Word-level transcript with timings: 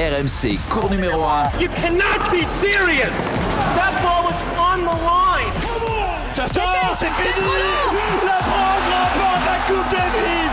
RMC, 0.00 0.58
cours 0.70 0.88
numéro 0.90 1.20
1. 1.20 1.60
You 1.60 1.68
cannot 1.68 2.30
be 2.32 2.46
serious. 2.62 3.12
That 3.76 4.00
ball 4.02 4.24
was 4.24 4.40
on 4.56 4.80
the 4.86 4.96
line. 5.04 5.52
Ça 6.30 6.46
sort, 6.48 6.96
c'est 6.98 7.10
fini. 7.10 7.46
La 8.24 8.38
France 8.40 8.86
remporte 8.88 9.44
la 9.44 9.58
Coupe 9.66 9.90
Davis. 9.90 10.52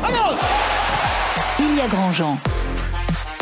Vamos 0.00 0.38
Ilia 1.58 1.86
Grandjean. 1.86 2.38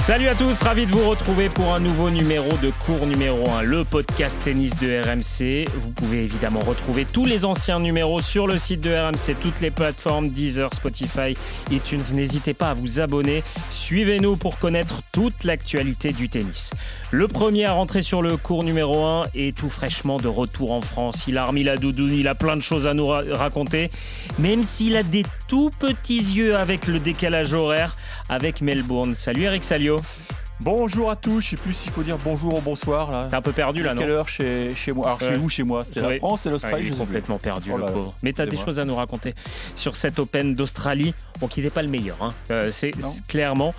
Salut 0.04 0.28
à 0.28 0.34
tous, 0.34 0.60
ravi 0.60 0.84
de 0.84 0.90
vous 0.90 1.08
retrouver 1.08 1.48
pour 1.48 1.72
un 1.72 1.80
nouveau 1.80 2.10
numéro 2.10 2.58
de 2.58 2.70
cours 2.84 3.06
numéro 3.06 3.48
1, 3.48 3.62
le 3.62 3.86
podcast 3.86 4.38
tennis 4.44 4.78
de 4.78 5.00
RMC. 5.00 5.66
Vous 5.78 5.92
pouvez 5.92 6.18
évidemment 6.18 6.60
retrouver 6.60 7.06
tous 7.06 7.24
les 7.24 7.46
anciens 7.46 7.80
numéros 7.80 8.20
sur 8.20 8.46
le 8.46 8.58
site 8.58 8.82
de 8.82 8.94
RMC, 8.94 9.34
toutes 9.40 9.62
les 9.62 9.70
plateformes, 9.70 10.28
Deezer, 10.28 10.74
Spotify, 10.74 11.34
iTunes. 11.70 12.02
N'hésitez 12.12 12.52
pas 12.52 12.68
à 12.68 12.74
vous 12.74 13.00
abonner. 13.00 13.42
Suivez-nous 13.70 14.36
pour 14.36 14.58
connaître 14.58 15.00
toute 15.10 15.42
l'actualité 15.42 16.12
du 16.12 16.28
tennis. 16.28 16.72
Le 17.10 17.26
premier 17.26 17.64
à 17.64 17.72
rentrer 17.72 18.02
sur 18.02 18.20
le 18.20 18.36
cours 18.36 18.62
numéro 18.62 19.06
1 19.06 19.28
est 19.34 19.56
tout 19.56 19.70
fraîchement 19.70 20.18
de 20.18 20.28
retour 20.28 20.72
en 20.72 20.82
France. 20.82 21.24
Il 21.28 21.38
a 21.38 21.46
remis 21.46 21.62
la 21.62 21.76
doudoune, 21.76 22.12
il 22.12 22.28
a 22.28 22.34
plein 22.34 22.56
de 22.56 22.62
choses 22.62 22.86
à 22.86 22.92
nous 22.92 23.06
raconter, 23.06 23.90
même 24.38 24.64
s'il 24.64 24.98
a 24.98 25.02
des 25.02 25.22
tout 25.54 25.70
petits 25.78 26.18
yeux 26.18 26.56
avec 26.56 26.88
le 26.88 26.98
décalage 26.98 27.52
horaire 27.52 27.94
avec 28.28 28.60
Melbourne. 28.60 29.14
Salut 29.14 29.42
Eric 29.42 29.62
Salio. 29.62 30.00
Bonjour 30.58 31.12
à 31.12 31.14
tous, 31.14 31.42
je 31.42 31.50
sais 31.50 31.56
plus 31.56 31.72
s'il 31.72 31.92
faut 31.92 32.02
dire 32.02 32.18
bonjour 32.24 32.56
ou 32.56 32.60
bonsoir 32.60 33.12
là. 33.12 33.28
T'es 33.30 33.36
un 33.36 33.40
peu 33.40 33.52
perdu 33.52 33.84
là, 33.84 33.94
non 33.94 34.00
Quelle 34.00 34.10
heure 34.10 34.28
chez, 34.28 34.74
chez 34.74 34.90
moi? 34.90 35.06
Alors 35.06 35.20
chez 35.20 35.36
où 35.36 35.48
chez 35.48 35.62
moi? 35.62 35.84
C'est 35.88 36.00
la 36.00 36.16
France, 36.16 36.40
c'est 36.42 36.50
l'Australie. 36.50 36.90
Ouais, 36.90 36.96
complètement 36.96 37.38
perdu 37.38 37.70
oh 37.72 37.76
le 37.76 37.84
pauvre. 37.84 38.14
Mais 38.24 38.32
t'as 38.32 38.46
des 38.46 38.56
choses 38.56 38.80
à 38.80 38.84
nous 38.84 38.96
raconter 38.96 39.32
sur 39.76 39.94
cet 39.94 40.18
Open 40.18 40.56
d'Australie. 40.56 41.14
Bon, 41.38 41.46
qui 41.46 41.62
n'est 41.62 41.70
pas 41.70 41.82
le 41.82 41.88
meilleur, 41.88 42.20
hein. 42.20 42.34
euh, 42.50 42.70
c'est 42.72 42.90
clairement. 43.28 43.72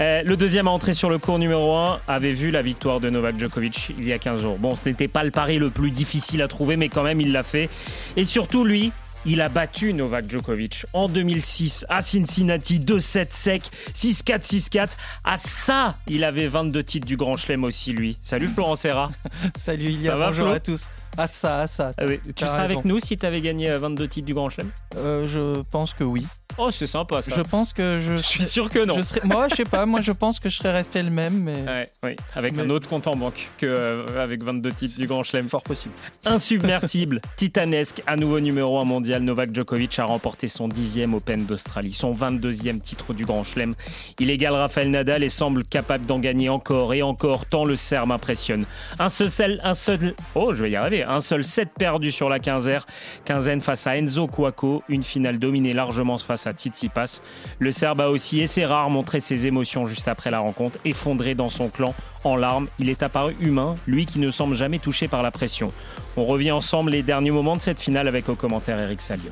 Euh, 0.00 0.22
le 0.22 0.36
deuxième 0.36 0.68
à 0.68 0.70
entrer 0.70 0.92
sur 0.92 1.08
le 1.08 1.16
cours 1.16 1.38
numéro 1.38 1.74
1 1.74 2.00
avait 2.08 2.34
vu 2.34 2.50
la 2.50 2.60
victoire 2.60 3.00
de 3.00 3.08
Novak 3.08 3.38
Djokovic 3.38 3.94
il 3.98 4.06
y 4.06 4.12
a 4.12 4.18
15 4.18 4.42
jours. 4.42 4.58
Bon, 4.58 4.74
ce 4.74 4.86
n'était 4.86 5.08
pas 5.08 5.24
le 5.24 5.30
pari 5.30 5.58
le 5.58 5.70
plus 5.70 5.92
difficile 5.92 6.42
à 6.42 6.48
trouver, 6.48 6.76
mais 6.76 6.90
quand 6.90 7.02
même 7.02 7.22
il 7.22 7.32
l'a 7.32 7.42
fait. 7.42 7.70
Et 8.18 8.26
surtout 8.26 8.66
lui, 8.66 8.92
il 9.24 9.40
a 9.40 9.48
battu 9.48 9.92
Novak 9.92 10.28
Djokovic 10.28 10.86
en 10.92 11.08
2006 11.08 11.86
à 11.88 12.02
Cincinnati 12.02 12.78
2-7 12.78 13.26
sec, 13.30 13.62
6-4, 13.94 14.42
6-4. 14.42 14.88
À 15.24 15.36
ça, 15.36 15.96
il 16.08 16.24
avait 16.24 16.46
22 16.48 16.82
titres 16.82 17.06
du 17.06 17.16
Grand 17.16 17.36
Chelem 17.36 17.64
aussi, 17.64 17.92
lui. 17.92 18.18
Salut 18.22 18.48
Florent 18.48 18.76
Serra. 18.76 19.10
Salut 19.56 19.90
Ilia, 19.90 20.16
bonjour 20.16 20.48
à 20.48 20.60
tous. 20.60 20.86
À 21.16 21.28
ça, 21.28 21.60
à 21.60 21.66
ça. 21.66 21.92
Ah 21.98 22.04
tu 22.34 22.46
serais 22.46 22.62
avec 22.62 22.84
nous 22.84 22.98
si 22.98 23.16
tu 23.16 23.26
avais 23.26 23.40
gagné 23.40 23.68
22 23.76 24.08
titres 24.08 24.26
du 24.26 24.34
Grand 24.34 24.48
Chelem? 24.50 24.70
Euh, 24.96 25.28
Je 25.28 25.62
pense 25.70 25.92
que 25.94 26.04
oui. 26.04 26.26
Oh, 26.58 26.70
c'est 26.70 26.86
sympa 26.86 27.22
ça. 27.22 27.34
Je 27.34 27.42
pense 27.42 27.72
que 27.72 27.98
je. 27.98 28.16
Je 28.16 28.22
suis 28.22 28.46
sûr 28.46 28.68
que 28.68 28.84
non. 28.84 28.94
Je 28.94 29.26
Moi, 29.26 29.48
je 29.48 29.56
sais 29.56 29.64
pas. 29.64 29.86
Moi, 29.86 30.00
je 30.00 30.12
pense 30.12 30.38
que 30.38 30.48
je 30.48 30.56
serais 30.56 30.72
resté 30.72 31.02
le 31.02 31.10
même, 31.10 31.42
mais. 31.42 31.88
oui, 32.04 32.16
avec 32.34 32.58
un 32.58 32.68
autre 32.70 32.88
compte 32.88 33.06
en 33.06 33.16
banque 33.16 33.48
qu'avec 33.58 33.78
euh, 33.78 34.22
avec 34.22 34.42
22 34.42 34.72
titres 34.72 34.98
du 34.98 35.06
Grand 35.06 35.22
Chelem. 35.22 35.48
Fort 35.48 35.62
possible. 35.62 35.94
Insubmersible, 36.24 37.20
titanesque, 37.36 38.02
à 38.06 38.16
nouveau 38.16 38.40
numéro 38.40 38.80
1 38.80 38.84
mondial, 38.84 39.22
Novak 39.22 39.54
Djokovic 39.54 39.98
a 39.98 40.04
remporté 40.04 40.48
son 40.48 40.68
dixième 40.68 41.14
Open 41.14 41.44
d'Australie, 41.46 41.92
son 41.92 42.12
22e 42.12 42.80
titre 42.80 43.14
du 43.14 43.24
Grand 43.24 43.44
Chelem. 43.44 43.74
Il 44.18 44.30
égale 44.30 44.54
Rafael 44.54 44.90
Nadal 44.90 45.22
et 45.22 45.28
semble 45.28 45.64
capable 45.64 46.06
d'en 46.06 46.18
gagner 46.18 46.48
encore 46.48 46.94
et 46.94 47.02
encore, 47.02 47.46
tant 47.46 47.64
le 47.64 47.76
Serbe 47.76 48.12
impressionne. 48.12 48.64
Un 48.98 49.08
seul, 49.08 49.60
un 49.62 49.74
seul, 49.74 50.14
oh, 50.34 50.54
je 50.54 50.62
vais 50.62 50.70
y 50.70 50.76
arriver, 50.76 51.02
un 51.02 51.20
seul 51.20 51.44
set 51.44 51.70
perdu 51.76 52.10
sur 52.10 52.28
la 52.28 52.38
quinzaine, 52.38 52.80
quinzaine 53.24 53.60
face 53.60 53.86
à 53.86 53.96
Enzo 53.96 54.26
Cuoco, 54.26 54.82
une 54.88 55.02
finale 55.02 55.38
dominée 55.38 55.72
largement 55.72 56.18
face 56.18 56.41
à 56.46 56.52
Tsitsipas. 56.52 57.20
Le 57.58 57.70
Serbe 57.70 58.00
a 58.00 58.10
aussi, 58.10 58.40
et 58.40 58.46
c'est 58.46 58.64
rare, 58.64 58.90
montré 58.90 59.20
ses 59.20 59.46
émotions 59.46 59.86
juste 59.86 60.08
après 60.08 60.30
la 60.30 60.40
rencontre, 60.40 60.78
effondré 60.84 61.34
dans 61.34 61.48
son 61.48 61.68
clan, 61.68 61.94
en 62.24 62.36
larmes. 62.36 62.68
Il 62.78 62.88
est 62.88 63.02
apparu 63.02 63.32
humain, 63.40 63.74
lui 63.86 64.06
qui 64.06 64.18
ne 64.18 64.30
semble 64.30 64.54
jamais 64.54 64.78
touché 64.78 65.08
par 65.08 65.22
la 65.22 65.30
pression. 65.30 65.72
On 66.16 66.24
revient 66.24 66.52
ensemble 66.52 66.90
les 66.90 67.02
derniers 67.02 67.30
moments 67.30 67.56
de 67.56 67.62
cette 67.62 67.80
finale 67.80 68.08
avec 68.08 68.28
au 68.28 68.34
commentaire 68.34 68.78
Eric 68.80 69.00
Salio. 69.00 69.30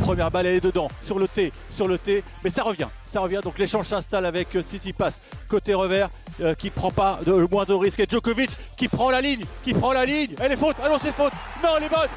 Première 0.00 0.30
balle, 0.30 0.46
est 0.46 0.60
dedans, 0.60 0.88
sur 1.02 1.18
le 1.18 1.26
T, 1.26 1.52
sur 1.72 1.88
le 1.88 1.98
T, 1.98 2.22
mais 2.44 2.50
ça 2.50 2.62
revient, 2.62 2.86
ça 3.06 3.20
revient. 3.20 3.40
Donc 3.42 3.58
l'échange 3.58 3.86
s'installe 3.86 4.24
avec 4.24 4.54
euh, 4.54 4.62
Tsitsipas, 4.62 5.18
côté 5.48 5.74
revers, 5.74 6.08
euh, 6.40 6.54
qui 6.54 6.70
prend 6.70 6.90
pas 6.90 7.18
le 7.26 7.48
moins 7.50 7.64
de 7.64 7.72
risque. 7.72 7.98
Et 8.00 8.06
Djokovic 8.08 8.50
qui 8.76 8.86
prend 8.86 9.10
la 9.10 9.20
ligne, 9.20 9.44
qui 9.64 9.74
prend 9.74 9.92
la 9.92 10.04
ligne. 10.04 10.34
Elle 10.40 10.52
est 10.52 10.56
faute, 10.56 10.76
ah 10.80 10.88
c'est 11.00 11.14
faute, 11.14 11.32
non, 11.62 11.70
elle 11.78 11.84
est 11.84 11.88
bonne. 11.88 12.08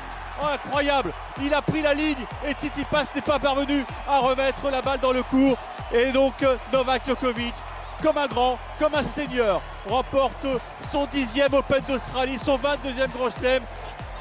Incroyable, 0.42 1.12
il 1.42 1.54
a 1.54 1.62
pris 1.62 1.82
la 1.82 1.94
ligne 1.94 2.26
et 2.48 2.54
Tsitsipas 2.54 3.06
n'est 3.14 3.22
pas 3.22 3.40
parvenu 3.40 3.86
à 4.08 4.20
remettre 4.20 4.70
la 4.72 4.82
balle 4.82 5.00
dans 5.00 5.12
le 5.12 5.24
cours. 5.24 5.58
Et 5.92 6.12
donc 6.12 6.34
euh, 6.44 6.56
Novak 6.72 7.06
Djokovic 7.06 7.54
comme 8.02 8.18
un 8.18 8.28
grand, 8.28 8.58
comme 8.80 8.96
un 8.96 9.04
seigneur, 9.04 9.62
remporte 9.88 10.46
son 10.90 11.06
dixième 11.08 11.54
Open 11.54 11.82
d'Australie, 11.88 12.38
son 12.40 12.58
22e 12.58 13.10
Grand 13.16 13.30
Chelem. 13.30 13.64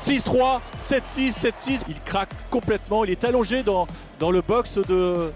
6-3, 0.00 0.60
7-6, 0.80 1.00
7-6. 1.32 1.80
Il 1.88 2.00
craque 2.02 2.30
complètement. 2.50 3.04
Il 3.04 3.10
est 3.10 3.24
allongé 3.24 3.64
dans, 3.64 3.86
le 4.20 4.40
box 4.42 4.78
de, 4.78 5.32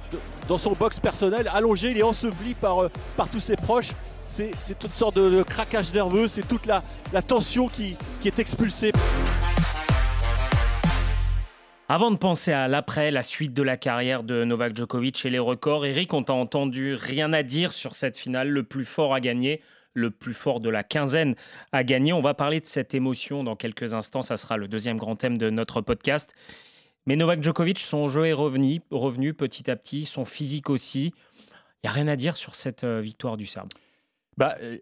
son 0.57 0.73
box 0.73 1.01
personnel. 1.01 1.51
Allongé, 1.53 1.91
il 1.91 1.99
est 1.99 2.05
enseveli 2.05 2.55
par, 2.55 2.85
euh, 2.85 2.91
tous 3.33 3.41
ses 3.41 3.57
proches. 3.57 3.91
C'est 4.25 4.53
toute 4.79 4.93
sorte 4.93 5.17
de, 5.17 5.43
craquage 5.43 5.93
nerveux. 5.93 6.29
C'est 6.29 6.47
toute 6.47 6.67
la, 6.67 6.83
tension 7.23 7.69
qui 7.69 7.97
est 8.25 8.39
expulsée. 8.39 8.93
Avant 11.95 12.11
de 12.11 12.17
penser 12.17 12.53
à 12.53 12.69
l'après, 12.69 13.11
la 13.11 13.23
suite 13.23 13.53
de 13.53 13.63
la 13.63 13.77
carrière 13.77 14.23
de 14.23 14.45
Novak 14.45 14.75
Djokovic 14.75 15.27
et 15.27 15.29
les 15.29 15.39
records, 15.39 15.85
Eric, 15.85 16.15
on 16.15 16.23
t'a 16.23 16.33
entendu 16.33 16.95
rien 16.95 17.35
à 17.35 17.43
dire 17.43 17.71
sur 17.71 17.95
cette 17.95 18.17
finale, 18.17 18.49
le 18.49 18.63
plus 18.63 18.87
fort 18.87 19.13
à 19.13 19.21
gagner, 19.21 19.61
le 19.93 20.11
plus 20.11 20.33
fort 20.33 20.61
de 20.61 20.71
la 20.71 20.85
quinzaine 20.85 21.35
à 21.71 21.85
gagner. 21.85 22.15
On 22.15 22.23
va 22.23 22.33
parler 22.33 22.61
de 22.61 22.65
cette 22.65 22.95
émotion 22.95 23.45
dans 23.45 23.57
quelques 23.57 23.93
instants, 23.93 24.23
ça 24.23 24.39
sera 24.39 24.57
le 24.57 24.69
deuxième 24.69 24.97
grand 24.97 25.17
thème 25.17 25.37
de 25.37 25.51
notre 25.51 25.83
podcast. 25.83 26.35
Mais 27.05 27.15
Novak 27.15 27.43
Djokovic, 27.43 27.81
son 27.81 28.09
jeu 28.09 28.25
est 28.25 28.33
revenu, 28.33 28.81
revenu 28.91 29.35
petit 29.35 29.71
à 29.71 29.77
petit, 29.77 30.07
son 30.07 30.25
physique 30.25 30.71
aussi. 30.71 31.13
Il 31.83 31.85
n'y 31.85 31.91
a 31.91 31.93
rien 31.93 32.09
à 32.09 32.17
dire 32.17 32.39
sur 32.39 32.55
cette 32.55 32.85
euh, 32.85 33.03
victoire 33.03 33.37
du 33.37 33.45
Serbe. 33.45 33.69
Bah, 34.39 34.57
euh, 34.63 34.79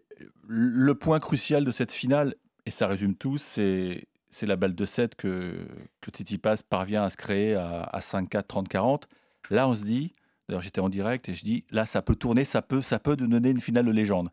le 0.47 0.95
point 0.95 1.19
crucial 1.19 1.65
de 1.65 1.71
cette 1.71 1.91
finale, 1.91 2.35
et 2.65 2.71
ça 2.71 2.87
résume 2.87 3.15
tout, 3.15 3.37
c'est 3.37 4.07
c'est 4.31 4.45
la 4.45 4.55
balle 4.55 4.73
de 4.73 4.85
7 4.85 5.15
que, 5.15 5.67
que 5.99 6.37
Pass 6.37 6.63
parvient 6.63 7.03
à 7.03 7.09
se 7.09 7.17
créer 7.17 7.53
à, 7.53 7.99
5-4, 7.99 8.47
30-40. 8.47 9.03
Là, 9.49 9.67
on 9.67 9.75
se 9.75 9.83
dit, 9.83 10.13
d'ailleurs 10.47 10.61
j'étais 10.61 10.79
en 10.79 10.89
direct 10.89 11.29
et 11.29 11.33
je 11.33 11.43
dis, 11.43 11.65
là, 11.69 11.85
ça 11.85 12.01
peut 12.01 12.15
tourner, 12.15 12.45
ça 12.45 12.61
peut, 12.61 12.81
ça 12.81 12.97
peut 12.97 13.15
donner 13.15 13.49
une 13.49 13.61
finale 13.61 13.85
de 13.85 13.91
légende. 13.91 14.29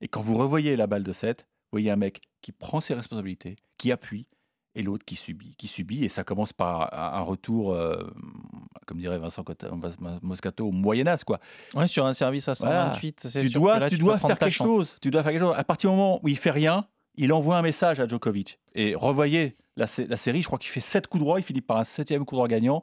Et 0.00 0.08
quand 0.08 0.22
vous 0.22 0.36
revoyez 0.36 0.74
la 0.74 0.86
balle 0.86 1.04
de 1.04 1.12
7, 1.12 1.42
vous 1.42 1.68
voyez 1.72 1.90
un 1.90 1.96
mec 1.96 2.22
qui 2.40 2.50
prend 2.50 2.80
ses 2.80 2.94
responsabilités, 2.94 3.56
qui 3.76 3.92
appuie, 3.92 4.26
et 4.74 4.82
l'autre 4.82 5.04
qui 5.04 5.16
subit, 5.16 5.54
qui 5.56 5.68
subit, 5.68 6.02
et 6.04 6.08
ça 6.08 6.24
commence 6.24 6.54
par 6.54 6.92
un 6.94 7.20
retour, 7.20 7.74
euh, 7.74 8.02
comme 8.86 8.98
dirait 8.98 9.18
Vincent 9.18 9.44
Moscato, 10.22 10.66
au 10.66 10.72
Moyen 10.72 11.06
Âge, 11.06 11.24
quoi. 11.24 11.40
Ouais, 11.74 11.86
sur 11.86 12.06
un 12.06 12.14
service 12.14 12.48
à 12.48 12.54
128, 12.54 13.28
tu 13.30 13.50
dois, 13.50 13.90
tu, 13.90 13.98
dois 13.98 14.18
faire 14.18 14.38
quelque 14.38 14.50
chose. 14.50 14.96
Tu 15.02 15.10
dois 15.10 15.22
faire 15.22 15.32
quelque 15.32 15.42
chose. 15.42 15.54
À 15.56 15.64
partir 15.64 15.90
du 15.90 15.96
moment 15.96 16.20
où 16.22 16.28
il 16.28 16.38
fait 16.38 16.50
rien, 16.50 16.86
il 17.14 17.32
envoie 17.32 17.58
un 17.58 17.62
message 17.62 18.00
à 18.00 18.08
Djokovic. 18.08 18.58
Et 18.74 18.94
revoyez 18.94 19.56
la, 19.76 19.86
série, 19.86 20.42
je 20.42 20.46
crois 20.46 20.58
qu'il 20.58 20.70
fait 20.70 20.80
7 20.80 21.06
coups 21.06 21.22
droits, 21.22 21.40
il 21.40 21.42
finit 21.42 21.60
par 21.60 21.78
un 21.78 21.84
septième 21.84 22.24
coup 22.24 22.34
droit 22.34 22.48
gagnant. 22.48 22.82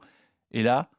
Et 0.51 0.63
là, 0.63 0.89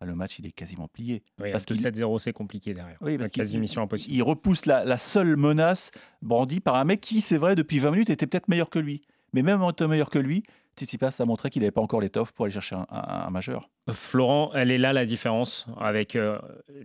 bah, 0.00 0.06
le 0.06 0.14
match, 0.14 0.38
il 0.38 0.46
est 0.46 0.52
quasiment 0.52 0.88
plié. 0.88 1.22
parce 1.38 1.64
que 1.64 1.74
7-0, 1.74 2.18
c'est 2.18 2.32
compliqué 2.32 2.74
derrière. 2.74 2.98
Oui, 3.00 3.16
parce 3.16 3.30
quasi 3.30 3.58
mission 3.58 3.82
impossible. 3.82 4.14
Il 4.14 4.22
repousse 4.22 4.66
la, 4.66 4.98
seule 4.98 5.36
menace 5.36 5.90
brandie 6.22 6.60
par 6.60 6.76
un 6.76 6.84
mec 6.84 7.00
qui, 7.00 7.20
c'est 7.20 7.38
vrai, 7.38 7.54
depuis 7.54 7.78
20 7.78 7.90
minutes, 7.92 8.10
était 8.10 8.26
peut-être 8.26 8.48
meilleur 8.48 8.70
que 8.70 8.78
lui. 8.78 9.02
Mais 9.32 9.42
même 9.42 9.62
en 9.62 9.70
étant 9.70 9.88
meilleur 9.88 10.10
que 10.10 10.18
lui, 10.18 10.42
Tsitsipas 10.76 11.16
a 11.18 11.24
montré 11.24 11.50
qu'il 11.50 11.62
n'avait 11.62 11.72
pas 11.72 11.80
encore 11.80 12.00
l'étoffe 12.00 12.32
pour 12.32 12.44
aller 12.44 12.52
chercher 12.52 12.76
un, 12.90 13.30
majeur. 13.30 13.70
Florent, 13.90 14.50
elle 14.54 14.70
est 14.70 14.78
là 14.78 14.92
la 14.92 15.04
différence 15.04 15.66
avec 15.78 16.16
euh, 16.16 16.38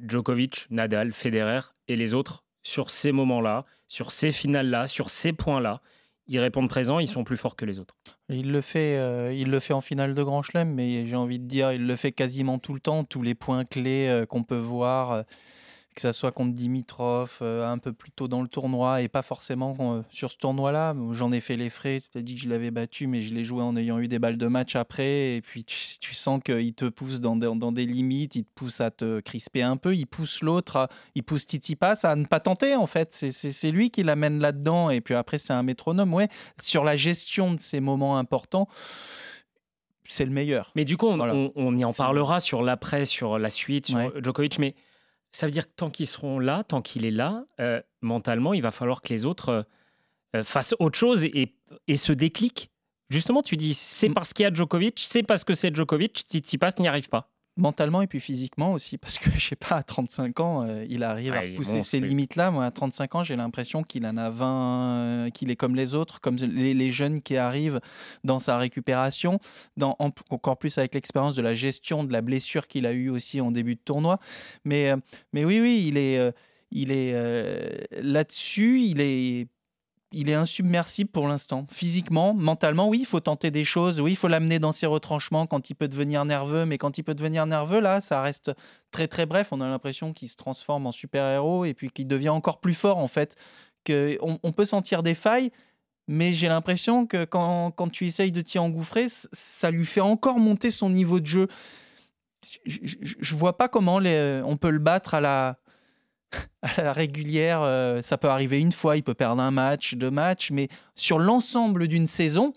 Djokovic, 0.07 0.67
Nadal, 0.69 1.11
Federer 1.11 1.61
et 1.87 1.95
les 1.95 2.13
autres 2.13 2.43
sur 2.63 2.89
ces 2.89 3.11
moments-là, 3.11 3.65
sur 3.87 4.11
ces 4.11 4.31
finales-là, 4.31 4.87
sur 4.87 5.09
ces 5.09 5.33
points-là. 5.33 5.81
Ils 6.27 6.39
répondent 6.39 6.69
présent, 6.69 6.99
ils 6.99 7.07
sont 7.07 7.23
plus 7.23 7.35
forts 7.35 7.55
que 7.55 7.65
les 7.65 7.79
autres. 7.79 7.95
Il 8.29 8.51
le 8.51 8.61
fait, 8.61 8.97
euh, 8.97 9.33
il 9.33 9.49
le 9.49 9.59
fait 9.59 9.73
en 9.73 9.81
finale 9.81 10.13
de 10.13 10.23
Grand 10.23 10.41
Chelem, 10.41 10.73
mais 10.73 11.05
j'ai 11.05 11.15
envie 11.15 11.39
de 11.39 11.45
dire, 11.45 11.73
il 11.73 11.85
le 11.85 11.95
fait 11.95 12.11
quasiment 12.11 12.57
tout 12.57 12.73
le 12.73 12.79
temps. 12.79 13.03
Tous 13.03 13.21
les 13.21 13.35
points 13.35 13.65
clés 13.65 14.07
euh, 14.07 14.25
qu'on 14.25 14.43
peut 14.43 14.57
voir, 14.57 15.11
euh, 15.11 15.23
que 15.93 16.01
ça 16.01 16.13
soit 16.13 16.31
contre 16.31 16.53
Dimitrov, 16.53 17.39
euh, 17.41 17.67
un 17.67 17.77
peu 17.77 17.91
plus 17.91 18.11
tôt 18.11 18.27
dans 18.27 18.41
le 18.41 18.47
tournoi 18.47 19.01
et 19.01 19.09
pas 19.09 19.21
forcément 19.21 19.75
euh, 19.79 20.01
sur 20.09 20.31
ce 20.31 20.37
tournoi-là. 20.37 20.95
J'en 21.11 21.31
ai 21.31 21.41
fait 21.41 21.57
les 21.57 21.69
frais, 21.69 22.01
tu 22.11 22.17
as 22.17 22.21
dit 22.21 22.35
que 22.35 22.41
je 22.41 22.49
l'avais 22.49 22.71
battu, 22.71 23.07
mais 23.07 23.21
je 23.21 23.33
l'ai 23.33 23.43
joué 23.43 23.61
en 23.61 23.75
ayant 23.75 23.99
eu 23.99 24.07
des 24.07 24.17
balles 24.17 24.37
de 24.37 24.47
match 24.47 24.75
après. 24.75 25.35
Et 25.35 25.41
puis 25.41 25.63
tu, 25.63 25.77
tu 25.99 26.13
sens 26.13 26.39
qu'il 26.43 26.73
te 26.73 26.85
pousse 26.85 27.19
dans 27.19 27.35
des, 27.35 27.53
dans 27.55 27.71
des, 27.71 27.85
limites, 27.85 28.35
il 28.35 28.45
te 28.45 28.53
pousse 28.55 28.79
à 28.79 28.91
te 28.91 29.19
crisper 29.19 29.63
un 29.63 29.77
peu, 29.77 29.95
il 29.95 30.05
pousse 30.05 30.41
l'autre, 30.41 30.87
il 31.15 31.23
pousse 31.23 31.45
Titi 31.45 31.75
Pass 31.75 32.05
à 32.05 32.15
ne 32.15 32.25
pas 32.25 32.39
tenter 32.39 32.75
en 32.75 32.87
fait. 32.87 33.11
C'est 33.11 33.71
lui 33.71 33.91
qui 33.91 34.03
l'amène 34.03 34.39
là-dedans. 34.39 34.89
Et 34.89 35.01
puis 35.01 35.13
après, 35.13 35.37
c'est 35.37 35.53
un 35.53 35.63
métronome. 35.63 36.13
Ouais, 36.13 36.29
sur 36.61 36.83
la 36.83 36.95
gestion 36.95 37.53
de 37.53 37.59
ces 37.59 37.79
moments 37.79 38.17
importants 38.17 38.67
c'est 40.03 40.25
le 40.25 40.31
meilleur. 40.31 40.71
Mais 40.75 40.83
du 40.83 40.97
coup, 40.97 41.07
on, 41.07 41.77
y 41.77 41.85
en 41.85 41.93
parlera 41.93 42.41
sur 42.41 42.63
l'après, 42.63 43.05
sur 43.05 43.39
la 43.39 43.49
suite, 43.49 43.87
sur 43.87 44.11
Djokovic, 44.21 44.59
mais 44.59 44.75
Ça 45.31 45.45
veut 45.45 45.51
dire 45.51 45.65
que 45.67 45.73
tant 45.75 45.89
qu'ils 45.89 46.07
seront 46.07 46.39
là, 46.39 46.63
tant 46.63 46.81
qu'il 46.81 47.05
est 47.05 47.11
là, 47.11 47.45
euh, 47.59 47.81
mentalement, 48.01 48.53
il 48.53 48.61
va 48.61 48.71
falloir 48.71 49.01
que 49.01 49.09
les 49.13 49.25
autres 49.25 49.49
euh, 49.49 49.63
euh, 50.35 50.43
fassent 50.43 50.75
autre 50.79 50.97
chose 50.97 51.25
et, 51.25 51.55
et 51.87 51.97
se 51.97 52.11
décliquent. 52.13 52.69
Justement, 53.09 53.41
tu 53.43 53.57
dis, 53.57 53.73
c'est 53.73 54.09
Mm. 54.09 54.13
parce 54.13 54.33
qu'il 54.33 54.43
y 54.43 54.45
a 54.47 54.53
Djokovic, 54.53 54.99
c'est 54.99 55.23
parce 55.23 55.43
que 55.43 55.53
c'est 55.53 55.73
Djokovic, 55.75 56.19
Tsitsipas 56.29 56.71
n'y 56.79 56.87
arrive 56.87 57.09
pas. 57.09 57.29
Mentalement 57.57 58.01
et 58.01 58.07
puis 58.07 58.21
physiquement 58.21 58.71
aussi, 58.71 58.97
parce 58.97 59.19
que 59.19 59.29
je 59.37 59.49
sais 59.49 59.55
pas, 59.57 59.75
à 59.75 59.83
35 59.83 60.39
ans, 60.39 60.63
euh, 60.63 60.85
il 60.89 61.03
arrive 61.03 61.33
à 61.33 61.45
est 61.45 61.51
repousser 61.51 61.71
ses 61.71 61.77
monstrueux. 61.77 61.99
limites-là. 62.05 62.49
Moi, 62.49 62.65
à 62.65 62.71
35 62.71 63.15
ans, 63.15 63.23
j'ai 63.25 63.35
l'impression 63.35 63.83
qu'il 63.83 64.05
en 64.05 64.15
a 64.15 64.29
20, 64.29 64.45
euh, 64.47 65.29
qu'il 65.31 65.51
est 65.51 65.57
comme 65.57 65.75
les 65.75 65.93
autres, 65.93 66.21
comme 66.21 66.37
les, 66.37 66.73
les 66.73 66.91
jeunes 66.91 67.21
qui 67.21 67.35
arrivent 67.35 67.81
dans 68.23 68.39
sa 68.39 68.57
récupération, 68.57 69.39
dans, 69.75 69.97
en- 69.99 70.11
encore 70.29 70.57
plus 70.57 70.77
avec 70.77 70.93
l'expérience 70.95 71.35
de 71.35 71.41
la 71.41 71.53
gestion 71.53 72.03
de 72.05 72.13
la 72.13 72.21
blessure 72.21 72.67
qu'il 72.67 72.85
a 72.85 72.93
eue 72.93 73.09
aussi 73.09 73.41
en 73.41 73.51
début 73.51 73.75
de 73.75 73.81
tournoi. 73.83 74.17
Mais, 74.63 74.89
euh, 74.91 74.97
mais 75.33 75.43
oui, 75.43 75.59
oui, 75.59 75.83
il 75.87 75.97
est, 75.97 76.33
il 76.71 76.89
est 76.91 77.13
là-dessus, 78.01 78.81
il 78.81 79.01
est 79.01 79.47
il 80.11 80.29
est 80.29 80.33
insubmersible 80.33 81.09
pour 81.09 81.27
l'instant. 81.27 81.65
Physiquement, 81.71 82.33
mentalement, 82.33 82.89
oui, 82.89 82.99
il 82.99 83.05
faut 83.05 83.19
tenter 83.19 83.49
des 83.49 83.63
choses. 83.63 84.01
Oui, 84.01 84.11
il 84.11 84.15
faut 84.15 84.27
l'amener 84.27 84.59
dans 84.59 84.71
ses 84.71 84.85
retranchements 84.85 85.47
quand 85.47 85.69
il 85.69 85.75
peut 85.75 85.87
devenir 85.87 86.25
nerveux. 86.25 86.65
Mais 86.65 86.77
quand 86.77 86.97
il 86.97 87.03
peut 87.03 87.15
devenir 87.15 87.45
nerveux, 87.45 87.79
là, 87.79 88.01
ça 88.01 88.21
reste 88.21 88.51
très 88.91 89.07
très 89.07 89.25
bref. 89.25 89.49
On 89.51 89.61
a 89.61 89.67
l'impression 89.67 90.11
qu'il 90.11 90.29
se 90.29 90.35
transforme 90.35 90.85
en 90.85 90.91
super-héros 90.91 91.65
et 91.65 91.73
puis 91.73 91.91
qu'il 91.91 92.07
devient 92.07 92.29
encore 92.29 92.59
plus 92.59 92.73
fort, 92.73 92.97
en 92.97 93.07
fait. 93.07 93.35
On, 93.89 94.51
peut 94.51 94.65
sentir 94.65 95.01
des 95.01 95.15
failles, 95.15 95.51
mais 96.07 96.33
j'ai 96.33 96.47
l'impression 96.47 97.07
que 97.07 97.25
quand, 97.25 97.71
tu 97.91 98.05
essayes 98.05 98.31
de 98.31 98.41
t'y 98.41 98.59
engouffrer, 98.59 99.07
ça 99.31 99.71
lui 99.71 99.85
fait 99.85 100.01
encore 100.01 100.37
monter 100.37 100.71
son 100.71 100.89
niveau 100.89 101.19
de 101.19 101.25
jeu. 101.25 101.47
Je, 102.65 102.79
je, 103.01 103.35
vois 103.35 103.57
pas 103.57 103.69
comment 103.69 103.97
on 103.97 104.57
peut 104.57 104.69
le 104.69 104.79
battre 104.79 105.13
à 105.13 105.21
la, 105.21 105.57
à 106.61 106.83
la 106.83 106.93
régulière, 106.93 107.61
euh, 107.61 108.01
ça 108.01 108.17
peut 108.17 108.29
arriver 108.29 108.59
une 108.61 108.71
fois, 108.71 108.95
il 108.97 109.03
peut 109.03 109.13
perdre 109.13 109.41
un 109.41 109.51
match, 109.51 109.95
deux 109.95 110.11
matchs, 110.11 110.51
mais 110.51 110.67
sur 110.95 111.19
l'ensemble 111.19 111.87
d'une 111.87 112.07
saison, 112.07 112.53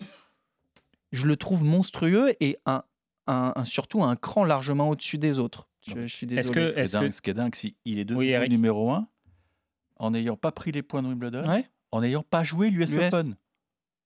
je 1.11 1.27
le 1.27 1.35
trouve 1.35 1.63
monstrueux 1.63 2.33
et 2.41 2.57
un, 2.65 2.83
un- 3.27 3.53
un- 3.55 3.65
surtout 3.65 4.03
un 4.03 4.15
cran 4.15 4.43
largement 4.43 4.89
au-dessus 4.89 5.17
des 5.17 5.39
autres. 5.39 5.67
Je, 5.87 5.93
je 6.01 6.07
suis 6.15 6.25
Est-ce 6.27 6.51
désolé. 6.51 6.73
que- 6.73 6.85
Ce 6.85 6.91
qui 6.91 6.97
est 6.97 7.01
dingue, 7.01 7.11
ce 7.11 7.21
qui 7.21 7.29
est 7.29 7.33
dingue, 7.33 7.51
qu'il 7.53 7.99
est 7.99 8.05
devenu 8.05 8.37
Oui, 8.37 8.49
numéro 8.49 8.91
1 8.91 9.07
en 9.97 10.11
n'ayant 10.11 10.35
pas 10.37 10.51
pris 10.51 10.71
les 10.71 10.81
points 10.83 11.01
de 11.03 11.07
Wimbledon, 11.07 11.43
Ouais. 11.47 11.65
en 11.91 12.01
n'ayant 12.01 12.23
pas 12.23 12.43
joué 12.43 12.69
l'US. 12.69 12.93
Open. 12.93 13.35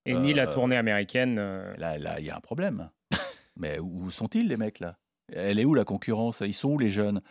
Et 0.06 0.14
ni 0.14 0.34
la 0.34 0.48
Euh, 0.48 0.54
tournée 0.54 0.78
américaine. 0.78 1.38
euh, 1.40 1.76
Là, 1.78 1.98
là, 1.98 2.20
il 2.20 2.26
y 2.26 2.30
a 2.30 2.36
un 2.38 2.42
problème. 2.42 2.90
Mais 3.58 3.80
où 3.80 4.10
sont-ils, 4.12 4.48
les 4.48 4.58
mecs, 4.58 4.80
là? 4.80 4.98
Elle 5.32 5.60
est 5.60 5.66
où 5.66 5.74
la 5.74 5.84
concurrence? 5.86 6.42
Ils 6.46 6.54
sont 6.54 6.70
où 6.70 6.80
les 6.80 6.90
jeunes? 6.92 7.22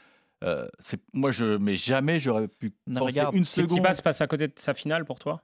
Euh, 0.44 0.68
Moi, 1.12 1.30
je, 1.30 1.56
mais 1.56 1.76
jamais 1.76 2.20
j'aurais 2.20 2.48
pu 2.48 2.72
Non, 2.86 3.00
penser 3.00 3.06
regarde, 3.12 3.34
une 3.36 3.44
seconde. 3.44 3.68
Tsitsipas 3.70 4.02
passe 4.02 4.20
à 4.20 4.26
côté 4.26 4.48
de 4.48 4.54
sa 4.56 4.72
finale 4.74 5.04
pour 5.04 5.18
toi? 5.18 5.42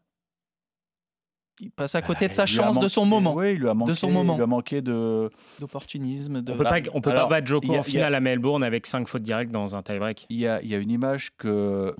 Il 1.60 1.70
passe 1.70 1.94
à 1.94 2.02
côté 2.02 2.28
de 2.28 2.34
sa 2.34 2.46
chance 2.46 2.80
de 2.80 2.88
son 2.88 3.06
moment, 3.06 3.32
Oui, 3.34 3.52
il 3.54 3.60
lui 3.60 3.68
a 3.68 3.74
manqué, 3.74 3.94
son 3.94 4.10
moment. 4.10 4.32
Il 4.34 4.36
lui 4.38 4.42
a 4.42 4.46
manqué 4.48 4.82
de. 4.82 5.30
d'opportunisme. 5.60 6.42
De... 6.42 6.52
On 6.52 6.56
peut 6.56 6.64
pas, 6.64 6.80
on 6.92 7.00
peut 7.00 7.10
alors, 7.10 7.28
pas 7.28 7.40
battre 7.40 7.52
y 7.64 7.70
a- 7.70 7.76
en 7.76 7.80
a- 7.80 7.82
finale 7.82 8.14
à 8.16 8.20
Melbourne 8.20 8.64
avec 8.64 8.86
5 8.86 9.06
fautes 9.06 9.22
directes 9.22 9.52
dans 9.52 9.76
un 9.76 9.82
tie-break. 9.82 10.26
Il 10.30 10.38
y 10.38 10.48
a, 10.48 10.60
il 10.62 10.68
y 10.68 10.74
a 10.74 10.78
une 10.78 10.90
image 10.90 11.36
que, 11.36 11.94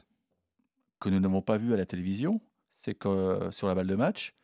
que 1.00 1.08
nous 1.08 1.20
n'avons 1.20 1.40
pas 1.40 1.56
vue 1.56 1.72
à 1.72 1.76
la 1.76 1.86
télévision. 1.86 2.40
C'est 2.84 2.94
que 2.94 3.48
sur 3.52 3.68
la 3.68 3.74
balle 3.76 3.86
de 3.86 3.94
match, 3.94 4.34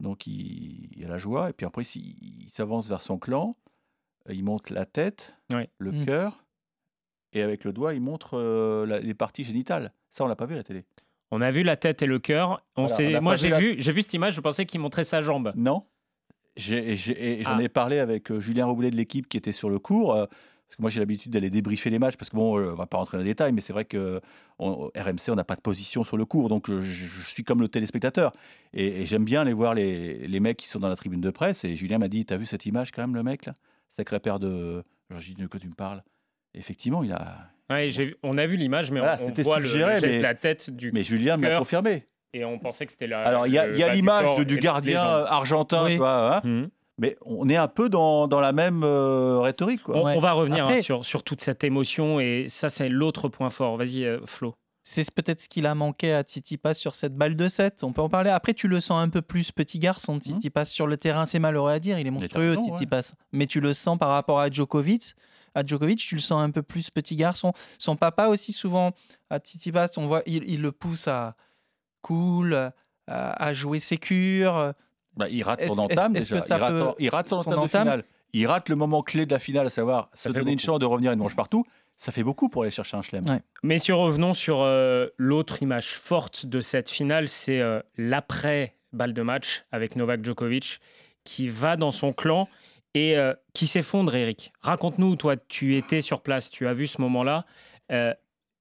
donc 0.00 0.26
il, 0.26 0.88
il 0.96 1.04
a 1.04 1.08
la 1.08 1.18
joie, 1.18 1.50
et 1.50 1.52
puis 1.52 1.64
après, 1.64 1.82
il, 1.82 2.44
il 2.46 2.50
s'avance 2.50 2.88
vers 2.88 3.00
son 3.00 3.18
clan, 3.18 3.54
il 4.28 4.42
monte 4.44 4.70
la 4.70 4.86
tête, 4.86 5.32
le 5.78 5.92
Mm. 5.92 6.04
cœur, 6.04 6.44
et 7.32 7.42
avec 7.42 7.64
le 7.64 7.72
doigt, 7.72 7.94
il 7.94 8.00
montre 8.00 8.38
euh, 8.38 8.86
la- 8.86 9.00
les 9.00 9.14
parties 9.14 9.44
génitales. 9.44 9.92
Ça, 10.10 10.24
on 10.24 10.28
l'a 10.28 10.36
pas 10.36 10.46
vu 10.46 10.54
à 10.54 10.58
la 10.58 10.64
télé. 10.64 10.84
On 11.30 11.40
a 11.42 11.50
vu 11.50 11.62
la 11.62 11.76
tête 11.76 12.00
et 12.02 12.06
le 12.06 12.18
cœur. 12.18 12.62
On 12.76 12.82
Voilà, 12.86 12.94
s'est- 12.96 13.14
on 13.14 13.18
a 13.18 13.20
Moi, 13.20 13.36
j'ai 13.36 13.48
vu 13.48 13.50
la- 13.52 13.58
vu, 13.58 13.74
j'ai 13.78 13.92
vu 13.92 14.02
cette 14.02 14.14
image, 14.14 14.34
je 14.34 14.40
pensais 14.40 14.64
qu'il 14.66 14.80
montrait 14.80 15.04
sa 15.04 15.20
jambe. 15.20 15.52
Non. 15.56 15.84
J'ai- 16.56 16.96
j'ai- 16.96 17.42
J'en 17.42 17.58
Ah. 17.58 17.62
ai 17.62 17.68
parlé 17.68 17.98
avec 17.98 18.36
Julien 18.38 18.66
Roboulet 18.66 18.90
de 18.90 18.96
l'équipe 18.96 19.28
qui 19.28 19.36
était 19.36 19.52
sur 19.52 19.70
le 19.70 19.78
cours. 19.78 20.14
euh, 20.14 20.26
parce 20.26 20.76
que 20.76 20.82
moi, 20.82 20.90
j'ai 20.90 21.00
l'habitude 21.00 21.32
d'aller 21.32 21.48
débriefer 21.48 21.88
les 21.88 21.98
matchs. 21.98 22.16
Parce 22.18 22.28
que 22.30 22.36
bon, 22.36 22.58
on 22.58 22.74
va 22.74 22.86
pas 22.86 22.98
rentrer 22.98 23.16
dans 23.16 23.22
les 23.22 23.28
détails, 23.30 23.52
mais 23.52 23.60
c'est 23.62 23.72
vrai 23.72 23.84
que 23.86 24.20
on- 24.58 24.90
RMC, 24.94 25.30
on 25.30 25.34
n'a 25.34 25.44
pas 25.44 25.54
de 25.56 25.60
position 25.62 26.04
sur 26.04 26.16
le 26.18 26.24
cours. 26.26 26.48
Donc, 26.50 26.68
je, 26.70 26.80
suis 27.26 27.42
comme 27.44 27.60
le 27.62 27.68
téléspectateur. 27.68 28.32
Et, 28.74 29.02
et 29.02 29.06
j'aime 29.06 29.24
bien 29.24 29.40
aller 29.42 29.52
voir 29.54 29.72
les, 29.74 30.26
les 30.28 30.40
mecs 30.40 30.56
qui 30.58 30.68
sont 30.68 30.78
dans 30.80 30.88
la 30.90 30.96
tribune 30.96 31.20
de 31.22 31.30
presse. 31.30 31.64
Et 31.64 31.74
Julien 31.74 31.96
m'a 31.98 32.08
dit 32.08 32.24
T'as 32.26 32.36
vu 32.36 32.44
cette 32.44 32.66
image 32.66 32.90
quand 32.92 33.00
même, 33.02 33.14
le 33.14 33.22
mec 33.22 33.46
là? 33.46 33.54
Sacré 33.96 34.18
paire 34.20 34.38
de. 34.38 34.82
Dit 35.16 35.34
De 35.34 35.46
quoi 35.46 35.58
tu 35.60 35.68
me 35.68 35.74
parles? 35.74 36.02
Effectivement, 36.58 37.02
il 37.04 37.12
a. 37.12 37.36
Ouais, 37.70 37.88
j'ai- 37.90 38.16
on 38.22 38.36
a 38.38 38.46
vu 38.46 38.56
l'image, 38.56 38.90
mais 38.90 39.00
Voilà, 39.00 39.18
on, 39.22 39.42
voit 39.42 39.60
le, 39.60 39.66
suggéré, 39.68 39.94
le 39.94 40.00
geste 40.00 40.16
mais- 40.16 40.22
la 40.22 40.34
tête 40.34 40.70
du. 40.70 40.90
Mais 40.92 41.02
Julien 41.02 41.36
m'a 41.36 41.48
cœur. 41.48 41.58
confirmé. 41.60 42.06
Et 42.34 42.44
on 42.44 42.58
pensait 42.58 42.84
que 42.86 42.92
c'était 42.92 43.06
la. 43.06 43.22
Alors, 43.22 43.46
il 43.46 43.52
y 43.52 43.58
a, 43.58 43.66
l'image 43.92 44.38
du 44.46 44.58
gardien 44.58 45.02
argentin, 45.02 45.84
Oui. 45.84 45.92
tu 45.92 45.96
vois, 45.98 46.36
hein, 46.36 46.40
Mhm. 46.44 46.68
mais 46.98 47.16
on 47.24 47.48
est 47.48 47.56
un 47.56 47.68
peu 47.68 47.88
dans, 47.88 48.26
dans 48.28 48.40
la 48.40 48.52
même 48.52 48.82
euh, 48.84 49.38
rhétorique. 49.40 49.82
Quoi. 49.82 49.96
On, 49.96 50.04
Ouais. 50.04 50.14
on 50.16 50.20
va 50.20 50.32
revenir 50.32 50.66
hein, 50.66 50.80
sur, 50.82 51.04
sur 51.04 51.22
toute 51.22 51.40
cette 51.40 51.64
émotion 51.64 52.20
et 52.20 52.46
ça, 52.48 52.68
c'est 52.68 52.88
l'autre 52.88 53.28
point 53.28 53.50
fort. 53.50 53.76
Vas-y, 53.76 54.04
euh, 54.04 54.18
Flo. 54.26 54.54
C'est 54.82 55.10
peut-être 55.14 55.42
ce 55.42 55.48
qu'il 55.50 55.66
a 55.66 55.74
manqué 55.74 56.14
à 56.14 56.22
Tsitsipas 56.22 56.72
sur 56.72 56.94
cette 56.94 57.14
balle 57.14 57.36
de 57.36 57.48
7. 57.48 57.82
On 57.84 57.92
peut 57.92 58.00
en 58.00 58.08
parler. 58.08 58.30
Après, 58.30 58.54
tu 58.54 58.68
le 58.68 58.80
sens 58.80 59.02
un 59.04 59.10
peu 59.10 59.20
plus 59.20 59.52
petit 59.52 59.78
garçon, 59.78 60.18
Tsitsipas 60.18 60.64
sur 60.64 60.86
le 60.86 60.96
terrain. 60.96 61.26
C'est 61.26 61.38
malheureux 61.40 61.70
à 61.72 61.78
dire, 61.78 61.98
il 61.98 62.06
est 62.06 62.10
monstrueux, 62.10 62.56
ouais. 62.56 62.62
Tsitsipas. 62.62 63.12
Mais 63.32 63.44
tu 63.46 63.60
le 63.60 63.74
sens 63.74 63.98
par 63.98 64.08
rapport 64.08 64.40
à 64.40 64.48
Djokovic. 64.50 65.14
À 65.54 65.64
Djokovic, 65.64 65.98
tu 65.98 66.14
le 66.14 66.20
sens 66.20 66.42
un 66.42 66.50
peu 66.50 66.62
plus 66.62 66.90
petit 66.90 67.16
garçon. 67.16 67.52
Son 67.78 67.96
papa 67.96 68.28
aussi, 68.28 68.52
souvent, 68.52 68.92
à 69.30 69.38
Tsitsipas, 69.38 69.88
on 69.96 70.06
voit, 70.06 70.22
il, 70.26 70.48
il 70.48 70.60
le 70.60 70.72
pousse 70.72 71.08
à 71.08 71.34
cool, 72.02 72.54
à, 72.54 72.72
à 73.06 73.54
jouer 73.54 73.80
sécure. 73.80 74.72
Bah, 75.16 75.28
il 75.28 75.42
rate 75.42 75.64
son 75.66 75.78
entame 75.78 76.12
déjà. 76.12 76.38
que 76.38 76.46
ça 76.46 76.56
il, 76.56 76.60
rate 76.60 76.72
peut- 76.72 76.80
son, 76.80 76.94
il 76.98 77.08
rate 77.08 77.28
son 77.28 77.42
son 77.42 77.50
entame 77.50 77.54
de 77.54 77.64
entame? 77.64 77.82
finale. 77.82 78.04
Il 78.34 78.46
rate 78.46 78.68
le 78.68 78.76
moment 78.76 79.02
clé 79.02 79.26
de 79.26 79.32
la 79.32 79.38
finale, 79.38 79.66
à 79.66 79.70
savoir 79.70 80.10
se 80.14 80.28
fait 80.28 80.32
donner 80.34 80.52
une 80.52 80.58
chance 80.58 80.78
de 80.78 80.84
revenir 80.84 81.12
une 81.12 81.18
manche 81.18 81.34
partout. 81.34 81.64
Ça 81.96 82.12
fait 82.12 82.22
beaucoup 82.22 82.48
pour 82.48 82.62
aller 82.62 82.70
chercher 82.70 82.96
un 82.96 83.02
chelem. 83.02 83.24
Ouais. 83.28 83.40
Messieurs, 83.64 83.94
revenons 83.94 84.32
sur 84.34 84.60
euh, 84.60 85.08
l'autre 85.16 85.62
image 85.62 85.94
forte 85.94 86.46
de 86.46 86.60
cette 86.60 86.90
finale, 86.90 87.26
c'est 87.26 87.58
euh, 87.60 87.80
l'après 87.96 88.76
balle 88.92 89.14
de 89.14 89.22
match 89.22 89.64
avec 89.72 89.96
Novak 89.96 90.24
Djokovic 90.24 90.80
qui 91.24 91.48
va 91.48 91.76
dans 91.76 91.90
son 91.90 92.12
clan 92.12 92.48
et 92.94 93.16
euh, 93.16 93.34
qui 93.54 93.66
s'effondre, 93.66 94.14
Eric. 94.14 94.52
Raconte-nous, 94.60 95.16
toi, 95.16 95.36
tu 95.36 95.76
étais 95.76 96.00
sur 96.00 96.20
place, 96.22 96.50
tu 96.50 96.66
as 96.66 96.72
vu 96.72 96.86
ce 96.86 97.00
moment-là. 97.00 97.44
Euh, 97.92 98.12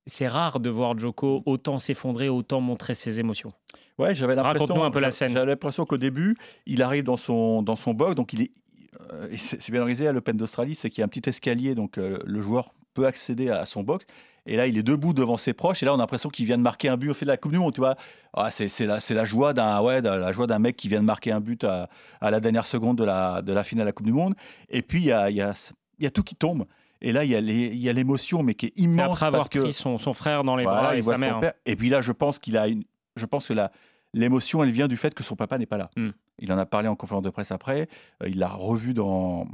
c'est 0.05 0.27
rare 0.27 0.59
de 0.59 0.69
voir 0.69 0.97
Djoko 0.97 1.43
autant 1.45 1.79
s'effondrer, 1.79 2.29
autant 2.29 2.61
montrer 2.61 2.93
ses 2.93 3.19
émotions. 3.19 3.53
Ouais, 3.97 4.15
j'avais 4.15 4.35
l'impression. 4.35 4.61
Raconte-nous 4.65 4.83
un 4.83 4.91
peu 4.91 4.99
la 4.99 5.11
scène. 5.11 5.33
J'avais 5.33 5.47
l'impression 5.47 5.85
qu'au 5.85 5.97
début, 5.97 6.37
il 6.65 6.81
arrive 6.81 7.03
dans 7.03 7.17
son 7.17 7.61
dans 7.63 7.75
son 7.75 7.93
box, 7.93 8.15
donc 8.15 8.33
il 8.33 8.43
est. 8.43 8.51
euh, 9.11 9.27
c'est 9.35 9.71
bien 9.71 9.81
organisé 9.81 10.07
à 10.07 10.11
l'Open 10.11 10.37
d'Australie, 10.37 10.75
c'est 10.75 10.89
qu'il 10.89 10.99
y 10.99 11.03
a 11.03 11.05
un 11.05 11.09
petit 11.09 11.27
escalier, 11.27 11.75
donc 11.75 11.97
le 11.97 12.41
joueur 12.41 12.73
peut 12.93 13.05
accéder 13.05 13.49
à, 13.49 13.59
à 13.59 13.65
son 13.65 13.83
box. 13.83 14.05
Et 14.47 14.55
là, 14.55 14.65
il 14.65 14.77
est 14.77 14.83
debout 14.83 15.13
devant 15.13 15.37
ses 15.37 15.53
proches. 15.53 15.83
Et 15.83 15.85
là, 15.85 15.91
on 15.93 15.97
a 15.97 15.99
l'impression 15.99 16.29
qu'il 16.29 16.45
vient 16.45 16.57
de 16.57 16.63
marquer 16.63 16.89
un 16.89 16.97
but 16.97 17.09
au 17.09 17.13
fait 17.13 17.25
de 17.25 17.29
la 17.31 17.37
Coupe 17.37 17.51
du 17.51 17.59
Monde, 17.59 17.73
tu 17.73 17.81
vois. 17.81 17.95
Ah, 18.33 18.49
c'est 18.49 18.69
c'est 18.69 18.85
la, 18.85 18.99
c'est 19.01 19.13
la 19.13 19.25
joie 19.25 19.53
d'un 19.53 19.81
ouais, 19.81 20.01
la 20.01 20.31
joie 20.31 20.47
d'un 20.47 20.59
mec 20.59 20.75
qui 20.77 20.87
vient 20.87 21.01
de 21.01 21.05
marquer 21.05 21.31
un 21.31 21.39
but 21.41 21.63
à, 21.63 21.89
à 22.21 22.31
la 22.31 22.39
dernière 22.39 22.65
seconde 22.65 22.97
de 22.97 23.03
la, 23.03 23.41
de 23.41 23.51
la 23.53 23.63
finale 23.63 23.85
de 23.85 23.89
la 23.89 23.91
Coupe 23.93 24.05
du 24.07 24.13
Monde. 24.13 24.35
Et 24.69 24.81
puis, 24.81 24.99
il 24.99 25.05
y 25.05 25.11
a, 25.11 25.29
il 25.29 25.35
y, 25.35 25.41
a, 25.41 25.53
il 25.99 26.03
y 26.05 26.07
a 26.07 26.11
tout 26.11 26.23
qui 26.23 26.35
tombe. 26.35 26.65
Et 27.01 27.11
là, 27.11 27.23
il 27.25 27.29
y 27.31 27.89
a 27.89 27.93
l'émotion, 27.93 28.41
mais 28.41 28.55
qui 28.55 28.67
est 28.67 28.73
C'est 28.75 28.81
immense. 28.81 29.11
après 29.11 29.25
avoir 29.27 29.41
parce 29.43 29.49
que, 29.49 29.59
pris 29.59 29.73
son, 29.73 29.97
son 29.99 30.13
frère 30.13 30.43
dans 30.43 30.55
les 30.55 30.63
voilà, 30.63 30.81
bras 30.81 30.95
et 30.97 31.01
sa 31.03 31.17
mère. 31.17 31.37
hein. 31.37 31.51
Et 31.65 31.75
puis 31.75 31.89
là, 31.89 32.01
je 32.01 32.11
pense 32.11 32.39
qu'il 32.39 32.57
a 32.57 32.67
une. 32.67 32.83
Je 33.15 33.25
pense 33.25 33.47
que 33.47 33.53
la 33.53 33.71
l'émotion, 34.13 34.63
elle 34.63 34.71
vient 34.71 34.87
du 34.87 34.97
fait 34.97 35.13
que 35.13 35.23
son 35.23 35.35
papa 35.35 35.57
n'est 35.59 35.65
pas 35.67 35.77
là. 35.77 35.89
Hmm. 35.95 36.09
Il 36.39 36.51
en 36.51 36.57
a 36.57 36.65
parlé 36.65 36.87
en 36.87 36.95
conférence 36.95 37.23
de 37.23 37.29
presse 37.29 37.51
après. 37.51 37.89
euh, 38.21 38.29
il 38.29 38.39
l'a 38.39 38.49
revu 38.49 38.93
dans, 38.93 39.47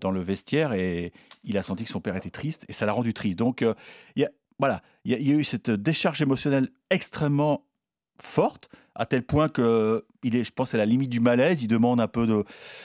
dans 0.00 0.10
le 0.10 0.20
vestiaire 0.20 0.72
et 0.72 1.12
il 1.44 1.56
a 1.58 1.62
senti 1.62 1.84
que 1.84 1.90
son 1.90 2.00
père 2.00 2.16
était 2.16 2.30
triste 2.30 2.64
et 2.68 2.72
ça 2.72 2.86
l'a 2.86 2.92
rendu 2.92 3.14
triste. 3.14 3.38
Donc, 3.38 3.62
euh, 3.62 3.74
il 4.16 4.22
y 4.22 4.24
a, 4.24 4.30
voilà, 4.58 4.82
il 5.04 5.12
y, 5.12 5.32
a, 5.32 5.34
eu 5.34 5.44
cette 5.44 5.70
décharge 5.70 6.20
émotionnelle 6.20 6.70
extrêmement 6.90 7.64
forte 8.20 8.68
à 8.94 9.06
tel 9.06 9.22
point 9.22 9.48
que 9.48 10.04
il 10.22 10.36
est, 10.36 10.44
je 10.44 10.52
pense, 10.52 10.74
à 10.74 10.76
la 10.76 10.84
limite 10.84 11.10
du 11.10 11.20
malaise. 11.20 11.62
Il 11.62 11.68
demande 11.68 12.00
un 12.00 12.08
peu 12.08 12.26
de, 12.26 12.44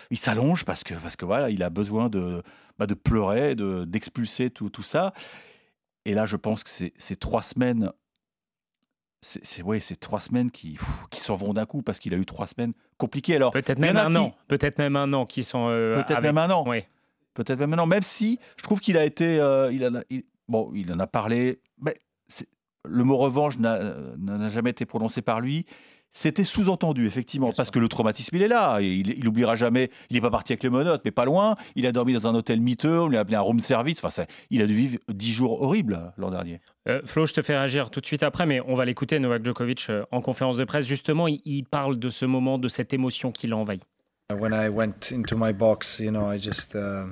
il 0.09 0.17
s'allonge 0.17 0.63
parce 0.63 0.83
que 0.83 0.93
parce 0.93 1.17
que 1.17 1.25
voilà, 1.25 1.49
il 1.49 1.63
a 1.63 1.69
besoin 1.69 2.09
de 2.09 2.41
bah, 2.77 2.87
de 2.87 2.93
pleurer, 2.93 3.55
de 3.55 3.83
d'expulser 3.83 4.49
tout 4.49 4.69
tout 4.69 4.83
ça. 4.83 5.13
Et 6.05 6.13
là, 6.13 6.25
je 6.25 6.37
pense 6.37 6.63
que 6.63 6.69
ces 6.95 7.15
trois 7.15 7.41
semaines 7.41 7.91
c'est 9.25 9.43
c'est- 9.45 9.61
ouais, 9.63 9.79
c'est 9.79 9.99
trois 9.99 10.19
semaines 10.19 10.51
qui, 10.51 10.73
pff, 10.73 10.87
qui 11.09 11.19
s'en 11.19 11.35
vont 11.35 11.53
d'un 11.53 11.65
coup 11.65 11.81
parce 11.81 11.99
qu'il 11.99 12.13
a 12.13 12.17
eu 12.17 12.25
trois 12.25 12.47
semaines 12.47 12.73
compliquées. 12.97 13.35
Alors, 13.35 13.51
Peut-être 13.51 13.79
même 13.79 13.97
un 13.97 14.09
qui- 14.11 14.17
an. 14.17 14.35
Peut-être 14.47 14.77
même 14.77 14.95
un 14.95 15.11
an 15.13 15.25
qui 15.25 15.43
sont. 15.43 15.67
euh, 15.69 15.95
Peut-être 15.95 16.11
avec- 16.11 16.23
même 16.23 16.37
un 16.37 16.49
an. 16.51 16.67
Ouais. 16.67 16.87
Peut-être 17.33 17.59
même 17.59 17.73
un 17.73 17.79
an. 17.79 17.85
Même 17.87 18.03
si 18.03 18.39
je 18.57 18.63
trouve 18.63 18.79
qu'il 18.79 18.97
a 18.97 19.03
été. 19.03 19.39
euh, 19.39 19.71
il, 19.71 19.85
en 19.85 19.95
a, 19.95 20.01
il- 20.09 20.23
bon, 20.47 20.71
il 20.75 20.91
en 20.93 20.99
a 20.99 21.07
parlé. 21.07 21.59
Mais 21.81 21.97
le 22.87 23.03
mot 23.03 23.17
revanche 23.17 23.57
n'a 23.57 23.79
n'a 24.17 24.47
jamais 24.49 24.69
été 24.69 24.85
prononcé 24.85 25.21
par 25.21 25.41
lui. 25.41 25.65
C'était 26.17 26.45
sous-entendu, 26.45 27.07
effectivement, 27.07 27.47
Bien 27.47 27.55
parce 27.57 27.67
sûr. 27.67 27.73
que 27.73 27.79
le 27.79 27.89
traumatisme, 27.89 28.33
il 28.37 28.41
est 28.41 28.47
là. 28.47 28.79
Et 28.79 28.85
il, 28.87 29.09
il 29.19 29.27
oubliera 29.27 29.55
jamais. 29.55 29.91
Il 30.09 30.13
n'est 30.15 30.21
pas 30.21 30.31
parti 30.31 30.53
avec 30.53 30.63
les 30.63 30.69
menottes, 30.69 31.01
mais 31.03 31.11
pas 31.11 31.25
loin. 31.25 31.57
Il 31.75 31.85
a 31.85 31.91
dormi 31.91 32.13
dans 32.13 32.25
un 32.25 32.33
hôtel 32.33 32.61
miteux, 32.61 33.01
on 33.01 33.07
lui 33.09 33.17
a 33.17 33.19
appelé 33.19 33.35
un 33.35 33.41
room 33.41 33.59
service. 33.59 33.97
Enfin, 33.99 34.11
ça- 34.11 34.25
il 34.49 34.61
a 34.61 34.65
dû 34.65 34.73
vivre 34.73 34.97
dix 35.09 35.33
jours 35.33 35.61
horribles 35.61 36.13
l'an 36.17 36.31
dernier. 36.31 36.61
Euh, 36.87 37.01
Flo, 37.03 37.25
je 37.25 37.33
te 37.33 37.41
fais 37.41 37.57
réagir 37.57 37.89
tout 37.91 37.99
de 37.99 38.05
suite 38.05 38.23
après, 38.23 38.45
mais 38.45 38.61
on 38.61 38.75
va 38.75 38.85
l'écouter, 38.85 39.19
Novak 39.19 39.43
Djokovic, 39.43 39.87
euh, 39.89 40.03
en 40.11 40.21
conférence 40.21 40.55
de 40.55 40.63
presse. 40.63 40.85
Justement, 40.85 41.27
il, 41.27 41.41
il 41.43 41.65
parle 41.65 41.99
de 41.99 42.09
ce 42.09 42.23
moment, 42.23 42.59
de 42.59 42.69
cette 42.69 42.93
émotion 42.93 43.33
qui 43.33 43.47
just 46.39 46.75
uh. 46.75 47.05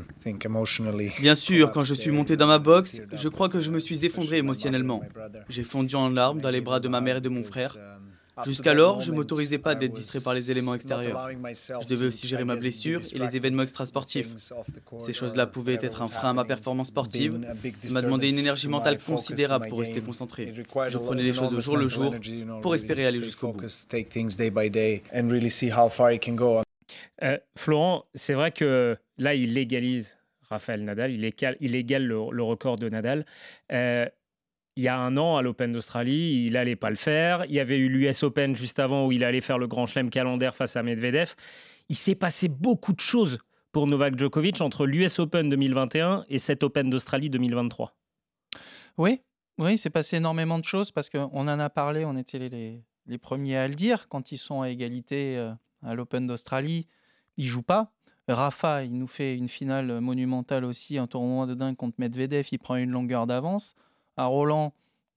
Bien 1.22 1.36
sûr, 1.36 1.72
quand 1.72 1.81
je 1.81 1.93
suis 1.93 2.10
monté 2.12 2.38
dans 2.38 2.48
ma 2.48 2.57
box, 2.57 3.01
je 3.12 3.27
crois 3.27 3.50
que 3.50 3.60
je 3.60 3.69
me 3.69 3.79
suis 3.79 4.05
effondré 4.05 4.38
émotionnellement. 4.38 5.01
J'ai 5.50 5.63
fondu 5.63 5.93
en 5.95 6.10
larmes 6.10 6.39
dans 6.39 6.50
les 6.50 6.62
bras 6.62 6.79
de 6.79 6.88
ma 6.88 7.01
mère 7.01 7.17
et 7.17 7.22
de 7.22 7.29
mon 7.29 7.43
frère. 7.43 7.75
Jusqu'alors, 8.46 9.02
je 9.02 9.12
m'autorisais 9.12 9.58
pas 9.58 9.75
d'être 9.75 9.94
distrait 9.94 10.20
par 10.22 10.34
les 10.34 10.50
éléments 10.50 10.74
extérieurs. 10.74 11.30
Je 11.32 11.88
devais 11.88 12.08
aussi 12.08 12.28
gérer 12.28 12.44
ma 12.44 12.56
blessure 12.56 13.02
et 13.13 13.20
les 13.20 13.36
événements 13.36 13.63
extrasportifs. 13.63 14.28
Ces 15.00 15.13
choses-là 15.13 15.48
pouvaient 15.48 15.80
être 15.82 16.02
un 16.02 16.08
frein 16.08 16.32
à 16.32 16.34
ma 16.34 16.46
performance 16.46 16.88
sportive. 16.88 17.40
Ça 17.80 17.94
m'a 17.94 18.02
demandé 18.02 18.30
une 18.30 18.40
énergie 18.40 18.68
mentale 18.68 18.98
considérable 19.00 19.68
pour 19.70 19.80
rester 19.80 20.02
concentré. 20.02 20.54
Je 20.88 20.98
prenais 20.98 21.24
les 21.24 21.34
choses 21.34 21.54
au 21.54 21.62
jour 21.62 21.78
le 21.78 21.88
jour 21.88 22.13
pour 22.62 22.75
espérer 22.75 23.06
aller 23.06 23.22
jusqu'au 23.22 23.52
bout. 23.52 23.60
bout. 23.60 23.68
Euh, 27.22 27.38
Florent, 27.56 28.06
c'est 28.16 28.34
vrai 28.34 28.52
que 28.52 28.98
là, 29.18 29.36
il 29.36 29.54
légalise 29.54 30.18
Raphaël 30.50 30.84
Nadal, 30.84 31.12
il 31.12 31.24
égale, 31.24 31.58
il 31.60 31.75
égale 31.75 32.06
le, 32.06 32.18
le 32.32 32.44
record 32.44 32.78
de 32.78 32.90
Nadal. 32.90 33.25
Euh, 33.72 34.08
il 34.75 34.84
y 34.84 34.88
a 34.88 34.98
un 34.98 35.18
an, 35.18 35.38
à 35.38 35.42
l'Open 35.42 35.72
d'Australie, 35.72 36.46
il 36.46 36.58
allait 36.58 36.75
pas 36.75 36.89
le 36.89 36.96
faire. 36.96 37.46
Il 37.46 37.53
y 37.53 37.60
avait 37.60 37.77
eu 37.77 37.89
l'US 37.89 38.24
Open 38.24 38.56
juste 38.56 38.80
avant 38.80 39.06
où 39.06 39.12
il 39.12 39.24
allait 39.24 39.42
faire 39.42 39.60
le 39.60 39.68
Grand 39.68 39.86
Chelem 39.86 40.10
calendaire 40.10 40.56
face 40.56 40.75
à 40.75 40.84
Medvedev. 40.84 41.36
Il 41.89 41.96
s'est 41.96 42.15
passé 42.15 42.48
beaucoup 42.48 42.94
de 42.94 43.00
choses 43.00 43.39
pour 43.72 43.88
Novak 43.88 44.18
Djokovic 44.18 44.62
entre 44.62 44.86
l'US 44.86 45.20
Open 45.20 45.50
2021 45.50 46.25
et 46.30 46.39
cet 46.39 46.63
Open 46.63 46.89
d'Australie 46.89 47.30
2023. 47.30 47.96
Oui, 48.98 49.22
oui, 49.60 49.77
c'est 49.77 49.89
passé 49.89 50.18
énormément 50.18 50.58
de 50.58 50.63
choses 50.63 50.92
parce 50.92 51.10
qu'on 51.10 51.30
en 51.30 51.48
a 51.48 51.70
parlé, 51.70 52.06
on 52.06 52.18
était 52.18 52.39
les, 52.39 52.84
les, 53.06 53.18
premiers 53.18 53.58
à 53.58 53.68
le 53.68 53.75
dire. 53.75 54.08
Quand 54.10 54.32
ils 54.32 54.38
sont 54.38 54.62
à 54.62 54.70
égalité 54.70 55.38
euh, 55.38 55.51
à 55.84 55.94
l'Open 55.94 56.25
d'Australie, 56.25 56.88
ils 57.38 57.46
jouent 57.46 57.62
pas. 57.62 57.92
Rafa, 58.27 58.84
il 58.84 58.98
nous 58.98 59.08
fait 59.08 59.36
une 59.36 59.50
finale 59.50 60.00
monumentale 60.00 60.63
aussi, 60.63 60.98
un 60.98 61.08
tournoi 61.08 61.46
de 61.46 61.53
dingue 61.53 61.75
contre 61.75 61.96
Medvedev, 62.00 62.48
il 62.51 62.58
prend 62.58 62.77
une 62.77 62.92
longueur 62.92 63.27
d'avance. 63.27 63.75
À 64.17 64.25
Roland, 64.25 64.74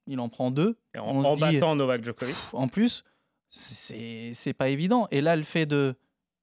il 0.07 0.21
en 0.21 0.29
prend 0.29 0.51
deux. 0.51 0.77
Et 0.95 0.99
en, 0.99 1.23
en 1.25 1.35
dit- 1.35 1.41
battant 1.41 1.77
Novak 1.77 2.03
Djokovic. 2.05 2.37
En 2.53 2.69
plus, 2.69 3.05
c'est 3.51 4.55
pas 4.57 4.69
évident. 4.69 5.09
Et 5.11 5.21
là, 5.21 5.37
le 5.37 5.43
fait 5.43 5.67
de 5.67 5.95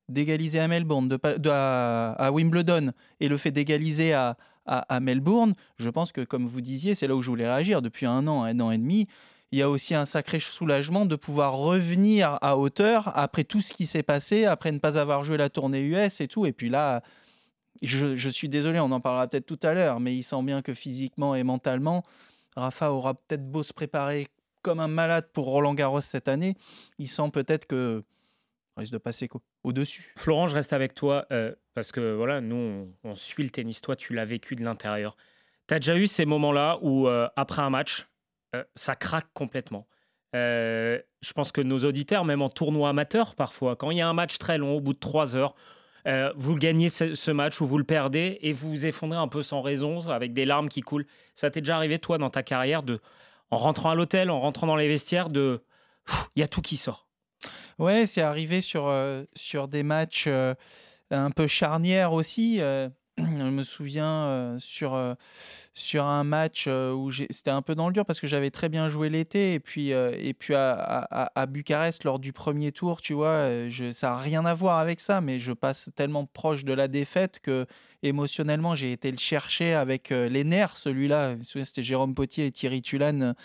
d'égaliser 0.10 0.60
à 0.60 0.68
Melbourne, 0.68 1.08
de, 1.08 1.18
de- 1.38 1.50
à, 1.50 2.12
à 2.12 2.32
Wimbledon, 2.32 2.92
et 3.22 3.30
le 3.30 3.38
fait 3.38 3.52
d'égaliser 3.52 4.12
à, 4.14 4.38
à, 4.66 4.80
à 4.94 5.00
Melbourne, 5.00 5.54
je 5.78 5.90
pense 5.90 6.12
que, 6.12 6.20
comme 6.22 6.46
vous 6.46 6.60
disiez, 6.60 6.94
c'est 6.94 7.08
là 7.08 7.16
où 7.16 7.22
je 7.22 7.30
voulais 7.30 7.48
réagir. 7.50 7.82
Depuis 7.82 8.06
un 8.06 8.28
an, 8.28 8.44
un 8.44 8.60
an 8.60 8.70
et 8.72 8.78
demi, 8.78 9.08
il 9.54 9.60
y 9.60 9.62
a 9.62 9.70
aussi 9.70 9.96
un 9.96 10.04
sacré 10.06 10.40
soulagement 10.42 11.06
de 11.06 11.16
pouvoir 11.16 11.54
revenir 11.56 12.38
à 12.42 12.58
hauteur 12.58 13.18
après 13.18 13.46
tout 13.46 13.62
ce 13.62 13.74
qui 13.74 13.86
s'est 13.86 14.04
passé, 14.04 14.44
après 14.46 14.72
ne 14.74 14.80
pas 14.80 14.98
avoir 15.00 15.24
joué 15.24 15.38
la 15.38 15.50
tournée 15.50 15.82
US 15.86 16.20
et 16.20 16.28
tout. 16.28 16.46
Et 16.46 16.52
puis 16.52 16.68
là, 16.70 17.02
je, 17.82 18.16
je 18.18 18.30
suis 18.30 18.50
désolé, 18.50 18.80
on 18.82 18.92
en 18.92 19.00
parlera 19.00 19.28
peut-être 19.28 19.46
tout 19.46 19.60
à 19.64 19.74
l'heure, 19.74 20.02
mais 20.02 20.14
il 20.16 20.24
sent 20.24 20.44
bien 20.44 20.62
que 20.62 20.74
physiquement 20.74 21.34
et 21.34 21.44
mentalement, 21.44 22.04
Rafa 22.56 22.92
aura 22.92 23.14
peut-être 23.16 23.50
beau 23.50 23.64
se 23.64 23.74
préparer 23.74 24.28
comme 24.64 24.80
un 24.80 24.88
malade 24.88 25.30
pour 25.34 25.46
Roland 25.46 25.74
Garros 25.76 26.02
cette 26.02 26.28
année, 26.28 26.56
il 26.98 27.08
sent 27.08 27.30
peut-être 27.32 27.68
que 27.68 28.04
risque 28.78 28.94
de 28.94 28.98
passer 28.98 29.30
au-dessus. 29.64 30.14
Florent, 30.18 30.48
je 30.48 30.56
reste 30.56 30.74
avec 30.74 30.96
toi 30.96 31.28
euh, 31.32 31.54
parce 31.76 31.92
que 31.92 32.16
voilà, 32.16 32.42
nous, 32.42 32.92
on, 33.04 33.16
suit 33.16 33.44
le 33.44 33.50
tennis. 33.50 33.82
Toi, 33.82 33.96
tu 33.96 34.14
l'as 34.14 34.26
vécu 34.26 34.56
de 34.56 34.64
l'intérieur. 34.64 35.16
Tu 35.68 35.76
as 35.76 35.80
déjà 35.80 35.96
eu 35.96 36.08
ces 36.08 36.26
moments-là 36.26 36.80
où, 36.82 37.08
euh, 37.08 37.28
après 37.36 37.62
un 37.62 37.70
match, 37.70 38.08
euh, 38.56 38.64
ça 38.76 38.96
craque 38.96 39.28
complètement. 39.34 39.88
Je 40.34 41.34
pense 41.36 41.52
que 41.52 41.62
nos 41.62 41.86
auditeurs, 41.86 42.26
même 42.26 42.42
en 42.42 42.50
tournoi 42.50 42.90
amateur 42.90 43.36
parfois, 43.36 43.76
quand 43.76 43.92
il 43.92 44.00
y 44.00 44.02
a 44.02 44.08
un 44.08 44.14
match 44.14 44.40
très 44.40 44.58
long, 44.58 44.76
au 44.76 44.82
bout 44.82 44.94
de 44.94 45.00
trois 45.00 45.36
heures, 45.36 45.54
euh, 46.08 46.34
vous 46.36 46.56
gagnez 46.56 46.90
ce, 46.90 47.32
match 47.32 47.62
ou 47.62 47.66
vous 47.66 47.78
le 47.78 47.84
perdez 47.84 48.38
et 48.42 48.52
vous 48.52 48.70
vous 48.70 48.86
effondrez 48.86 49.18
un 49.18 49.28
peu 49.28 49.42
sans 49.42 49.62
raison, 49.62 50.10
avec 50.10 50.34
des 50.34 50.46
larmes 50.46 50.70
qui 50.70 50.82
coulent. 50.82 51.06
Ça 51.36 51.50
t'est 51.50 51.62
déjà 51.62 51.78
arrivé, 51.78 52.00
toi, 52.00 52.18
dans 52.18 52.30
ta 52.30 52.44
carrière, 52.44 52.84
de, 52.84 53.00
en 53.52 53.58
rentrant 53.58 53.92
à 53.92 53.96
l'hôtel, 53.96 54.30
en 54.30 54.40
rentrant 54.40 54.68
dans 54.68 54.76
les 54.76 54.88
vestiaires, 54.88 55.30
de. 55.30 55.64
Il 56.36 56.42
y 56.42 56.44
a 56.44 56.48
tout 56.48 56.62
qui 56.62 56.76
sort. 56.76 57.08
Ouais, 57.80 58.06
c'est 58.06 58.22
arrivé 58.22 58.62
sur, 58.62 58.88
euh, 58.88 59.24
sur 59.36 59.68
des 59.68 59.84
matchs 59.84 60.26
euh, 60.28 60.54
un 61.12 61.32
peu 61.32 61.48
charnières 61.48 62.14
aussi. 62.14 62.60
Je 63.18 63.50
me 63.50 63.64
souviens 63.64 64.56
sur, 64.58 65.16
sur 65.74 66.06
un 66.06 66.24
match 66.24 66.68
où 66.68 67.12
c'était 67.12 67.52
un 67.52 67.62
peu 67.62 67.76
dans 67.76 67.88
le 67.88 67.94
dur 67.94 68.06
parce 68.06 68.20
que 68.20 68.28
j'avais 68.28 68.50
très 68.50 68.70
bien 68.70 68.88
joué 68.90 69.10
l'été 69.10 69.54
et 69.54 69.60
puis, 69.60 69.90
et 69.90 70.34
puis 70.34 70.56
à, 70.56 70.72
à- 71.36 71.46
Bucarest 71.46 72.04
lors 72.06 72.20
du 72.20 72.34
premier 72.34 72.72
tour, 72.72 73.02
tu 73.02 73.14
vois, 73.14 73.70
je, 73.70 73.92
ça 73.92 74.10
n'a 74.10 74.18
rien 74.18 74.46
à 74.46 74.54
voir 74.54 74.80
avec 74.80 75.00
ça, 75.00 75.22
mais 75.22 75.40
je 75.40 75.52
passe 75.52 75.90
tellement 75.96 76.26
proche 76.26 76.64
de 76.66 76.74
la 76.74 76.88
défaite 76.88 77.40
que 77.40 77.66
émotionnellement 78.02 78.76
j'ai 78.76 78.92
été 78.92 79.12
le 79.12 79.18
chercher 79.18 79.74
avec 79.74 80.10
les 80.10 80.44
nerfs, 80.44 80.78
celui-là. 80.78 81.36
C'était 81.44 81.84
Jérôme 81.84 82.16
Potier 82.16 82.48
et 82.48 82.52
Thierry 82.52 82.82
Tulane 82.82 83.36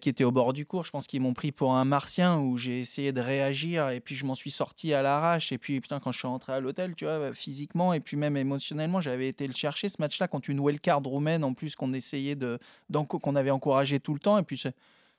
qui 0.00 0.08
étaient 0.08 0.24
au 0.24 0.32
bord 0.32 0.52
du 0.52 0.66
cours. 0.66 0.84
Je 0.84 0.90
pense 0.90 1.06
qu'ils 1.06 1.20
m'ont 1.20 1.34
pris 1.34 1.52
pour 1.52 1.74
un 1.74 1.84
martien 1.84 2.38
où 2.38 2.56
j'ai 2.56 2.80
essayé 2.80 3.12
de 3.12 3.20
réagir 3.20 3.88
et 3.90 4.00
puis 4.00 4.14
je 4.14 4.26
m'en 4.26 4.34
suis 4.34 4.50
sorti 4.50 4.92
à 4.92 5.02
l'arrache. 5.02 5.52
Et 5.52 5.58
puis, 5.58 5.80
putain, 5.80 6.00
quand 6.00 6.12
je 6.12 6.18
suis 6.18 6.28
rentré 6.28 6.52
à 6.52 6.60
l'hôtel, 6.60 6.94
tu 6.94 7.04
vois, 7.04 7.32
physiquement 7.34 7.92
et 7.92 8.00
puis 8.00 8.16
même 8.16 8.36
émotionnellement, 8.36 9.00
j'avais 9.00 9.28
été 9.28 9.46
le 9.46 9.54
chercher 9.54 9.88
ce 9.88 9.96
match-là 9.98 10.28
contre 10.28 10.50
une 10.50 10.60
wildcard 10.60 11.02
roumaine 11.02 11.44
en 11.44 11.54
plus 11.54 11.74
qu'on 11.74 11.92
essayait 11.92 12.36
de, 12.36 12.58
qu'on 12.92 13.36
avait 13.36 13.50
encouragé 13.50 14.00
tout 14.00 14.14
le 14.14 14.20
temps. 14.20 14.38
Et 14.38 14.42
puis, 14.42 14.62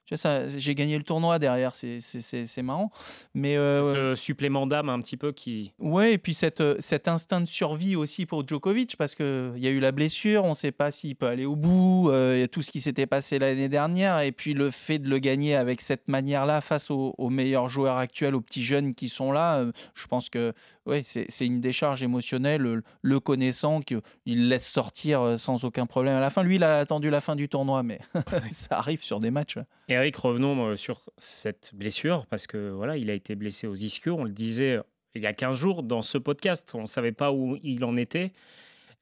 tu 0.10 0.16
vois, 0.16 0.18
ça, 0.18 0.48
j'ai 0.50 0.74
gagné 0.74 0.98
le 0.98 1.04
tournoi 1.04 1.38
derrière, 1.38 1.76
c'est, 1.76 2.00
c'est, 2.02 2.20
c'est, 2.20 2.48
c'est 2.48 2.64
marrant. 2.64 2.92
Mais 3.36 3.58
euh, 3.58 4.16
Ce 4.16 4.22
supplément 4.24 4.66
d'âme 4.66 4.90
un 4.90 5.00
petit 5.02 5.18
peu 5.18 5.32
qui. 5.32 5.72
Ouais, 5.78 6.14
et 6.14 6.18
puis 6.18 6.34
cette, 6.34 6.62
euh, 6.62 6.78
cet 6.80 7.08
instinct 7.08 7.42
de 7.42 7.46
survie 7.46 7.96
aussi 7.96 8.26
pour 8.26 8.48
Djokovic, 8.48 8.98
parce 8.98 9.14
qu'il 9.14 9.54
y 9.58 9.68
a 9.68 9.70
eu 9.70 9.80
la 9.80 9.92
blessure, 9.92 10.46
on 10.46 10.52
ne 10.52 10.56
sait 10.56 10.72
pas 10.72 10.90
s'il 10.90 11.16
peut 11.16 11.28
aller 11.28 11.46
au 11.46 11.56
bout, 11.56 12.10
euh, 12.10 12.34
il 12.38 12.40
y 12.40 12.44
a 12.44 12.48
tout 12.48 12.64
ce 12.64 12.72
qui 12.72 12.82
s'était 12.82 13.06
passé 13.06 13.38
l'année 13.38 13.70
dernière, 13.70 14.20
et 14.22 14.32
puis 14.32 14.56
le 14.56 14.72
fait 14.72 14.98
de 14.98 15.08
le 15.08 15.20
gagner 15.20 15.56
avec 15.56 15.80
cette 15.80 16.08
manière-là 16.08 16.62
face 16.62 16.90
aux, 16.90 17.14
aux 17.20 17.30
meilleurs 17.30 17.70
joueurs 17.70 17.98
actuels, 17.98 18.34
aux 18.34 18.42
petits 18.42 18.64
jeunes 18.64 18.96
qui 18.96 19.10
sont 19.10 19.32
là, 19.32 19.60
euh, 19.60 19.72
je 19.94 20.08
pense 20.08 20.32
que 20.32 20.54
ouais, 20.90 21.04
c'est 21.04 21.46
une 21.46 21.62
décharge 21.62 22.04
émotionnelle, 22.04 22.62
le, 22.62 22.84
le 23.02 23.20
connaissant, 23.20 23.82
qu'il 23.82 24.02
laisse 24.26 24.68
sortir 24.68 25.22
euh, 25.22 25.38
sans 25.38 25.64
aucun 25.64 25.86
problème 25.86 26.16
à 26.16 26.20
la 26.20 26.30
fin. 26.30 26.44
Lui, 26.44 26.56
il 26.56 26.64
a 26.64 26.78
attendu 26.78 27.10
la 27.10 27.22
fin 27.22 27.36
du 27.36 27.48
tournoi, 27.48 27.84
mais 27.84 28.00
ça 28.52 28.78
arrive 28.78 29.04
sur 29.04 29.20
des 29.20 29.32
matchs. 29.32 29.60
Eric, 29.88 30.16
revenons 30.16 30.66
euh, 30.66 30.76
sur 30.76 31.02
cette 31.18 31.72
blessure, 31.74 32.26
parce 32.30 32.48
que 32.48 32.70
voilà, 32.72 32.98
il 32.98 33.10
a 33.10 33.14
été 33.14 33.36
blessé 33.36 33.68
aux 33.68 33.76
ischios. 33.76 34.16
On 34.18 34.24
le 34.24 34.32
disait 34.32 34.78
euh, 34.78 34.84
il 35.16 35.22
y 35.22 35.28
a 35.28 35.34
15 35.34 35.56
jours 35.58 35.84
dans 35.84 36.02
ce 36.02 36.18
podcast. 36.18 36.72
On 36.74 36.82
ne 36.82 36.88
savait 36.88 37.12
pas 37.12 37.32
où 37.32 37.58
il 37.64 37.84
en 37.86 37.96
était. 37.96 38.34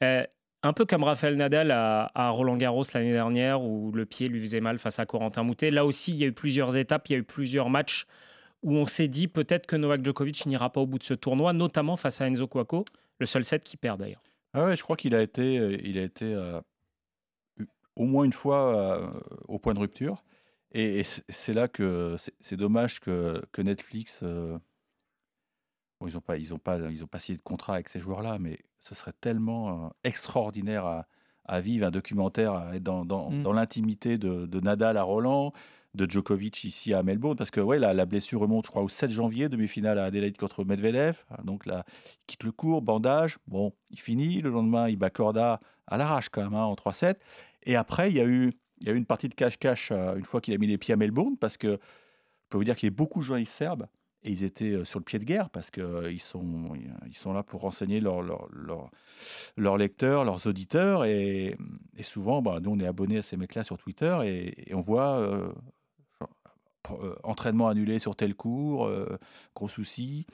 Euh, 0.04 0.24
un 0.64 0.74
peu 0.74 0.86
comme 0.86 1.04
Raphaël 1.04 1.36
Nadal 1.36 1.72
à, 1.72 2.12
à 2.16 2.30
Roland 2.30 2.58
Garros 2.58 2.84
l'année 2.94 3.12
dernière, 3.12 3.62
où 3.62 3.92
le 3.92 4.06
pied 4.06 4.28
lui 4.28 4.42
faisait 4.42 4.62
mal 4.62 4.80
face 4.80 5.00
à 5.00 5.06
Corentin 5.06 5.44
Moutet. 5.44 5.72
Là 5.72 5.86
aussi, 5.86 6.12
il 6.12 6.18
y 6.18 6.24
a 6.24 6.28
eu 6.28 6.34
plusieurs 6.34 6.78
étapes, 6.78 7.08
il 7.10 7.14
y 7.14 7.16
a 7.16 7.20
eu 7.20 7.24
plusieurs 7.24 7.70
matchs 7.70 8.08
où 8.68 8.74
on 8.76 8.86
s'est 8.86 9.08
dit 9.08 9.28
peut-être 9.30 9.66
que 9.66 9.76
Novak 9.78 10.04
Djokovic 10.04 10.46
n'ira 10.46 10.70
pas 10.70 10.82
au 10.82 10.86
bout 10.86 11.00
de 11.00 11.04
ce 11.04 11.14
tournoi, 11.14 11.54
notamment 11.54 11.96
face 11.96 12.20
à 12.20 12.28
Enzo 12.28 12.48
Cuoco, 12.48 12.84
le 13.20 13.26
seul 13.26 13.44
set 13.46 13.64
qui 13.64 13.78
perd 13.78 14.00
d'ailleurs. 14.00 14.22
Ah 14.54 14.66
ouais, 14.66 14.76
je 14.76 14.84
crois 14.84 14.98
qu'il 14.98 15.16
a 15.16 15.22
été, 15.22 15.58
euh, 15.58 15.78
il 15.84 15.98
a 15.98 16.04
été 16.04 16.26
euh, 16.34 16.60
au 17.96 18.06
moins 18.06 18.26
une 18.26 18.34
fois 18.34 18.76
euh, 18.76 19.08
au 19.48 19.58
point 19.60 19.74
de 19.74 19.80
rupture. 19.80 20.24
Et, 20.74 21.00
et 21.00 21.04
c'est- 21.04 21.54
là 21.54 21.68
que 21.70 22.18
c'est 22.42 22.58
dommage 22.58 23.00
que, 23.00 23.42
que 23.54 23.62
Netflix, 23.62 24.20
euh, 24.24 24.58
bon, 26.00 26.08
ils 26.08 26.14
n'ont 26.16 26.22
pas, 26.22 26.38
ils 26.38 26.54
ont 26.54 26.60
pas, 26.60 26.78
ils 26.92 27.04
ont 27.04 27.08
pas 27.08 27.20
signé 27.20 27.38
de 27.38 27.44
contrat 27.44 27.76
avec 27.76 27.88
ces 27.90 28.00
joueurs-là, 28.00 28.38
mais 28.40 28.60
ce 28.82 28.96
serait 28.96 29.14
tellement 29.22 29.86
euh, 29.86 29.90
extraordinaire 30.04 30.86
à, 30.86 31.08
à 31.46 31.62
vivre 31.62 31.88
un 31.88 31.92
documentaire, 31.92 32.54
à 32.54 32.76
être 32.76 32.84
dans, 32.84 33.06
dans, 33.06 33.32
Mm. 33.32 33.44
dans 33.44 33.54
l'intimité 33.54 34.18
de, 34.18 34.46
de 34.46 34.60
Nadal 34.60 34.98
à 34.98 35.04
Roland, 35.04 35.54
de 35.94 36.10
Djokovic 36.10 36.64
ici 36.64 36.94
à 36.94 37.02
Melbourne, 37.04 37.36
parce 37.38 37.52
que 37.52 37.60
ouais, 37.62 37.80
la, 37.80 37.94
la 37.94 38.06
blessure 38.06 38.42
remonte, 38.42 38.66
je 38.66 38.70
crois, 38.72 38.84
au 38.84 38.90
7 38.90 39.10
janvier, 39.12 39.50
demi-finale 39.50 39.98
à 40.00 40.06
Adelaide 40.06 40.38
contre 40.38 40.64
Medvedev. 40.64 41.24
Donc 41.44 41.66
là, 41.66 41.86
il 41.88 42.26
quitte 42.28 42.44
le 42.44 42.52
cours, 42.52 42.82
bandage, 42.82 43.38
bon, 43.48 43.74
il 43.90 44.00
finit. 44.00 44.42
Le 44.42 44.50
lendemain, 44.52 44.90
il 44.90 44.98
bat 44.98 45.10
Corda 45.10 45.60
à 45.88 45.98
l'arrache 45.98 46.30
quand 46.30 46.44
même, 46.44 46.54
hein, 46.54 46.66
en 46.66 46.76
3-7. 46.76 47.20
Et 47.64 47.76
après, 47.76 48.10
il 48.12 48.16
y 48.18 48.20
a 48.22 48.26
eu, 48.26 48.52
il 48.82 48.88
y 48.88 48.90
a 48.92 48.94
eu 48.94 48.98
une 48.98 49.06
partie 49.06 49.30
de 49.30 49.34
cache-cache 49.36 49.90
euh, 49.92 50.16
une 50.18 50.26
fois 50.26 50.42
qu'il 50.42 50.54
a 50.54 50.58
mis 50.58 50.68
les 50.68 50.78
pieds 50.78 50.94
à 50.94 50.98
Melbourne, 50.98 51.38
parce 51.38 51.58
que 51.58 51.68
je 51.78 52.50
peux 52.50 52.58
vous 52.58 52.64
dire 52.64 52.76
qu'il 52.76 52.88
y 52.88 52.92
a 52.92 52.96
beaucoup 52.96 53.20
de 53.20 53.26
journalistes 53.26 53.54
serbes, 53.54 53.88
et 54.24 54.32
ils 54.32 54.44
étaient 54.44 54.72
euh, 54.74 54.84
sur 54.86 55.00
le 55.00 55.06
pied 55.06 55.20
de 55.20 55.26
guerre, 55.26 55.50
parce 55.50 55.72
qu'ils 55.72 56.22
sont, 56.22 56.74
ils 57.08 57.18
sont 57.18 57.34
là 57.34 57.44
pour 57.44 57.62
renseigner 57.62 58.00
leurs 58.02 58.22
leurs- 58.22 58.48
leurs 59.58 59.78
lecteurs, 59.78 60.26
leurs 60.26 60.48
auditeurs, 60.48 61.06
et, 61.06 61.58
souvent, 62.02 62.42
bah, 62.42 62.60
nous, 62.62 62.72
on 62.72 62.80
est 62.80 62.88
abonnés 62.88 63.18
à 63.18 63.22
ces 63.22 63.38
mecs-là 63.38 63.64
sur 63.64 63.78
Twitter, 63.78 64.18
et, 64.26 64.74
on 64.76 64.82
voit... 64.82 65.20
euh, 65.20 65.52
entraînement 67.24 67.68
annulé 67.68 68.00
sur 68.00 68.16
tel 68.16 68.36
cours, 68.36 68.90
gros 69.56 69.68
souci. 69.68 70.26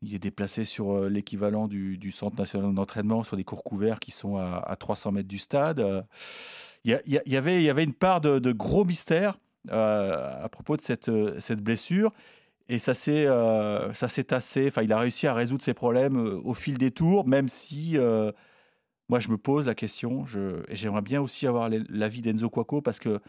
Il 0.00 0.14
est 0.14 0.20
déplacé 0.20 0.64
sur 0.64 1.08
l'équivalent 1.08 1.66
du, 1.66 2.10
centre 2.12 2.36
national 2.36 2.72
d'entraînement 2.72 3.22
sur 3.22 3.36
des 3.36 3.44
cours 3.44 3.64
couverts 3.64 3.98
qui 3.98 4.12
sont 4.12 4.36
à, 4.36 4.76
300 4.78 5.12
mètres 5.12 5.28
du 5.28 5.38
stade. 5.38 6.06
Il 6.84 7.00
y, 7.06 7.36
avait, 7.36 7.62
y 7.62 7.70
avait 7.70 7.84
une 7.84 7.94
part 7.94 8.20
de, 8.20 8.52
gros 8.52 8.84
mystère 8.84 9.38
à 9.70 10.48
propos 10.50 10.76
de 10.76 10.82
cette, 10.82 11.60
blessure. 11.60 12.12
Et 12.68 12.78
ça 12.78 12.94
s'est 12.94 13.26
ça 13.94 14.08
s'est 14.08 14.24
tassé. 14.24 14.66
Enfin, 14.68 14.82
il 14.82 14.92
a 14.92 14.98
réussi 14.98 15.26
à 15.26 15.34
résoudre 15.34 15.64
ses 15.64 15.74
problèmes 15.74 16.16
au 16.16 16.54
fil 16.54 16.78
des 16.78 16.90
tours, 16.90 17.26
même 17.26 17.48
si 17.48 17.96
moi 19.08 19.20
je 19.20 19.28
me 19.28 19.38
pose 19.38 19.66
la 19.66 19.74
question. 19.74 20.24
Je, 20.26 20.62
et 20.68 20.76
j'aimerais 20.76 21.02
bien 21.02 21.20
aussi 21.20 21.46
avoir 21.46 21.68
l'avis 21.88 22.22
d'Enzo 22.22 22.50
Quaco 22.50 22.82
parce 22.82 23.00
que 23.00 23.20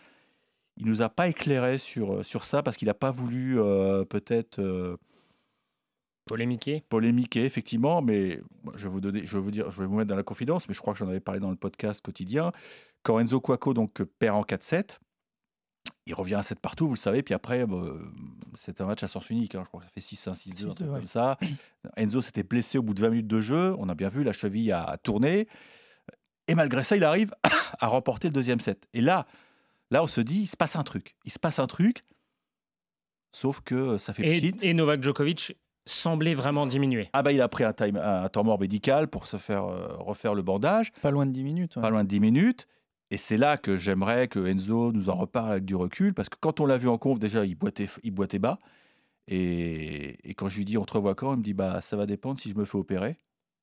il 0.79 0.85
nous 0.85 1.01
a 1.01 1.09
pas 1.09 1.27
éclairé 1.27 1.77
sur, 1.77 2.25
sur 2.25 2.43
ça 2.43 2.63
parce 2.63 2.77
qu'il 2.77 2.87
n'a 2.87 2.93
pas 2.93 3.11
voulu 3.11 3.55
peut-être 4.09 4.97
Polémiquer 6.29 6.83
Polémiquer, 6.89 7.43
effectivement, 7.43 8.03
mais 8.03 8.39
je 8.75 8.83
vais 8.83 8.89
vous 8.89 9.01
donner, 9.01 9.25
je 9.25 9.35
vais 9.35 9.43
vous 9.43 9.49
dire, 9.49 9.71
je 9.71 9.81
vais 9.81 9.87
vous 9.87 9.95
mettre 9.95 10.09
dans 10.09 10.15
la 10.15 10.21
confidence, 10.21 10.67
mais 10.67 10.75
je 10.75 10.79
crois 10.79 10.93
que 10.93 10.99
j'en 10.99 11.07
avais 11.07 11.19
parlé 11.19 11.39
dans 11.39 11.49
le 11.49 11.55
podcast 11.55 12.01
quotidien. 12.01 12.51
Quand 13.01 13.19
Enzo 13.19 13.41
Quaco 13.41 13.73
donc 13.73 14.03
perd 14.03 14.35
en 14.35 14.43
4-7, 14.43 14.99
il 16.05 16.13
revient 16.13 16.35
à 16.35 16.43
7 16.43 16.59
partout, 16.59 16.87
vous 16.87 16.93
le 16.93 16.99
savez, 16.99 17.23
puis 17.23 17.33
après, 17.33 17.65
bah, 17.65 17.81
c'est 18.53 18.79
un 18.79 18.85
match 18.85 19.01
à 19.01 19.07
sens 19.07 19.27
unique. 19.31 19.55
Hein. 19.55 19.61
je 19.63 19.69
crois 19.69 19.79
que 19.81 19.87
ça 19.87 19.91
fait 19.91 20.01
6-1, 20.01 20.35
6-2, 20.35 20.69
un 20.69 20.75
truc 20.75 20.87
comme 20.87 21.07
ça. 21.07 21.39
Enzo 21.97 22.21
s'était 22.21 22.43
blessé 22.43 22.77
au 22.77 22.83
bout 22.83 22.93
de 22.93 23.01
20 23.01 23.09
minutes 23.09 23.27
de 23.27 23.39
jeu, 23.39 23.75
on 23.79 23.89
a 23.89 23.95
bien 23.95 24.09
vu, 24.09 24.23
la 24.23 24.33
cheville 24.33 24.71
a 24.71 24.99
tourné. 25.01 25.47
Et 26.47 26.53
malgré 26.53 26.83
ça, 26.83 26.95
il 26.95 27.03
arrive 27.03 27.33
à 27.79 27.87
remporter 27.87 28.27
le 28.27 28.33
deuxième 28.33 28.59
set. 28.59 28.87
Et 28.93 29.01
là, 29.01 29.25
là, 29.91 30.03
on 30.03 30.07
se 30.07 30.21
dit, 30.21 30.41
il 30.41 30.47
se 30.47 30.57
passe 30.57 30.75
un 30.75 30.83
truc. 30.83 31.15
Il 31.25 31.31
se 31.31 31.39
passe 31.39 31.59
un 31.59 31.67
truc, 31.67 32.03
sauf 33.31 33.61
que 33.61 33.97
ça 33.97 34.13
fait 34.13 34.25
et, 34.25 34.53
et 34.61 34.73
Novak 34.73 35.03
Djokovic 35.03 35.55
semblait 35.85 36.33
vraiment 36.33 36.67
diminuer. 36.67 37.09
Ah 37.13 37.23
bah 37.23 37.31
il 37.31 37.41
a 37.41 37.47
pris 37.47 37.63
un, 37.63 37.73
time, 37.73 37.97
un 37.97 38.29
temps 38.29 38.43
mort 38.43 38.59
médical 38.59 39.07
pour 39.07 39.25
se 39.25 39.37
faire 39.37 39.65
euh, 39.65 39.95
refaire 39.97 40.35
le 40.35 40.41
bandage. 40.41 40.91
Pas 41.01 41.11
loin 41.11 41.25
de 41.25 41.31
10 41.31 41.43
minutes. 41.43 41.75
Pas 41.75 41.89
loin 41.89 42.03
de 42.03 42.09
10 42.09 42.19
minutes. 42.19 42.67
Et 43.11 43.17
c'est 43.17 43.37
là 43.37 43.57
que 43.57 43.75
j'aimerais 43.75 44.27
que 44.27 44.45
Enzo 44.45 44.91
nous 44.91 45.09
en 45.09 45.15
reparle 45.15 45.51
avec 45.51 45.65
du 45.65 45.75
recul, 45.75 46.13
parce 46.13 46.29
que 46.29 46.37
quand 46.39 46.59
on 46.59 46.67
l'a 46.67 46.77
vu 46.77 46.87
en 46.87 46.99
conf, 46.99 47.17
déjà, 47.17 47.43
il 47.43 47.55
boitait, 47.55 47.89
il 48.03 48.11
boitait 48.11 48.37
bas. 48.37 48.59
Et, 49.27 50.29
et, 50.29 50.33
quand 50.35 50.49
je 50.49 50.57
lui 50.57 50.65
dis 50.65 50.77
on 50.77 50.85
te 50.85 50.93
revoit 50.93 51.15
quand, 51.15 51.33
il 51.33 51.37
me 51.37 51.43
dit 51.43 51.53
bah 51.53 51.81
ça 51.81 51.95
va 51.95 52.05
dépendre 52.05 52.39
si 52.39 52.49
je 52.49 52.55
me 52.55 52.65
fais 52.65 52.77
opérer. 52.77 53.17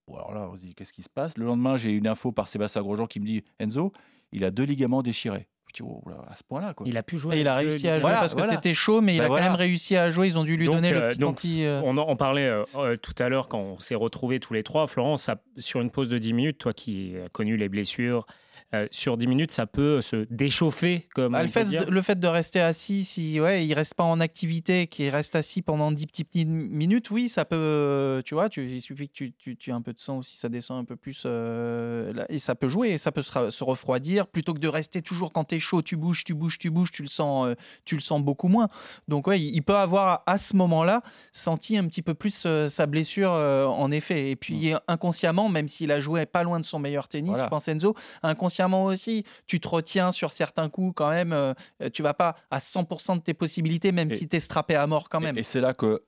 Bon, 0.07 0.17
alors 0.17 0.35
là, 0.35 0.49
on 0.51 0.57
se 0.57 0.61
dit 0.61 0.75
qu'est-ce 0.75 0.93
qui 0.93 1.03
se 1.03 1.09
passe? 1.09 1.37
Le 1.39 1.45
lendemain, 1.45 1.77
j'ai 1.77 1.91
une 1.91 2.07
info 2.07 2.31
par 2.31 2.49
Sébastien 2.49 2.83
Grosjean 2.83 3.07
qui 3.07 3.19
me 3.21 3.27
dit 3.27 3.45
Enzo, 3.59 3.93
il 4.33 4.45
a 4.45 4.51
deux 4.51 4.65
ligaments 4.65 5.03
déchirés. 5.03 5.49
Oh 5.83 6.03
à 6.29 6.37
ce 6.37 6.43
point-là. 6.45 6.75
Il 6.85 6.97
a 6.97 7.03
pu 7.03 7.19
jouer. 7.19 7.41
il 7.41 7.49
a 7.49 7.55
réussi 7.55 7.89
à 7.89 7.99
jouer 7.99 8.13
parce 8.13 8.35
que 8.35 8.47
c'était 8.47 8.75
chaud, 8.75 9.01
mais 9.01 9.15
il 9.15 9.19
bah 9.19 9.27
a 9.27 9.29
quand 9.29 9.35
même 9.35 9.55
réussi 9.55 9.97
à 9.97 10.11
jouer. 10.11 10.29
Ils 10.29 10.39
ont 10.39 10.45
dû 10.45 10.57
lui 10.57 10.67
donner 10.67 10.91
le 10.91 11.03
euh, 11.03 11.09
petit 11.09 11.25
anti. 11.25 11.65
Euh, 11.65 11.81
on 11.85 11.97
en 11.97 12.17
parlait 12.17 12.49
euh, 12.49 12.97
tout 12.97 13.15
à 13.19 13.29
l'heure 13.29 13.49
quand 13.49 13.59
on 13.59 13.81
s'est 13.81 13.95
retrouvés 13.95 14.41
tous 14.41 14.55
les 14.55 14.63
trois. 14.63 14.87
Florence, 14.87 15.31
sur 15.59 15.81
une 15.81 15.91
pause 15.91 16.09
de 16.09 16.19
10 16.19 16.33
minutes, 16.33 16.59
toi 16.59 16.73
qui 16.73 17.15
as 17.25 17.29
connu 17.29 17.57
les 17.57 17.69
blessures, 17.69 18.27
euh, 18.75 18.89
sur 18.91 19.17
10 19.17 19.29
minutes, 19.29 19.53
ça 19.53 19.67
peut 19.67 20.01
se 20.01 20.27
déchauffer. 20.29 21.07
Comme 21.15 21.33
bah, 21.33 21.43
le, 21.43 21.49
fait 21.49 21.65
de, 21.65 21.89
le, 21.89 22.03
fait 22.03 22.19
de, 22.19 22.27
rester 22.27 22.61
assis, 22.61 23.05
si 23.05 23.41
ouais, 23.41 23.65
il 23.65 23.73
reste 23.75 23.95
pas 23.95 24.03
en 24.03 24.19
activité, 24.19 24.89
qu'il 24.89 25.09
reste 25.09 25.37
assis 25.37 25.63
pendant 25.63 25.93
10 25.93 26.07
petites 26.07 26.35
minutes, 26.35 27.11
oui, 27.11 27.29
ça 27.29 27.45
peut. 27.45 28.23
Tu 28.25 28.35
vois, 28.35 28.49
tu, 28.49 28.69
il 28.69 28.81
suffit 28.81 29.09
que 29.09 29.13
tu, 29.13 29.33
tu, 29.33 29.57
tu, 29.57 29.71
aies 29.71 29.73
un 29.73 29.83
peu 29.83 29.93
de 29.93 30.01
sang 30.01 30.19
aussi, 30.19 30.37
ça 30.37 30.49
descend 30.49 30.81
un 30.81 30.85
peu 30.85 30.97
plus. 30.97 31.23
Euh, 31.27 32.13
et 32.29 32.41
ça 32.41 32.57
peut 32.57 32.67
jouer, 32.67 32.91
et 32.91 32.99
ça 32.99 33.13
peut 33.13 33.23
se, 33.23 33.51
se, 33.51 33.63
refroidir. 33.63 34.27
Plutôt 34.27 34.53
que 34.53 34.59
de 34.59 34.69
rester 34.69 35.01
toujours 35.01 35.33
quand 35.33 35.45
tu 35.45 35.55
es 35.55 35.61
chaud, 35.61 35.83
tu 35.83 35.97
bouges, 35.97 36.25
tu 36.25 36.35
bouges, 36.35 36.59
tu 36.59 36.71
bouges, 36.71 36.91
tu 36.91 37.03
le 37.03 37.09
sens, 37.09 37.47
euh, 37.47 37.55
tu 37.85 37.95
le 37.95 38.01
sens 38.01 38.21
beaucoup 38.21 38.49
moins. 38.49 38.67
Donc, 39.07 39.29
ouais, 39.29 39.41
il 39.41 39.63
peut 39.63 39.77
avoir 39.77 40.25
à 40.27 40.39
ce 40.39 40.57
moment-là 40.57 41.03
senti 41.33 41.79
un 41.79 41.87
petit 41.87 42.03
peu 42.03 42.15
plus 42.15 42.47
sa 42.69 42.87
blessure, 42.87 43.31
en 43.31 43.93
effet. 43.93 44.33
Et 44.33 44.37
puis, 44.37 44.73
mmh. 44.73 44.81
inconsciemment, 44.89 45.49
même 45.49 45.69
s'il 45.69 45.93
a 45.93 46.01
joué 46.01 46.27
pas 46.27 46.43
loin 46.43 46.59
de 46.59 46.65
son 46.65 46.81
meilleur 46.81 47.07
tennis, 47.07 47.37
je 47.37 47.47
pense 47.47 47.69
Enzo, 47.69 47.95
inconsciemment, 48.25 48.56
aussi. 48.65 49.25
Tu 49.47 49.61
te 49.61 49.69
retiens 49.69 50.13
sur 50.13 50.33
certains 50.33 50.69
coups 50.69 50.95
quand 50.97 51.11
même. 51.11 51.33
Euh, 51.33 51.55
tu 51.93 52.03
vas 52.03 52.15
pas 52.15 52.37
à 52.51 52.59
100% 52.59 53.17
de 53.17 53.23
tes 53.23 53.35
possibilités, 53.35 53.93
même 53.93 54.11
si 54.11 54.29
tu 54.29 54.37
es 54.37 54.41
strappé 54.41 54.75
à 54.75 54.87
mort 54.87 55.09
quand 55.09 55.21
même. 55.21 55.39
Et, 55.39 55.43
c'est 55.43 55.61
là 55.61 55.75
que 55.75 56.03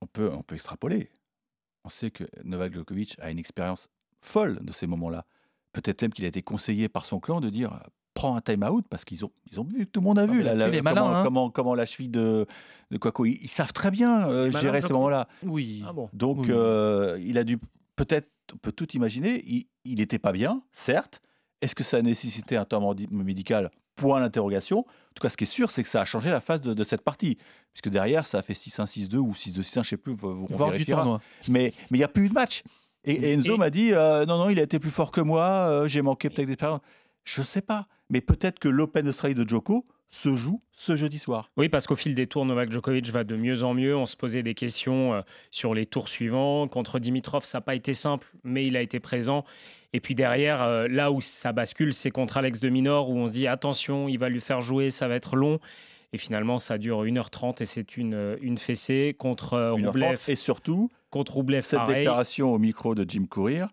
on 0.00 0.06
peut, 0.06 0.30
on 0.32 0.42
peut 0.42 0.54
extrapoler. 0.54 1.10
On 1.84 1.88
sait 1.88 2.10
que 2.10 2.24
Novak 2.44 2.74
Djokovic 2.74 3.16
a 3.20 3.30
une 3.30 3.38
expérience 3.38 3.88
folle 4.20 4.58
de 4.62 4.72
ces 4.72 4.86
moments-là. 4.86 5.26
Peut-être 5.72 6.02
même 6.02 6.12
qu'il 6.12 6.24
a 6.24 6.28
été 6.28 6.42
conseillé 6.42 6.88
par 6.88 7.04
son 7.04 7.20
clan 7.20 7.40
de 7.40 7.50
dire 7.50 7.78
prends 8.14 8.36
un 8.36 8.40
time-out 8.40 8.86
parce 8.88 9.04
qu'ils 9.04 9.24
ont, 9.24 9.32
ils 9.50 9.60
ont 9.60 9.64
vu, 9.64 9.86
tout 9.86 10.00
le 10.00 10.04
monde 10.04 10.18
a 10.18 10.22
ah, 10.22 10.26
vu 10.26 10.42
la, 10.42 10.54
comment, 10.54 11.14
hein. 11.14 11.22
comment, 11.24 11.50
comment, 11.50 11.74
la 11.74 11.84
cheville 11.84 12.08
de, 12.08 12.46
de 12.90 12.96
Quaco. 12.96 13.26
Ils, 13.26 13.48
savent 13.48 13.72
très 13.72 13.90
bien 13.90 14.28
euh, 14.28 14.50
gérer 14.50 14.80
ce 14.80 14.92
moment-là. 14.92 15.28
Oui. 15.42 15.84
Ah 15.86 15.92
Donc 16.12 16.48
euh, 16.48 17.18
il 17.20 17.36
a 17.36 17.44
dû 17.44 17.58
peut-être, 17.96 18.30
on 18.54 18.56
peut 18.56 18.72
tout 18.72 18.92
imaginer, 18.92 19.44
il 19.84 19.98
n'était 19.98 20.18
pas 20.18 20.32
bien, 20.32 20.62
certes, 20.72 21.20
est-ce 21.64 21.74
que 21.74 21.82
ça 21.82 21.96
a 21.96 22.02
nécessité 22.02 22.56
un 22.56 22.64
temps 22.64 22.94
médical? 23.10 23.70
Point 23.96 24.20
d'interrogation. 24.20 24.80
En 24.80 25.14
tout 25.14 25.22
cas, 25.22 25.30
ce 25.30 25.36
qui 25.36 25.44
est 25.44 25.48
sûr, 25.48 25.70
c'est 25.70 25.82
que 25.82 25.88
ça 25.88 26.02
a 26.02 26.04
changé 26.04 26.30
la 26.30 26.40
phase 26.40 26.60
de, 26.60 26.84
cette 26.84 27.02
partie. 27.02 27.38
Puisque 27.72 27.88
derrière, 27.88 28.26
ça 28.26 28.38
a 28.38 28.42
fait 28.42 28.52
6-1, 28.52 28.86
6-2 28.86 29.16
ou 29.16 29.32
6-2, 29.32 29.60
6-1, 29.60 29.72
je 29.72 29.78
ne 29.78 29.84
sais 29.84 29.96
plus. 29.96 30.14
Vous, 30.14 30.46
Voir 30.50 30.72
du 30.72 30.84
tournoi. 30.84 31.20
Mais 31.48 31.72
il 31.90 31.96
n'y 31.96 32.04
a 32.04 32.08
plus 32.08 32.26
eu 32.26 32.28
de 32.28 32.34
match. 32.34 32.62
Et, 33.04 33.32
Enzo 33.32 33.56
m'a 33.56 33.70
dit 33.70 33.92
euh, 33.92 34.24
non, 34.26 34.38
non, 34.38 34.50
il 34.50 34.58
a 34.58 34.62
été 34.62 34.78
plus 34.78 34.90
fort 34.90 35.10
que 35.10 35.20
moi, 35.20 35.44
euh, 35.44 35.88
j'ai 35.88 36.02
manqué 36.02 36.30
peut-être 36.30 36.48
d'expérience. 36.48 36.80
Je 37.24 37.40
ne 37.40 37.46
sais 37.46 37.60
pas. 37.60 37.86
Mais 38.10 38.20
peut-être 38.20 38.58
que 38.58 38.68
l'Open 38.68 39.08
Australie 39.08 39.34
de 39.34 39.48
Joko 39.48 39.86
se 40.14 40.36
joue 40.36 40.62
ce 40.72 40.94
jeudi 40.94 41.18
soir. 41.18 41.50
Oui, 41.56 41.68
parce 41.68 41.86
qu'au 41.86 41.96
fil 41.96 42.14
des 42.14 42.26
tours, 42.26 42.46
Novak 42.46 42.70
Djokovic 42.70 43.08
va 43.10 43.24
de 43.24 43.36
mieux 43.36 43.64
en 43.64 43.74
mieux. 43.74 43.96
On 43.96 44.06
se 44.06 44.16
posait 44.16 44.42
des 44.42 44.54
questions 44.54 45.12
euh, 45.12 45.20
sur 45.50 45.74
les 45.74 45.86
tours 45.86 46.08
suivants. 46.08 46.68
Contre 46.68 47.00
Dimitrov, 47.00 47.44
ça 47.44 47.58
n'a 47.58 47.62
pas 47.62 47.74
été 47.74 47.94
simple, 47.94 48.28
mais 48.44 48.66
il 48.66 48.76
a 48.76 48.80
été 48.80 49.00
présent. 49.00 49.44
Et 49.94 50.00
puis 50.00 50.16
derrière, 50.16 50.60
euh, 50.60 50.88
là 50.88 51.12
où 51.12 51.20
ça 51.20 51.52
bascule, 51.52 51.94
c'est 51.94 52.10
contre 52.10 52.36
Alex 52.36 52.58
de 52.58 52.68
Minor, 52.68 53.08
où 53.08 53.16
on 53.16 53.28
se 53.28 53.32
dit 53.32 53.46
attention, 53.46 54.08
il 54.08 54.18
va 54.18 54.28
lui 54.28 54.40
faire 54.40 54.60
jouer, 54.60 54.90
ça 54.90 55.06
va 55.06 55.14
être 55.14 55.36
long. 55.36 55.60
Et 56.12 56.18
finalement, 56.18 56.58
ça 56.58 56.78
dure 56.78 57.04
1h30 57.04 57.62
et 57.62 57.64
c'est 57.64 57.96
une, 57.96 58.14
euh, 58.14 58.36
une 58.42 58.58
fessée 58.58 59.14
contre 59.16 59.70
Roublev. 59.70 60.20
Et 60.28 60.36
surtout, 60.36 60.90
contre 61.10 61.34
Roublev, 61.34 61.62
cette 61.62 61.86
déclaration 61.86 62.52
au 62.52 62.58
micro 62.58 62.94
de 62.94 63.08
Jim 63.08 63.26
Courier 63.30 63.64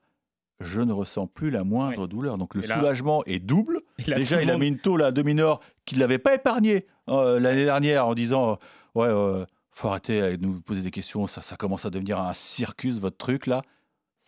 je 0.63 0.79
ne 0.79 0.93
ressens 0.93 1.25
plus 1.25 1.49
la 1.49 1.63
moindre 1.63 2.05
douleur. 2.05 2.37
Donc 2.37 2.53
le 2.53 2.61
soulagement 2.61 3.23
est 3.25 3.39
double. 3.39 3.79
Déjà, 4.05 4.41
il 4.43 4.49
a 4.51 4.57
mis 4.59 4.67
une 4.67 4.77
tôle 4.77 5.01
à 5.01 5.11
Dominor 5.11 5.59
qui 5.85 5.95
ne 5.95 6.01
l'avait 6.01 6.19
pas 6.19 6.35
épargné 6.35 6.85
euh, 7.09 7.39
l'année 7.39 7.65
dernière 7.65 8.05
en 8.05 8.13
disant 8.13 8.59
Ouais, 8.93 9.07
euh, 9.07 9.43
faut 9.71 9.87
arrêter 9.87 10.37
de 10.37 10.45
nous 10.45 10.61
poser 10.61 10.81
des 10.81 10.91
questions, 10.91 11.25
ça, 11.25 11.41
ça 11.41 11.55
commence 11.55 11.85
à 11.85 11.89
devenir 11.89 12.19
un 12.19 12.33
circus, 12.33 12.99
votre 12.99 13.17
truc 13.17 13.47
là. 13.47 13.63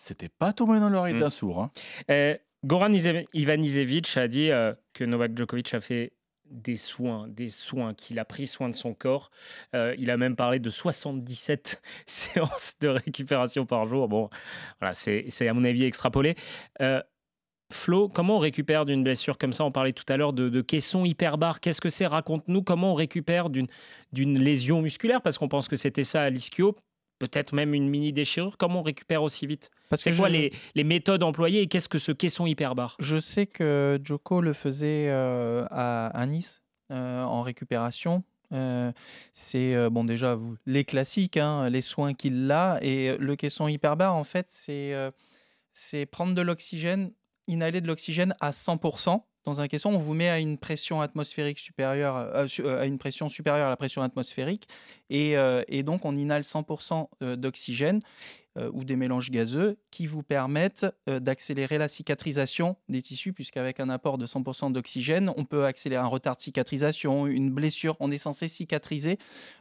C'était 0.04 0.30
pas 0.30 0.52
tombé 0.52 0.80
dans 0.80 0.90
l'oreille 0.90 1.14
mm. 1.14 1.20
d'un 1.20 1.30
sourd. 1.30 1.62
Hein. 1.62 1.72
Euh, 2.10 2.38
Goran 2.66 2.92
Ivanisevic 3.34 4.18
a 4.18 4.28
dit 4.28 4.50
que 4.94 5.04
Novak 5.04 5.38
Djokovic 5.38 5.74
a 5.74 5.82
fait 5.82 6.14
des 6.46 6.78
soins, 6.78 7.28
des 7.30 7.50
soins, 7.50 7.94
qu'il 7.94 8.20
a 8.20 8.26
pris 8.26 8.48
soin 8.48 8.70
de 8.70 8.76
son 8.76 8.94
corps. 8.94 9.32
Euh, 9.76 9.96
il 9.98 10.10
a 10.12 10.18
même 10.18 10.36
parlé 10.36 10.60
de 10.60 10.70
77 10.70 11.82
séances 12.06 12.74
de 12.80 12.90
récupération 12.90 13.66
par 13.66 13.86
jour. 13.86 14.08
Bon, 14.08 14.30
voilà, 14.80 14.94
c'est 14.94 15.48
à 15.48 15.54
mon 15.54 15.64
avis 15.64 15.84
extrapolé. 15.84 16.36
Euh, 16.82 17.02
Flo, 17.72 18.08
comment 18.08 18.36
on 18.36 18.40
récupère 18.40 18.86
d'une 18.86 19.04
blessure 19.04 19.38
comme 19.38 19.54
ça? 19.54 19.66
On 19.66 19.72
parlait 19.72 19.94
tout 19.94 20.06
à 20.08 20.18
l'heure 20.18 20.34
de, 20.34 20.48
de 20.50 20.62
caisson 20.62 21.06
hyperbare. 21.06 21.60
Qu'est-ce 21.60 21.82
que 21.82 21.90
c'est? 21.90 22.06
Raconte-nous 22.06 22.62
comment 22.62 22.92
on 22.92 22.96
récupère 22.96 23.50
d'une 23.50 23.68
lésion 24.14 24.82
musculaire, 24.82 25.22
parce 25.22 25.38
qu'on 25.38 25.48
pense 25.48 25.68
que 25.68 25.76
c'était 25.76 26.04
ça 26.04 26.24
à 26.24 26.30
l'ischio 26.30 26.76
peut-être 27.24 27.54
même 27.54 27.74
une 27.74 27.88
mini 27.88 28.12
déchirure. 28.12 28.58
Comment 28.58 28.82
on 28.82 28.84
récupère 28.84 29.24
aussi 29.24 29.48
vite? 29.48 29.72
C'est 29.96 30.14
quoi 30.16 30.28
les, 30.28 30.52
méthodes 30.76 31.24
employées 31.24 31.62
et 31.62 31.68
qu'est-ce 31.68 31.88
que 31.88 31.98
ce 31.98 32.12
caisson 32.12 32.46
hyperbar 32.46 32.98
Je 33.00 33.20
sais 33.20 33.46
que 33.46 33.98
Joko 34.04 34.42
le 34.42 34.52
faisait 34.52 35.08
euh, 35.08 35.66
à, 35.72 36.26
Nice 36.28 36.62
euh, 36.92 37.24
en 37.24 37.42
récupération. 37.42 38.24
Euh, 38.52 38.92
c'est 39.34 39.90
bon 39.90 40.04
déjà 40.04 40.38
les 40.66 40.84
classiques, 40.84 41.38
hein, 41.38 41.70
les 41.70 41.82
soins 41.82 42.14
qu'il 42.14 42.52
a 42.52 42.78
et 42.82 43.18
le 43.18 43.36
caisson 43.36 43.68
hyperbar 43.68 44.14
en 44.14 44.24
fait 44.24 44.46
c'est 44.50 46.06
prendre 46.12 46.36
de 46.36 46.42
l'oxygène, 46.42 47.12
inhaler 47.48 47.82
de 47.82 47.88
l'oxygène 47.88 48.36
à 48.42 48.52
100% 48.52 49.24
dans 49.44 49.62
un 49.62 49.68
caisson, 49.68 49.94
on 49.94 49.98
vous 49.98 50.14
met 50.14 50.30
à 50.30 50.40
une 50.40 50.58
pression 50.58 51.02
atmosphérique 51.02 51.60
supérieure, 51.60 52.16
euh, 52.18 52.48
euh, 52.60 52.82
à 52.82 52.86
une 52.86 52.98
pression 52.98 53.30
supérieure 53.30 53.70
la 53.70 53.78
pression 53.78 54.02
atmosphérique, 54.02 54.68
et, 55.10 55.38
euh, 55.38 55.64
donc 55.84 56.06
on 56.06 56.16
inhale 56.16 56.44
100% 56.44 57.10
d'oxygène. 57.36 58.00
Euh, 58.58 58.70
ou 58.72 58.84
des 58.84 58.96
mélanges 58.96 59.32
gazeux 59.32 59.78
qui 59.90 60.06
vous 60.06 60.22
permettent 60.22 60.86
euh, 61.10 61.20
d'accélérer 61.20 61.80
la 61.80 61.88
cicatrisation 61.88 62.78
des 62.88 63.02
tissus, 63.02 63.34
puisqu'avec 63.34 63.80
un 63.80 63.90
apport 63.90 64.20
de 64.20 64.28
100% 64.28 64.72
d'oxygène, 64.72 65.32
on 65.38 65.44
peut 65.44 65.66
accélérer 65.66 66.04
un 66.04 66.08
retard 66.08 66.36
de 66.36 66.42
cicatrisation, 66.42 67.26
une 67.26 67.50
blessure. 67.50 67.98
On 68.00 68.12
est 68.12 68.20
censé 68.20 68.48
cicatriser 68.48 69.18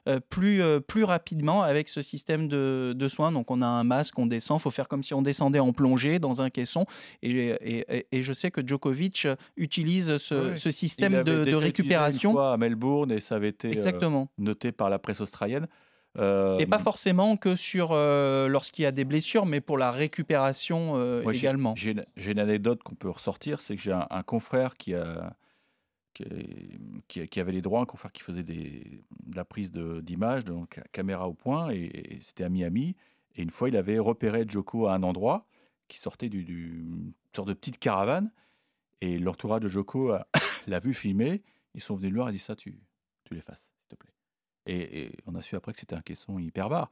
euh, 0.09 0.21
plus, 0.21 0.63
plus 0.87 1.05
rapidement 1.05 1.63
avec 1.63 1.89
ce 1.89 2.03
système 2.03 2.49
de, 2.49 2.93
de, 2.95 3.09
soins. 3.09 3.33
Donc 3.33 3.51
on 3.51 3.63
a 3.63 3.67
un 3.67 3.85
masque, 3.85 4.19
on 4.19 4.27
descend, 4.27 4.59
il 4.59 4.63
faut 4.63 4.71
faire 4.71 4.89
comme 4.89 5.03
si 5.03 5.15
on 5.15 5.23
descendait 5.23 5.59
en 5.59 5.73
plongée 5.73 6.19
dans 6.19 6.43
un 6.43 6.51
caisson. 6.51 6.85
Et, 7.23 7.49
et, 7.63 8.07
et 8.13 8.23
je 8.23 8.33
sais 8.35 8.51
que 8.51 8.61
Djokovic 8.67 9.27
utilise 9.57 10.19
ce, 10.19 10.55
ce 10.55 10.71
système 10.71 11.23
de, 11.23 11.45
de 11.45 11.55
récupération. 11.55 12.31
Une 12.31 12.37
fois 12.37 12.53
à 12.53 12.57
Melbourne 12.59 13.11
et 13.11 13.21
ça 13.21 13.37
avait 13.37 13.49
été 13.49 13.71
noté 14.37 14.71
par 14.71 14.91
la 14.91 14.99
presse 14.99 15.23
australienne. 15.23 15.67
Et 16.19 16.67
pas 16.67 16.79
forcément 16.79 17.37
que 17.37 17.57
sur 17.57 17.95
lorsqu'il 17.95 18.83
y 18.83 18.87
a 18.87 18.93
des 18.93 19.05
blessures, 19.05 19.47
mais 19.47 19.61
pour 19.61 19.79
la 19.79 19.91
récupération 19.91 21.23
également. 21.31 21.75
J'ai 21.77 21.95
une 22.17 22.39
anecdote 22.39 22.83
qu'on 22.83 22.95
peut 22.95 23.11
ressortir, 23.11 23.61
c'est 23.61 23.77
que 23.77 23.83
j'ai 23.83 23.93
un, 23.93 24.23
confrère 24.23 24.77
qui, 24.77 24.95
a, 24.95 25.35
qui, 27.09 27.41
avait 27.41 27.53
les 27.53 27.63
droits, 27.63 27.81
un 27.81 27.87
confrère 27.87 28.13
qui 28.13 28.23
faisait 28.23 28.43
des, 28.43 29.03
de 29.27 29.37
la 29.37 29.45
prise 29.45 29.73
d'image, 29.73 30.45
donc 30.45 30.81
caméra 30.93 31.29
au 31.29 31.35
point, 31.35 31.71
et, 31.71 32.21
c'était 32.23 32.45
à 32.45 32.49
Miami. 32.49 32.97
Et 33.35 33.43
une 33.43 33.51
fois, 33.51 33.69
il 33.69 33.77
avait 33.77 33.99
repéré 33.99 34.45
Joko 34.47 34.87
à 34.89 34.95
un 34.95 35.03
endroit 35.03 35.47
qui 35.89 35.99
sortait 35.99 36.29
d'une 36.29 36.45
du, 36.45 37.15
sorte 37.35 37.49
de 37.49 37.55
petite 37.55 37.79
caravane, 37.79 38.31
et 39.01 39.19
l'entourage 39.19 39.61
de 39.61 39.69
Joko 39.69 40.15
l'a 40.67 40.79
vu 40.79 40.95
filmer. 40.95 41.43
Ils 41.75 41.83
sont 41.83 41.97
venus 41.97 42.11
lui 42.11 42.17
voir 42.17 42.29
et 42.29 42.33
dit 42.33 42.39
ça, 42.39 42.55
tu, 42.55 42.79
tu 43.25 43.35
l'effaces. 43.35 43.72
Et, 44.67 45.13
on 45.27 45.35
a 45.35 45.43
su 45.43 45.57
après 45.57 45.73
que 45.73 45.81
c'était 45.81 45.97
un 45.97 46.01
caisson 46.01 46.39
hyper 46.39 46.69
bar. 46.69 46.91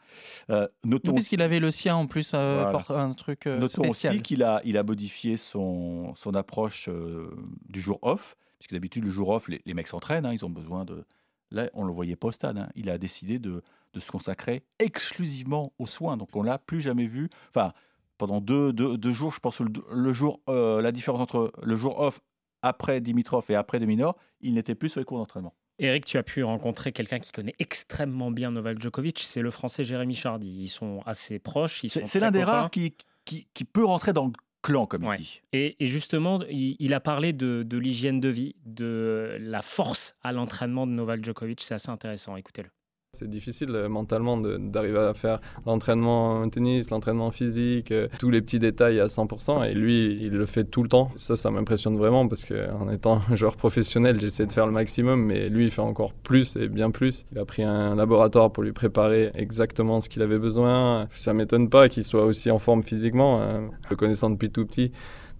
Euh, 0.51 0.67
notons 0.85 1.15
puisqu'il 1.15 1.43
avait 1.43 1.61
le 1.61 1.71
sien 1.71 1.95
en 1.95 2.07
plus, 2.07 2.33
euh, 2.35 2.73
un 2.89 3.13
truc 3.13 3.47
euh, 3.47 3.59
notons 3.59 3.85
spécial. 3.85 4.15
aussi 4.15 4.23
qu'il 4.23 4.43
a, 4.43 4.61
il 4.65 4.77
a 4.77 4.83
modifié 4.83 5.37
son, 5.37 6.15
son 6.17 6.35
approche 6.35 6.89
euh, 6.89 7.31
du 7.69 7.81
jour 7.81 7.99
off, 8.03 8.37
puisque 8.59 8.73
d'habitude, 8.73 9.05
le 9.05 9.11
jour 9.11 9.29
off, 9.29 9.49
les, 9.49 9.75
mecs 9.75 9.89
s'entraînent, 9.89 10.27
hein, 10.27 10.33
ils 10.33 10.45
ont 10.45 10.51
besoin 10.51 10.85
de. 10.85 11.05
Là, 11.53 11.69
on 11.75 11.85
le 11.85 11.93
voyait 11.93 12.17
pas 12.17 12.29
au 12.29 12.33
stade. 12.33 12.59
Hein. 12.59 12.69
Il 12.77 12.91
a 12.91 12.99
décidé 12.99 13.39
de, 13.39 13.63
de, 13.93 14.01
se 14.01 14.11
consacrer 14.11 14.63
exclusivement 14.79 15.73
aux 15.79 15.87
soins. 15.87 16.17
Donc, 16.17 16.35
on 16.37 16.43
l'a 16.43 16.59
plus 16.59 16.81
jamais 16.81 17.07
vu. 17.07 17.29
Enfin, 17.49 17.73
pendant 18.19 18.41
deux, 18.41 18.73
deux, 18.73 18.97
deux 18.97 19.13
jours, 19.13 19.33
je 19.33 19.41
pense 19.41 19.59
que 19.59 19.65
le, 19.65 19.73
le 19.91 20.13
jour, 20.13 20.41
la 20.47 20.93
différence 20.93 21.21
entre 21.21 21.53
le 21.63 21.75
jour 21.75 21.99
off 21.99 22.21
après 22.63 23.01
Dimitrov 23.01 23.45
et 23.49 23.55
après 23.55 23.81
Deminor, 23.81 24.17
il 24.41 24.55
n'était 24.55 24.75
plus 24.75 24.91
sur 24.91 25.01
les 25.01 25.05
cours 25.05 25.19
d'entraînement. 25.19 25.55
Eric, 25.83 26.05
tu 26.05 26.19
as 26.19 26.23
pu 26.23 26.45
rencontrer 26.45 26.93
quelqu'un 26.93 27.19
qui 27.19 27.33
connaît 27.33 27.55
extrêmement 27.59 28.31
bien 28.31 28.51
Novak 28.51 28.79
Djokovic, 28.79 29.19
c'est 29.21 29.41
le 29.41 29.51
français 29.51 29.83
Jérémy 29.83 30.15
Chardy. 30.15 30.47
Ils 30.47 30.69
sont 30.69 31.03
assez 31.07 31.39
proches. 31.39 31.85
C'est 31.87 32.21
l'un 32.21 32.31
des 32.31 32.45
rares 32.45 32.71
qui, 32.71 32.95
qui, 33.25 33.65
peut 33.65 33.85
rentrer 33.85 34.13
dans 34.13 34.27
le 34.27 34.33
clan, 34.63 34.87
comme 34.87 35.05
il 35.05 35.23
dit. 35.23 35.41
Et, 35.53 35.77
justement, 35.81 36.41
il, 36.51 36.93
a 36.93 37.01
parlé 37.01 37.33
de, 37.33 37.63
de 37.63 37.79
l'hygiène 37.79 38.21
de 38.21 38.29
vie, 38.29 38.55
de 38.67 39.39
la 39.41 39.63
force 39.63 40.15
à 40.23 40.33
l'entraînement 40.33 40.87
de 40.87 40.93
Novak 40.93 41.25
Djokovic. 41.25 41.63
C'est 41.63 41.75
assez 41.75 41.91
intéressant, 41.91 42.37
écoutez-le. 42.37 42.69
C'est 43.13 43.29
difficile 43.29 43.75
euh, 43.75 43.89
mentalement 43.89 44.39
d'arriver 44.39 45.01
à 45.01 45.15
faire 45.15 45.41
l'entraînement 45.67 46.49
tennis, 46.49 46.91
l'entraînement 46.91 47.33
physique, 47.33 47.91
euh, 47.91 48.07
tous 48.19 48.31
les 48.31 48.41
petits 48.41 48.61
détails 48.61 49.01
à 49.01 49.07
100%. 49.07 49.69
Et 49.69 49.75
lui, 49.75 50.17
il 50.23 50.31
le 50.31 50.47
fait 50.47 50.65
tout 50.65 50.83
le 50.85 50.89
temps. 50.89 51.11
Ça, 51.17 51.35
ça 51.35 51.51
m'impressionne 51.51 51.99
vraiment 51.99 52.29
parce 52.29 52.45
qu'en 52.45 52.89
étant 52.89 53.21
joueur 53.35 53.57
professionnel, 53.57 54.21
j'essaie 54.21 54.47
de 54.47 54.53
faire 54.53 54.65
le 54.65 54.73
maximum, 54.73 55.27
mais 55.27 55.49
lui, 55.49 55.65
il 55.65 55.71
fait 55.71 55.83
encore 55.83 56.15
plus 56.15 56.57
et 56.57 56.69
bien 56.69 56.93
plus. 56.93 57.27
Il 57.33 57.39
a 57.39 57.45
pris 57.45 57.65
un 57.65 57.97
laboratoire 57.97 58.53
pour 58.53 58.63
lui 58.63 58.73
préparer 58.73 59.33
exactement 59.35 60.01
ce 60.01 60.09
qu'il 60.09 60.23
avait 60.23 60.39
besoin. 60.39 61.09
Ça 61.11 61.35
m'étonne 61.35 61.69
pas 61.69 61.89
qu'il 61.89 62.05
soit 62.05 62.25
aussi 62.25 62.51
en 62.51 62.61
forme 62.61 62.85
physiquement. 62.85 63.43
Hein. 63.43 63.71
Le 63.91 63.97
connaissant 63.97 64.31
depuis 64.31 64.51
tout 64.51 64.65
petit, 64.65 64.93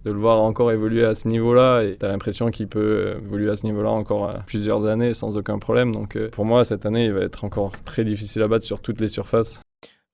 de 0.03 0.11
le 0.11 0.19
voir 0.19 0.41
encore 0.41 0.71
évoluer 0.71 1.05
à 1.05 1.15
ce 1.15 1.27
niveau-là. 1.27 1.83
Et 1.83 1.97
tu 1.97 2.05
as 2.05 2.09
l'impression 2.09 2.49
qu'il 2.51 2.67
peut 2.67 3.17
évoluer 3.23 3.49
à 3.49 3.55
ce 3.55 3.65
niveau-là 3.65 3.89
encore 3.89 4.29
euh, 4.29 4.37
plusieurs 4.45 4.85
années 4.85 5.13
sans 5.13 5.37
aucun 5.37 5.59
problème. 5.59 5.91
Donc 5.91 6.15
euh, 6.15 6.29
pour 6.29 6.45
moi, 6.45 6.63
cette 6.63 6.85
année, 6.85 7.05
il 7.05 7.13
va 7.13 7.21
être 7.21 7.43
encore 7.43 7.71
très 7.83 8.03
difficile 8.03 8.41
à 8.41 8.47
battre 8.47 8.65
sur 8.65 8.81
toutes 8.81 8.99
les 8.99 9.07
surfaces. 9.07 9.61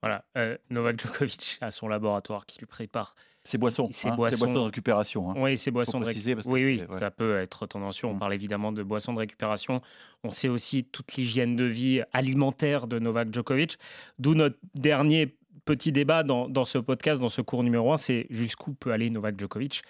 Voilà, 0.01 0.25
euh, 0.37 0.57
Novak 0.69 1.01
Djokovic 1.01 1.57
a 1.61 1.71
son 1.71 1.87
laboratoire 1.87 2.45
qui 2.45 2.59
lui 2.59 2.67
prépare. 2.67 3.15
Ses 3.43 3.57
boissons, 3.57 3.87
ses, 3.91 4.09
hein, 4.09 4.15
boissons... 4.15 4.53
de 4.53 4.59
récupération. 4.59 5.31
Hein. 5.31 5.35
Oui, 5.37 5.57
ses 5.57 5.71
boissons 5.71 6.01
de 6.01 6.05
récupération. 6.05 6.51
Oui, 6.51 6.65
oui, 6.65 6.83
ça 6.89 7.11
peut 7.11 7.37
être 7.37 7.65
tendancieux. 7.65 8.05
On 8.05 8.13
mm. 8.13 8.19
parle 8.19 8.33
évidemment 8.33 8.73
de 8.73 8.83
boissons 8.83 9.13
de 9.13 9.19
récupération. 9.19 9.81
On 10.25 10.31
sait 10.31 10.49
aussi 10.49 10.83
toute 10.83 11.13
l'hygiène 11.13 11.55
de 11.55 11.63
vie 11.63 12.01
alimentaire 12.11 12.87
de 12.87 12.99
Novak 12.99 13.33
Djokovic. 13.33 13.79
D'où 14.19 14.35
notre 14.35 14.57
dernier 14.75 15.37
petit 15.65 15.91
débat 15.91 16.23
dans, 16.23 16.65
ce 16.65 16.77
podcast, 16.77 17.21
dans 17.21 17.29
ce 17.29 17.41
cours 17.41 17.63
numéro 17.63 17.91
1, 17.91 17.97
c'est 17.97 18.27
jusqu'où 18.29 18.73
peut 18.73 18.91
aller 18.91 19.09
Novak 19.09 19.39
Djokovic. 19.39 19.81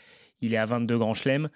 Il 0.42 0.54
est 0.54 0.58
à 0.58 0.66
22 0.66 0.98
grands 0.98 1.14
chelems. 1.14 1.50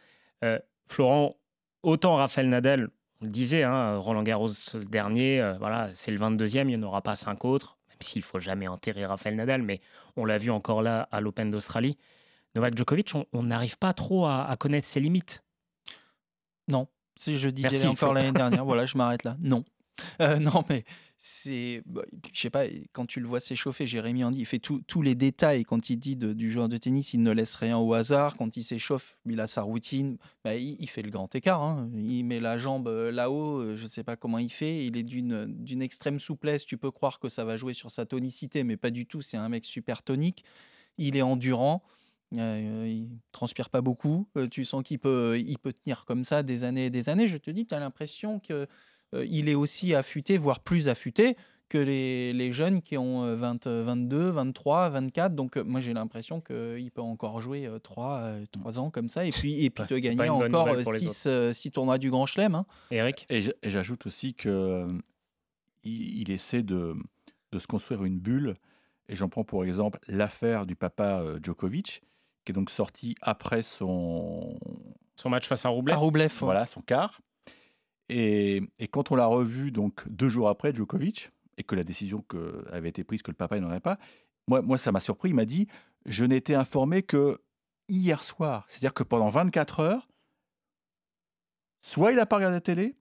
Euh, 0.43 0.60
Florent, 0.88 1.36
autant 1.84 2.15
Raphaël 2.15 2.50
Nadal, 2.50 2.89
on 3.21 3.26
le 3.26 3.32
disait, 3.32 3.63
hein, 3.63 3.97
Roland 3.97 4.24
Garros 4.24 4.50
le 4.74 4.86
dernier, 4.86 5.39
euh, 5.41 5.58
voilà, 5.60 5.89
c'est 5.93 6.12
le 6.12 6.17
22e, 6.17 6.62
il 6.62 6.67
n'y 6.67 6.76
en 6.76 6.84
aura 6.84 7.02
pas 7.02 7.15
cinq 7.15 7.45
autres, 7.45 7.78
même 7.89 7.97
s'il 8.02 8.24
faut 8.24 8.39
jamais 8.39 8.67
enterrer 8.67 9.06
Raphaël 9.06 9.36
Nadal, 9.36 9.62
mais 9.62 9.80
on 10.17 10.26
l'a 10.26 10.38
vu 10.38 10.50
encore 10.50 10.82
là 10.82 11.08
à 11.12 11.21
l'Open 11.21 11.52
d'Australie. 11.52 11.97
Novak 12.56 12.76
Djokovic, 12.76 13.13
on 13.32 13.43
n'arrive 13.43 13.78
pas 13.78 13.93
trop 13.93 14.26
à, 14.26 14.54
connaître 14.60 14.88
ses 14.88 15.00
limites. 15.00 15.43
Non, 16.67 16.88
si 17.15 17.38
je 17.38 17.50
disais 17.50 17.88
encore 17.88 18.13
l'année 18.13 18.32
dernière, 18.32 18.65
voilà, 18.65 18.86
je 18.86 18.97
m'arrête 18.97 19.24
là. 19.24 19.38
Non. 19.39 19.63
Euh, 20.19 20.39
non, 20.39 20.63
mais 20.69 20.84
c'est, 21.23 21.84
bah, 21.86 22.01
je 22.34 22.41
sais 22.41 22.49
pas, 22.49 22.65
quand 22.93 23.06
tu 23.06 23.19
le 23.19 23.27
vois 23.27 23.39
s'échauffer, 23.39 23.86
Jérémy 23.86 24.23
dit, 24.32 24.39
il 24.39 24.45
fait 24.45 24.60
tous 24.60 25.01
les 25.04 25.13
détails. 25.13 25.63
Quand 25.65 25.91
il 25.91 25.97
dit 25.97 26.15
du 26.15 26.51
joueur 26.51 26.67
de 26.67 26.77
tennis, 26.77 27.13
il 27.13 27.21
ne 27.21 27.32
laisse 27.32 27.56
rien 27.56 27.77
au 27.77 27.93
hasard. 27.93 28.38
Quand 28.38 28.58
il 28.58 28.63
s'échauffe, 28.63 29.17
il 29.27 29.39
a 29.39 29.45
sa 29.45 29.62
routine. 29.62 30.17
Bah, 30.43 30.56
il, 30.56 30.89
fait 30.89 31.04
le 31.04 31.12
grand 31.12 31.34
écart. 31.36 31.62
Hein. 31.62 31.91
Il 31.93 32.23
met 32.23 32.39
la 32.39 32.58
jambe 32.58 32.88
euh, 32.88 33.12
là-haut. 33.12 33.60
Euh, 33.60 33.75
je 33.75 33.84
ne 33.84 33.88
sais 33.88 34.04
pas 34.04 34.15
comment 34.15 34.39
il 34.39 34.51
fait. 34.51 34.86
Il 34.86 34.97
est 34.97 35.04
d'une 35.04 35.82
extrême 35.82 36.19
souplesse. 36.19 36.65
Tu 36.65 36.77
peux 36.77 36.91
croire 36.91 37.19
que 37.19 37.30
ça 37.30 37.45
va 37.45 37.56
jouer 37.56 37.73
sur 37.73 37.91
sa 37.91 38.08
tonicité, 38.08 38.63
mais 38.63 38.77
pas 38.77 38.89
du 38.89 39.06
tout. 39.06 39.21
C'est 39.21 39.38
un 39.38 39.49
mec 39.49 39.63
super 39.63 40.01
tonique. 40.01 40.43
Il 40.97 41.15
est 41.15 41.21
endurant. 41.21 41.82
Euh, 42.38 42.86
il 42.88 43.10
transpire 43.32 43.69
pas 43.69 43.82
beaucoup. 43.82 44.27
tu 44.49 44.65
sens 44.65 44.82
qu'il 44.82 44.97
peut, 44.97 45.38
il 45.38 45.60
peut 45.60 45.73
tenir 45.73 46.06
comme 46.06 46.23
ça 46.23 46.41
des 46.41 46.63
années 46.63 46.86
et 46.88 46.89
des 46.89 47.10
années. 47.10 47.27
Je 47.27 47.38
te 47.38 47.51
dis, 47.51 47.67
tu 47.67 47.75
as 47.75 47.80
l'impression 47.80 48.39
que 48.39 48.67
il 49.13 49.50
est 49.50 49.56
aussi 49.56 49.93
affûté, 49.93 50.38
voire 50.38 50.60
plus 50.60 50.89
affûté 50.89 51.36
que 51.69 51.78
les, 51.78 52.52
jeunes 52.52 52.82
qui 52.82 52.97
ont 52.97 53.34
20, 53.36 53.65
22, 53.67 54.30
23, 54.30 54.89
24. 54.89 55.36
Donc 55.36 55.56
moi 55.56 55.80
j'ai 55.80 55.93
l'impression 55.93 56.41
qu'il 56.41 56.91
peut 56.93 57.02
encore 57.02 57.39
jouer 57.39 57.69
3, 57.82 58.34
3 58.52 58.80
ans 58.80 58.89
comme 58.89 59.08
ça 59.08 59.26
et 59.26 59.30
puis, 59.30 59.63
et 59.63 59.69
puis 59.69 59.86
te 59.86 59.93
gagner 59.93 60.30
encore 60.30 60.69
6, 61.54 61.71
tournois 61.71 61.97
du 61.97 62.10
Grand 62.10 62.26
Chelem. 62.26 62.56
Hein. 62.56 62.65
Eric 62.91 63.26
Et 63.30 63.41
j'ajoute 63.63 64.06
aussi 64.06 64.34
qu'il 64.34 65.02
il 65.84 66.30
essaie 66.32 66.63
de, 66.63 66.95
de, 67.54 67.60
se 67.60 67.67
construire 67.67 68.04
une 68.04 68.19
bulle. 68.19 68.56
Et 69.08 69.15
j'en 69.15 69.30
prends 69.30 69.43
pour 69.43 69.63
exemple 69.63 70.00
l'affaire 70.08 70.65
du 70.65 70.76
papa 70.76 71.24
Djokovic, 71.41 72.02
qui 72.45 72.52
est 72.52 72.54
donc 72.54 72.69
sorti 72.69 73.15
après 73.21 73.62
son, 73.62 74.58
son 75.15 75.30
match 75.30 75.47
face 75.47 75.65
à 75.65 75.69
Roublev? 75.69 75.95
À 75.95 76.45
Voilà, 76.45 76.65
son 76.65 76.82
quart. 76.82 77.21
Et, 78.13 78.88
quand 78.91 79.12
on 79.12 79.15
l'a 79.15 79.26
revu 79.26 79.71
donc 79.71 80.08
deux 80.10 80.28
jours 80.28 80.50
après 80.50 80.74
Djokovic 80.74 81.32
et 81.58 81.63
que 81.63 81.76
la 81.76 81.84
décision 81.84 82.24
que, 82.28 82.65
avait 82.71 82.89
été 82.89 83.04
prise 83.06 83.21
que 83.21 83.32
le 83.32 83.36
papa 83.36 83.60
n'en 83.60 83.69
avait 83.69 83.80
pas, 83.80 83.97
moi, 84.47 84.62
moi 84.62 84.78
ça 84.78 84.91
m'a 84.91 85.00
surpris. 85.00 85.30
Il 85.30 85.36
m'a 85.36 85.45
dit 85.45 85.67
je 86.06 86.26
n'étais 86.26 86.56
informé 86.56 87.04
que 87.04 87.39
hier 87.88 88.21
soir. 88.21 88.65
C'est-à-dire 88.67 88.93
que 88.93 89.04
pendant 89.04 89.30
24 89.30 89.80
heures, 89.80 90.10
soit 91.82 92.12
il 92.12 92.17
n'a 92.17 92.26
pas 92.26 92.38
regardé 92.38 92.56
la 92.56 92.62
télé, 92.62 92.95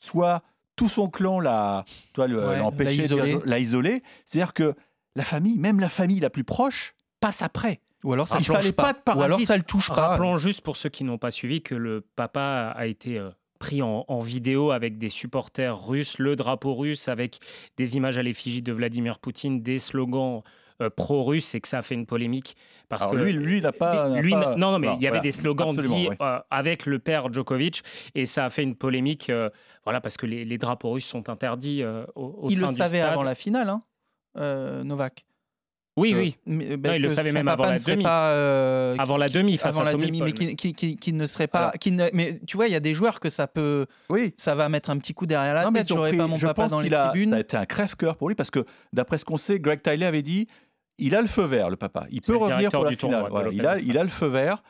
soit 0.00 0.42
tout 0.76 0.88
son 0.88 1.08
clan 1.08 1.40
l'a 1.40 1.84
empêché, 2.18 3.08
l'a 3.44 3.58
isolé. 3.58 4.02
C'est-à-dire 4.26 4.52
que 4.52 4.74
la 5.14 5.24
famille, 5.24 5.58
même 5.58 5.80
la 5.80 5.88
famille 5.88 6.20
la 6.20 6.30
plus 6.30 6.44
proche, 6.44 6.94
passe 7.20 7.40
après. 7.42 7.80
Ou 8.02 8.12
alors 8.12 8.28
ça 8.28 8.38
ne 8.38 8.70
pas. 8.72 8.92
pas 8.92 9.16
Ou 9.16 9.22
alors 9.22 9.40
ça 9.40 9.56
le 9.56 9.62
touche 9.62 9.88
pas. 9.88 10.08
Rappelons 10.08 10.36
juste 10.36 10.60
pour 10.60 10.76
ceux 10.76 10.90
qui 10.90 11.04
n'ont 11.04 11.16
pas 11.16 11.30
suivi 11.30 11.62
que 11.62 11.74
le 11.74 12.02
papa 12.02 12.74
a 12.76 12.86
été 12.86 13.18
euh, 13.18 13.30
pris 13.58 13.82
en, 13.82 14.20
vidéo 14.20 14.70
avec 14.70 14.98
des 14.98 15.08
supporters 15.08 15.86
russes, 15.86 16.18
le 16.18 16.36
drapeau 16.36 16.74
russe 16.74 17.08
avec 17.08 17.38
des 17.76 17.96
images 17.96 18.18
à 18.18 18.22
l'effigie 18.22 18.62
de 18.62 18.72
Vladimir 18.72 19.18
Poutine, 19.18 19.62
des 19.62 19.78
slogans 19.78 20.42
euh, 20.82 20.90
pro-russes 20.90 21.54
et 21.54 21.60
que 21.60 21.68
ça 21.68 21.78
a 21.78 21.82
fait 21.82 21.94
une 21.94 22.06
polémique. 22.06 22.56
Parce 22.88 23.06
que 23.06 23.16
lui, 23.16 23.32
lui, 23.32 23.58
il 23.58 23.62
n'a 23.62 23.72
pas, 23.72 24.08
non, 24.08 24.72
non, 24.72 24.78
mais 24.78 24.88
il 24.96 25.02
y 25.02 25.08
avait 25.08 25.20
des 25.20 25.32
slogans 25.32 25.74
dits 25.74 26.08
euh, 26.20 26.38
avec 26.50 26.86
le 26.86 26.98
père 26.98 27.32
Djokovic 27.32 27.82
et 28.14 28.26
ça 28.26 28.44
a 28.44 28.50
fait 28.50 28.62
une 28.62 28.76
polémique. 28.76 29.30
Euh, 29.30 29.50
voilà, 29.84 30.00
parce 30.00 30.16
que 30.16 30.26
les, 30.26 30.58
drapeaux 30.58 30.92
russes 30.92 31.06
sont 31.06 31.28
interdits 31.28 31.84
au, 31.84 32.06
au 32.14 32.50
il 32.50 32.56
sein 32.56 32.68
du 32.68 32.74
stade. 32.74 32.90
Il 32.90 32.94
le 32.94 32.98
savait 32.98 33.00
avant 33.00 33.22
la 33.22 33.34
finale, 33.34 33.68
hein, 33.70 34.82
Novak. 34.84 35.24
Oui, 35.96 36.12
euh, 36.12 36.18
oui. 36.18 36.36
Mais, 36.46 36.76
ben, 36.76 36.94
il 36.94 37.02
le 37.02 37.08
savait 37.08 37.30
même 37.30 37.46
avant 37.46 37.64
la 37.64 37.78
demi. 37.78 38.02
Pas, 38.02 38.30
euh, 38.30 38.96
avant 38.98 39.16
la 39.16 39.28
demi, 39.28 39.56
face 39.56 39.76
avant 39.76 39.82
à 39.82 39.92
la 39.92 39.94
demi, 39.94 40.20
mais 40.20 40.32
qui, 40.32 41.12
ne 41.12 41.26
serait 41.26 41.46
pas. 41.46 41.70
Qui 41.80 41.92
ne, 41.92 42.08
mais 42.12 42.40
tu 42.46 42.56
vois, 42.56 42.66
il 42.66 42.72
y 42.72 42.76
a 42.76 42.80
des 42.80 42.94
joueurs 42.94 43.20
que 43.20 43.30
ça 43.30 43.46
peut. 43.46 43.86
Oui. 44.08 44.34
Ça 44.36 44.54
va 44.54 44.68
mettre 44.68 44.90
un 44.90 44.98
petit 44.98 45.14
coup 45.14 45.26
derrière 45.26 45.54
la 45.54 45.70
tête. 45.70 45.88
J'aurais 45.88 46.16
pas 46.16 46.26
mon 46.26 46.36
je 46.36 46.46
papa 46.46 46.62
pense 46.62 46.70
dans 46.70 46.80
les 46.80 46.92
a, 46.92 47.10
tribunes. 47.10 47.30
Ça 47.30 47.36
a 47.36 47.40
été 47.40 47.56
un 47.56 47.66
crève-cœur 47.66 48.16
pour 48.16 48.28
lui 48.28 48.34
parce 48.34 48.50
que 48.50 48.64
d'après 48.92 49.18
ce 49.18 49.24
qu'on 49.24 49.36
sait, 49.36 49.60
Greg 49.60 49.82
Tyler 49.82 50.06
avait 50.06 50.22
dit 50.22 50.48
il 50.98 51.14
a 51.14 51.20
le 51.20 51.26
feu 51.26 51.44
vert, 51.44 51.70
le 51.70 51.76
papa. 51.76 52.06
Il 52.10 52.20
peut 52.20 52.36
revenir 52.36 52.70
pour 52.70 52.84
la 52.84 52.90
du 52.90 52.96
tournoi 52.96 53.18
finale. 53.18 53.30
Voilà, 53.30 53.50
l'Open 53.50 53.60
il, 53.60 53.66
a, 53.66 53.78
il 53.78 53.98
a 53.98 54.02
le 54.02 54.10
feu 54.10 54.26
vert. 54.26 54.62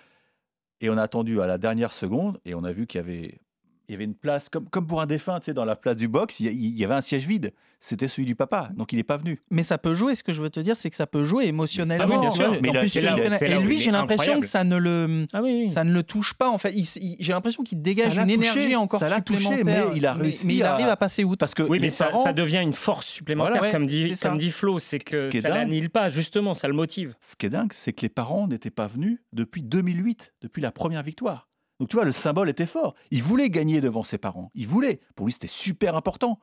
Et 0.81 0.91
on 0.91 0.99
a 0.99 1.03
attendu 1.03 1.41
à 1.41 1.47
la 1.47 1.57
dernière 1.57 1.93
seconde 1.93 2.41
et 2.45 2.55
on 2.55 2.65
a 2.65 2.73
vu 2.73 2.87
qu'il 2.87 2.99
y 2.99 3.05
avait, 3.05 3.41
il 3.89 3.93
y 3.93 3.95
avait 3.97 4.05
une 4.05 4.15
place, 4.15 4.49
comme, 4.49 4.69
comme 4.69 4.87
pour 4.87 5.01
un 5.01 5.07
défunt, 5.07 5.39
tu 5.41 5.47
sais, 5.47 5.55
dans 5.55 5.65
la 5.65 5.77
place 5.77 5.97
du 5.97 6.09
box, 6.09 6.41
il 6.41 6.47
y, 6.47 6.49
a- 6.49 6.53
il 6.53 6.77
y 6.79 6.85
avait 6.85 6.95
un 6.95 7.01
siège 7.03 7.27
vide. 7.27 7.53
C'était 7.81 8.09
celui 8.09 8.25
du 8.25 8.35
papa, 8.35 8.71
donc 8.79 8.95
il 8.95 8.97
n'est 8.97 9.03
pas 9.03 9.19
venu. 9.19 9.39
Mais 9.51 9.63
ça 9.63 9.77
peut 9.77 9.93
jouer, 9.93 10.15
ce 10.15 10.23
que 10.23 10.33
je 10.33 10.41
veux 10.41 10.49
te 10.49 10.59
dire, 10.59 10.75
c'est 10.75 10.89
que 10.89 10.97
ça 10.97 11.07
peut 11.07 11.23
jouer 11.25 11.45
émotionnellement. 11.49 12.07
Ah 12.09 12.15
oui, 12.15 12.19
bien 12.19 12.31
sûr. 12.31 12.57
Mais 12.63 12.73
là, 12.73 12.81
plus, 12.81 12.95
là- 12.99 13.17
et 13.47 13.59
lui, 13.63 13.77
j'ai 13.77 13.91
l'impression 13.91 14.41
que 14.41 14.47
ça 14.47 14.65
ne 14.65 14.77
le, 14.77 15.27
Ah 15.35 15.43
oui, 15.43 15.65
oui. 15.65 15.71
ça 15.71 15.85
ne 15.85 15.93
le 15.93 16.03
touche 16.03 16.33
pas. 16.33 16.49
En 16.49 16.57
fait, 16.57 16.73
j'ai 17.21 17.33
l'impression 17.35 17.63
qu'il 17.63 17.83
dégage 17.83 18.17
une 18.17 18.23
touché, 18.25 18.35
énergie 18.35 18.77
encore 18.77 19.01
ça 19.01 19.09
l'a 19.11 19.21
touché, 19.21 19.41
supplémentaire. 19.41 19.89
mais 19.91 19.97
il 19.99 20.07
a 20.07 20.15
réussi 20.15 20.47
mais 20.47 20.55
il 20.55 20.63
à- 20.63 20.73
arrive 20.73 20.89
à 20.89 20.97
passer 20.97 21.25
outre. 21.25 21.41
Parce 21.41 21.53
que 21.53 21.63
Oui, 21.63 21.79
mais 21.79 21.91
ça, 21.91 22.07
parents- 22.07 22.23
ça 22.23 22.33
devient 22.33 22.61
une 22.63 22.73
force 22.73 23.07
supplémentaire, 23.07 23.53
Voilà, 23.53 23.67
ouais, 23.67 23.73
comme, 23.73 23.87
dit, 23.87 24.15
comme 24.19 24.39
dit 24.39 24.51
Flo, 24.51 24.79
c'est 24.79 24.99
Ce 25.01 25.05
que 25.27 25.37
est 25.37 25.41
ça 25.43 25.51
l'annihile 25.51 25.91
pas, 25.91 26.09
justement, 26.09 26.55
ça 26.55 26.69
le 26.69 26.75
motive. 26.75 27.15
ce 27.21 27.37
qui 27.37 27.45
est 27.45 27.51
dingue, 27.51 27.73
c'est 27.75 27.93
que 27.93 28.01
les 28.01 28.09
parents 28.09 28.49
n'étaient 28.49 28.71
pas 28.71 28.87
venus 28.87 29.19
depuis 29.35 29.63
2008, 29.63 30.33
depuis 30.41 30.63
la 30.63 30.73
première 30.73 31.03
victoire. 31.03 31.49
Donc 31.81 31.89
tu 31.89 31.97
vois, 31.97 32.05
le 32.05 32.13
symbole 32.13 32.49
était 32.49 32.67
fort. 32.67 32.95
Il 33.11 33.23
voulait 33.23 33.51
gagner 33.51 33.81
devant 33.81 34.03
ses 34.03 34.19
parents. 34.19 34.51
Il 34.55 34.69
voulait. 34.69 35.01
Pour 35.17 35.27
lui, 35.27 35.33
c'était 35.33 35.47
super 35.47 35.97
important. 35.97 36.41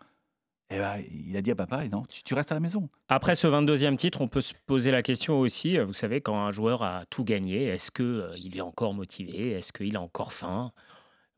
Et 0.70 0.78
ben, 0.78 1.04
il 1.12 1.36
a 1.36 1.42
dit 1.42 1.52
à 1.52 1.56
papa, 1.56 1.86
non, 1.90 2.06
tu, 2.06 2.24
tu 2.24 2.34
restes 2.34 2.52
à 2.52 2.56
la 2.56 2.62
maison. 2.62 2.90
Après 3.10 3.36
ce 3.36 3.46
22e 3.46 3.98
titre, 3.98 4.22
on 4.22 4.30
peut 4.30 4.40
se 4.40 4.54
poser 4.66 4.90
la 4.92 5.04
question 5.04 5.38
aussi, 5.40 5.78
euh, 5.78 5.84
vous 5.84 5.94
savez, 5.94 6.22
quand 6.22 6.38
un 6.40 6.52
joueur 6.52 6.82
a 6.82 7.06
tout 7.10 7.26
gagné, 7.26 7.66
est-ce 7.66 7.92
qu'il 7.92 8.56
est 8.56 8.62
encore 8.62 8.94
motivé? 8.94 9.52
Est-ce 9.52 9.74
qu'il 9.74 9.98
a 9.98 10.02
encore 10.02 10.32
faim? 10.32 10.72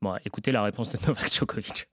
Bon, 0.03 0.15
écoutez 0.23 0.51
la 0.51 0.62
réponse 0.62 0.91
de 0.91 0.99
Novak 1.08 1.34
Djokovic. 1.34 1.88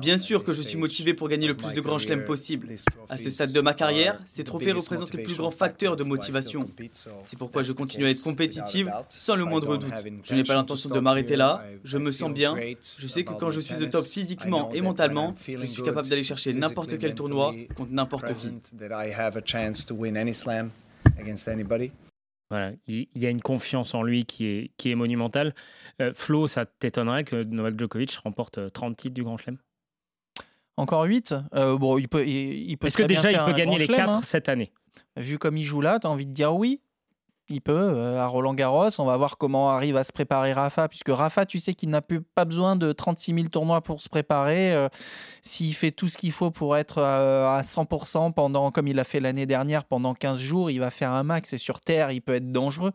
Bien 0.00 0.18
sûr 0.18 0.44
que 0.44 0.52
je 0.52 0.60
suis 0.60 0.76
motivé 0.76 1.14
pour 1.14 1.28
gagner 1.28 1.48
le 1.48 1.56
plus 1.56 1.72
de 1.72 1.80
grands 1.80 1.98
chelems 1.98 2.24
possible. 2.24 2.68
À 3.08 3.16
ce 3.16 3.30
stade 3.30 3.52
de 3.52 3.60
ma 3.60 3.72
carrière, 3.72 4.18
ces 4.26 4.44
trophées 4.44 4.72
représentent 4.72 5.14
le 5.14 5.22
plus 5.22 5.36
grand 5.36 5.50
facteur 5.50 5.96
de 5.96 6.04
motivation. 6.04 6.68
C'est 7.24 7.38
pourquoi 7.38 7.62
je 7.62 7.72
continue 7.72 8.04
à 8.04 8.10
être 8.10 8.22
compétitive 8.22 8.92
sans 9.08 9.36
le 9.36 9.44
moindre 9.44 9.78
doute. 9.78 9.90
Je 10.22 10.34
n'ai 10.34 10.42
pas 10.42 10.54
intention 10.54 10.88
l'intention 10.88 10.90
de 10.90 11.00
m'arrêter 11.00 11.36
là. 11.36 11.64
Je 11.84 11.98
me 11.98 12.12
sens 12.12 12.32
bien. 12.32 12.56
Je 12.98 13.06
sais 13.06 13.24
que 13.24 13.32
quand 13.32 13.50
je 13.50 13.60
suis 13.60 13.82
au 13.82 13.86
top 13.86 14.04
physiquement 14.04 14.70
et 14.72 14.80
mentalement, 14.82 15.34
je 15.46 15.66
suis 15.66 15.82
capable 15.82 16.08
d'aller 16.08 16.22
chercher 16.22 16.52
n'importe 16.52 16.98
quel 16.98 17.14
tournoi 17.14 17.54
contre 17.74 17.92
n'importe 17.92 18.32
qui. 18.34 18.50
Voilà, 22.52 22.72
il 22.86 23.08
y 23.14 23.24
a 23.24 23.30
une 23.30 23.40
confiance 23.40 23.94
en 23.94 24.02
lui 24.02 24.26
qui 24.26 24.44
est, 24.44 24.70
qui 24.76 24.90
est 24.90 24.94
monumentale. 24.94 25.54
Euh, 26.02 26.12
Flo, 26.12 26.48
ça 26.48 26.66
t'étonnerait 26.66 27.24
que 27.24 27.44
Novak 27.44 27.78
Djokovic 27.78 28.14
remporte 28.16 28.58
euh, 28.58 28.68
30 28.68 28.94
titres 28.94 29.14
du 29.14 29.22
Grand 29.22 29.38
Chelem? 29.38 29.56
Encore 30.76 31.04
8 31.04 31.34
Bon, 31.54 31.96
il 31.96 32.08
peut, 32.08 32.26
il, 32.26 32.70
il 32.70 32.76
peut 32.76 32.88
Est-ce 32.88 32.98
que 32.98 33.04
déjà 33.04 33.32
il 33.32 33.38
peut 33.38 33.54
gagner 33.56 33.78
les 33.78 33.86
chelem, 33.86 34.00
4 34.00 34.10
hein. 34.10 34.20
cette 34.22 34.50
année? 34.50 34.70
Vu 35.16 35.38
comme 35.38 35.56
il 35.56 35.62
joue 35.62 35.80
là, 35.80 35.98
tu 35.98 36.06
as 36.06 36.10
envie 36.10 36.26
de 36.26 36.32
dire 36.34 36.54
oui? 36.54 36.82
Il 37.52 37.60
peut. 37.60 37.72
euh, 37.72 38.18
à 38.20 38.26
Roland 38.26 38.54
Garros, 38.54 38.88
on 38.98 39.04
va 39.04 39.16
voir 39.16 39.36
comment 39.36 39.68
arrive 39.70 39.96
à 39.96 40.04
se 40.04 40.12
préparer 40.12 40.52
Rafa. 40.54 40.88
Puisque 40.88 41.10
Rafa, 41.10 41.44
tu 41.46 41.58
sais 41.58 41.74
qu'il 41.74 41.90
n'a 41.90 42.00
plus 42.00 42.22
pas 42.22 42.44
besoin 42.46 42.76
de 42.76 42.92
36 42.92 43.34
000 43.34 43.46
tournois 43.48 43.82
pour 43.82 44.00
se 44.00 44.08
préparer. 44.08 44.72
euh, 44.72 44.88
S'il 45.42 45.74
fait 45.74 45.90
tout 45.90 46.08
ce 46.08 46.16
qu'il 46.18 46.32
faut 46.32 46.50
pour 46.50 46.76
être 46.76 46.98
euh, 46.98 47.46
à 47.58 47.62
100% 47.62 48.32
pendant, 48.32 48.70
comme 48.70 48.88
il 48.88 48.96
l'a 48.96 49.04
fait 49.04 49.20
l'année 49.20 49.46
dernière, 49.46 49.84
pendant 49.84 50.14
15 50.14 50.38
jours, 50.38 50.70
il 50.70 50.78
va 50.78 50.90
faire 50.90 51.10
un 51.10 51.22
max. 51.24 51.52
Et 51.52 51.58
sur 51.58 51.80
Terre, 51.80 52.10
il 52.10 52.20
peut 52.22 52.34
être 52.34 52.50
dangereux. 52.50 52.92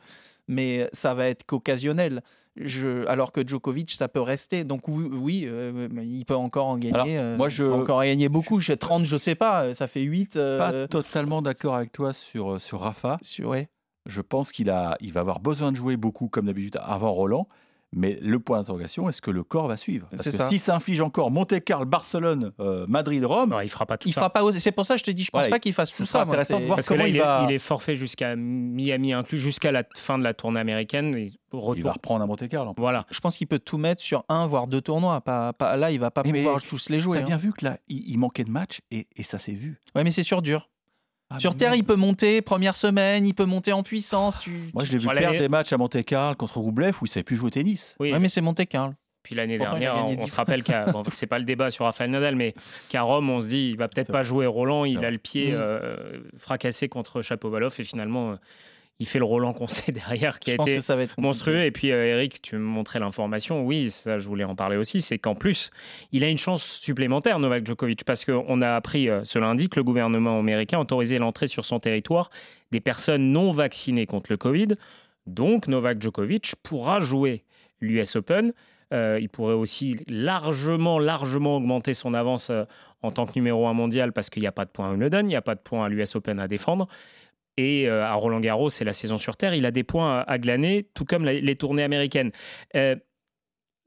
Mais 0.47 0.89
ça 0.93 1.13
va 1.13 1.27
être 1.27 1.45
qu'occasionnel. 1.45 2.21
Je, 2.59 3.05
alors 3.07 3.31
que 3.31 3.45
Djokovic, 3.47 3.91
ça 3.91 4.07
peut 4.07 4.21
rester. 4.21 4.63
Donc 4.63 4.87
oui, 4.87 5.07
oui, 5.11 5.43
euh, 5.45 5.87
il 6.01 6.25
peut 6.25 6.35
encore 6.35 6.65
en 6.67 6.77
gagner. 6.77 7.17
Alors, 7.17 7.33
euh, 7.33 7.37
moi, 7.37 7.49
je- 7.49 7.63
encore 7.65 7.97
en 7.99 8.03
gagner 8.03 8.29
beaucoup. 8.29 8.59
J'ai 8.59 8.77
30, 8.77 9.03
je 9.03 9.17
sais 9.17 9.35
pas. 9.35 9.75
Ça 9.75 9.85
fait 9.85 10.01
8. 10.01 10.33
Pas 10.57 10.87
totalement 10.87 11.43
d'accord 11.43 11.75
avec 11.75 11.91
toi 11.91 12.13
sur, 12.13 12.53
euh, 12.53 12.59
sur 12.59 12.79
Rafa. 12.79 13.19
sur, 13.21 13.49
ouais. 13.49 13.69
Je 14.07 14.21
pense 14.21 14.51
qu'il 14.51 14.69
a, 14.69 14.97
il 15.01 15.13
va 15.13 15.19
avoir 15.21 15.39
besoin 15.39 15.71
de 15.71 15.77
jouer 15.77 15.97
beaucoup, 15.97 16.27
comme 16.27 16.45
d'habitude, 16.47 16.79
avant 16.83 17.11
Roland. 17.11 17.47
Mais 17.93 18.19
le 18.21 18.37
point 18.37 18.57
d'interrogation, 18.57 19.07
est-ce 19.07 19.21
que 19.21 19.31
le 19.31 19.45
corps 19.45 19.69
va 19.69 19.77
suivre? 19.77 20.07
Parce 20.11 20.21
C'est 20.23 20.31
que 20.31 20.35
ça. 20.35 20.49
s'il 20.49 20.59
s'inflige 20.59 20.99
encore 20.99 21.31
Monte-Carlo, 21.31 21.85
Barcelone, 21.85 22.51
euh, 22.59 22.85
Madrid, 22.89 23.23
Rome, 23.23 23.51
Non, 23.51 23.61
il 23.61 23.69
fera 23.69 23.85
pas 23.85 23.97
tout 23.97 24.09
Il 24.09 24.13
ça. 24.13 24.19
fera 24.19 24.29
pas 24.29 24.43
oser. 24.43 24.59
C'est 24.59 24.73
pour 24.73 24.85
ça 24.85 24.95
que 24.95 24.99
je 24.99 25.05
te 25.05 25.11
dis, 25.11 25.23
je 25.23 25.31
pense 25.31 25.45
Ouais, 25.45 25.49
pas 25.49 25.57
qu'il 25.59 25.71
fasse 25.71 25.93
tout 25.95 26.05
ça. 26.05 26.25
moi, 26.25 26.35
Parce 26.35 26.49
que 26.89 26.93
là, 26.95 27.07
il 27.07 27.15
il, 27.15 27.21
va- 27.21 27.43
est, 27.43 27.51
il 27.51 27.55
est 27.55 27.59
forfait 27.59 27.95
jusqu'à 27.95 28.35
Miami 28.35 29.13
inclus, 29.13 29.37
jusqu'à 29.37 29.71
la 29.71 29.83
fin 29.95 30.17
de 30.17 30.23
la 30.25 30.33
tournée 30.33 30.59
américaine. 30.59 31.15
et 31.15 31.31
il 31.77 31.83
va 31.83 31.93
reprendre 31.93 32.21
un 32.21 32.27
Monte-Carlo. 32.27 32.73
Voilà. 32.77 33.05
Je 33.09 33.21
pense 33.21 33.37
qu'il 33.37 33.47
peut 33.47 33.57
tout 33.59 33.77
mettre 33.77 34.01
sur 34.01 34.25
un 34.27 34.45
voire 34.47 34.67
deux 34.67 34.81
tournois. 34.81 35.21
Pas, 35.21 35.53
pas- 35.53 35.77
là, 35.77 35.89
il 35.89 35.99
va 36.01 36.11
pas 36.11 36.23
Mais- 36.25 36.33
mais 36.33 36.39
pouvoir 36.43 36.61
tous 36.61 36.89
les 36.89 36.99
jouer. 36.99 37.19
T'as 37.19 37.23
hein. 37.23 37.27
bien 37.27 37.37
vu 37.37 37.53
que 37.53 37.63
là, 37.63 37.77
il, 37.87 38.03
il 38.09 38.17
manquait 38.19 38.43
de 38.43 38.51
matchs 38.51 38.81
et, 38.91 39.07
et 39.15 39.23
ça 39.23 39.39
s'est 39.39 39.53
vu. 39.53 39.79
Ouais, 39.95 40.03
mais 40.03 40.11
c'est 40.11 40.23
sur 40.23 40.41
dur. 40.41 40.67
Ah, 41.29 41.39
sur 41.39 41.55
terre, 41.55 41.75
il 41.75 41.83
peut 41.83 41.95
monter 41.97 42.41
première 42.41 42.75
semaine, 42.75 43.25
il 43.27 43.33
peut 43.33 43.45
monter 43.45 43.73
en 43.73 43.83
puissance. 43.83 44.39
Tu... 44.39 44.69
Moi, 44.73 44.85
je 44.85 44.91
l'ai 44.93 44.97
vu 44.97 45.03
Voilà, 45.05 45.19
perdre 45.21 45.33
les- 45.33 45.39
des 45.39 45.49
matchs 45.49 45.73
à 45.73 45.77
Monte-Carlo 45.77 46.35
contre 46.35 46.57
Roublev 46.59 46.95
où 47.01 47.05
il 47.05 47.09
savait 47.09 47.23
plus 47.23 47.35
jouer 47.35 47.47
au 47.47 47.49
tennis. 47.49 47.95
Oui. 47.99 48.11
Ouais, 48.13 48.19
mais 48.19 48.29
c'est 48.29 48.41
Monte 48.41 48.65
Carlo. 48.65 48.93
Puis 49.23 49.35
l'année 49.35 49.57
Pourtant, 49.57 49.73
il 49.73 49.75
a 49.77 49.79
dernière, 49.91 50.05
gagné 50.05 50.23
on, 50.23 50.27
se 50.27 50.35
rappelle 50.35 50.63
qu'à 50.63 50.85
bon, 50.85 51.03
c'est 51.11 51.27
pas 51.27 51.37
le 51.37 51.43
débat 51.43 51.69
sur 51.69 51.83
Rafael 51.83 52.09
Nadal, 52.09 52.37
mais 52.37 52.53
qu'à 52.87 53.01
Rome, 53.01 53.29
on 53.29 53.41
se 53.41 53.47
dit 53.49 53.71
il 53.71 53.77
va 53.77 53.89
peut-être 53.89 54.07
C'est 54.07 54.13
pas 54.13 54.23
jouer 54.23 54.45
Roland, 54.45 54.85
il 54.85 55.03
a 55.03 55.11
le 55.11 55.17
pied 55.17 55.51
Mm. 55.51 55.55
euh, 55.55 55.97
fracassé 56.37 56.87
contre 56.87 57.21
Chapovalov 57.21 57.75
et 57.77 57.83
finalement 57.83 58.31
euh, 58.31 58.35
il 58.99 59.07
fait 59.07 59.19
le 59.19 59.25
Roland 59.25 59.53
qu'on 59.53 59.67
sait 59.67 59.91
derrière 59.91 60.39
qui 60.39 60.51
Je 60.51 60.55
a 60.55 60.57
pense 60.57 60.67
été 60.67 60.77
que 60.77 60.83
ça 60.83 60.95
va 60.95 61.03
être 61.03 61.09
compliqué. 61.09 61.27
monstrueux. 61.27 61.63
Et 61.63 61.71
puis, 61.71 61.91
euh, 61.91 62.05
Eric, 62.05 62.41
tu 62.41 62.55
me 62.55 62.61
montrais 62.61 62.99
l'information. 62.99 63.63
Oui, 63.63 63.91
ça, 63.91 64.17
je 64.19 64.27
voulais 64.27 64.43
en 64.43 64.55
parler 64.55 64.77
aussi. 64.77 65.01
C'est 65.01 65.19
qu'en 65.19 65.35
plus, 65.35 65.69
il 66.11 66.23
a 66.23 66.29
une 66.29 66.37
chance 66.37 66.63
supplémentaire, 66.63 67.39
Novak 67.39 67.65
Djokovic, 67.65 68.03
parce 68.03 68.25
qu'on 68.25 68.61
a 68.61 68.75
appris 68.75 69.09
euh, 69.09 69.23
ce 69.23 69.37
lundi 69.39 69.69
que 69.69 69.79
le 69.79 69.83
gouvernement 69.83 70.39
américain 70.39 70.77
a 70.77 70.81
autorisé 70.81 71.19
l'entrée 71.19 71.47
sur 71.47 71.65
son 71.65 71.79
territoire 71.79 72.29
des 72.71 72.79
personnes 72.79 73.31
non 73.31 73.51
vaccinées 73.51 74.05
contre 74.05 74.31
le 74.31 74.37
Covid. 74.37 74.69
Donc, 75.25 75.67
Novak 75.67 76.01
Djokovic 76.01 76.55
pourra 76.63 76.99
jouer 76.99 77.43
l'US 77.81 78.15
Open. 78.15 78.53
Euh, 78.93 79.19
il 79.21 79.27
pourrait 79.27 79.53
aussi 79.53 79.97
largement, 80.07 80.97
largement 80.97 81.57
augmenter 81.57 81.93
son 81.93 82.13
avance 82.13 82.49
euh, 82.49 82.63
en 83.01 83.11
tant 83.11 83.25
que 83.25 83.33
numéro 83.35 83.67
un 83.67 83.73
mondial 83.73 84.13
parce 84.13 84.29
qu'il 84.29 84.41
n'y 84.41 84.47
a 84.47 84.53
pas 84.53 84.63
de 84.63 84.69
points 84.69 84.87
à 84.87 84.91
Wimbledon, 84.91 85.19
il 85.19 85.25
n'y 85.25 85.35
a 85.35 85.41
pas 85.41 85.55
de 85.55 85.59
points 85.59 85.85
à 85.85 85.89
l'US 85.89 86.15
Open 86.15 86.39
à 86.39 86.47
défendre. 86.47 86.87
Et 87.57 87.87
euh, 87.89 88.05
à 88.05 88.13
Roland 88.13 88.39
Garros, 88.39 88.69
c'est 88.69 88.85
la 88.85 88.93
saison 88.93 89.17
sur 89.17 89.35
Terre, 89.35 89.55
il 89.55 89.65
a 89.65 89.71
des 89.71 89.83
points 89.83 90.19
à, 90.27 90.37
glaner, 90.37 90.87
tout 90.93 91.05
comme 91.05 91.25
les 91.25 91.55
tournées 91.55 91.83
américaines. 91.83 92.31
Euh, 92.75 92.95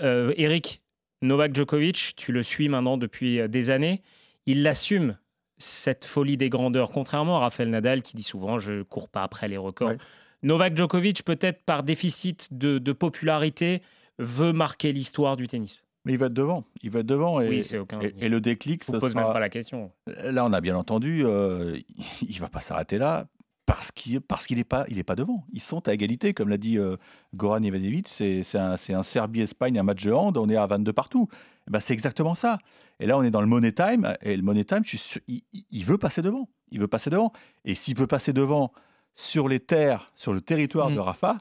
euh, 0.02 0.32
Eric, 0.36 0.82
Novak 1.22 1.54
Djokovic, 1.54 2.14
tu 2.16 2.32
le 2.32 2.42
suis 2.42 2.68
maintenant 2.68 2.96
depuis 2.96 3.48
des 3.48 3.70
années, 3.70 4.02
il 4.46 4.66
assume 4.66 5.16
cette 5.58 6.04
folie 6.04 6.36
des 6.36 6.48
grandeurs, 6.48 6.90
contrairement 6.90 7.36
à 7.36 7.40
Rafael 7.40 7.68
Nadal 7.70 8.02
qui 8.02 8.16
dit 8.16 8.22
souvent 8.22 8.58
je 8.58 8.82
cours 8.82 9.08
pas 9.08 9.22
après 9.22 9.46
les 9.46 9.58
records. 9.58 9.90
Ouais. 9.90 9.96
Novak 10.42 10.76
Djokovic, 10.76 11.22
peut-être 11.22 11.62
par 11.64 11.82
déficit 11.82 12.48
de, 12.50 12.78
de 12.78 12.92
popularité, 12.92 13.82
veut 14.18 14.52
marquer 14.52 14.92
l'histoire 14.92 15.36
du 15.36 15.46
tennis. 15.46 15.84
Mais 16.06 16.14
il 16.14 16.18
va 16.18 16.26
être 16.26 16.32
devant. 16.34 16.64
Il 16.82 16.90
va 16.90 17.00
être 17.00 17.06
devant. 17.06 17.42
Et, 17.42 17.48
Oui, 17.48 17.62
c'est 17.62 17.76
aucun. 17.76 18.00
et, 18.00 18.14
et 18.18 18.28
le 18.30 18.40
déclic, 18.40 18.84
Je 18.86 18.92
ne 18.92 18.98
pose 18.98 19.12
sera- 19.12 19.24
même 19.24 19.32
pas 19.34 19.38
la 19.38 19.50
question. 19.50 19.92
Là, 20.06 20.46
on 20.46 20.52
a 20.54 20.62
bien 20.62 20.74
entendu, 20.76 21.22
euh, 21.26 21.78
il 22.26 22.40
va 22.40 22.48
pas 22.48 22.60
s'arrêter 22.60 22.96
là 22.96 23.26
parce 23.66 23.92
qu'il 23.92 24.20
parce 24.20 24.46
qu'il 24.46 24.56
n'est 24.58 24.64
pas, 24.64 24.84
il 24.88 24.98
est 24.98 25.04
pas 25.04 25.14
devant. 25.16 25.44
Ils 25.52 25.60
sont 25.60 25.86
à 25.88 25.92
égalité, 25.94 26.34
comme 26.34 26.48
l'a 26.48 26.56
dit 26.58 26.78
euh, 26.78 26.96
Goran 27.34 27.62
Ivanovic. 27.62 28.08
C'est 28.08 28.42
c'est 28.42 28.58
un, 28.58 28.76
c'est 28.76 28.94
un 28.94 29.02
Serbie-Espagne, 29.02 29.78
un 29.78 29.82
match 29.84 30.04
de 30.04 30.12
hand. 30.12 30.36
On 30.36 30.48
est 30.48 30.56
à 30.56 30.66
22 30.66 30.92
partout. 30.92 31.28
Eh 31.68 31.70
ben, 31.70 31.78
c'est 31.80 31.92
exactement 31.92 32.34
ça. 32.34 32.58
Et 32.98 33.06
là, 33.06 33.16
on 33.16 33.22
est 33.22 33.30
dans 33.30 33.40
le 33.40 33.46
money 33.46 33.72
time. 33.72 34.16
Et 34.22 34.36
le 34.36 34.42
money 34.42 34.64
time, 34.64 34.80
je 34.84 34.88
suis 34.90 34.98
sûr- 34.98 35.20
il, 35.28 35.84
veut 35.84 35.98
passer 35.98 36.20
devant. 36.22 36.48
Il 36.72 36.80
veut 36.80 36.88
passer 36.88 37.10
devant. 37.10 37.32
Et 37.64 37.74
s'il 37.74 37.94
peut 37.94 38.06
passer 38.08 38.32
devant 38.32 38.72
sur 39.14 39.46
les 39.48 39.60
terres, 39.60 40.10
sur 40.16 40.32
le 40.32 40.40
territoire 40.40 40.90
Mm. 40.90 40.94
de 40.96 41.00
Rafa, 41.00 41.38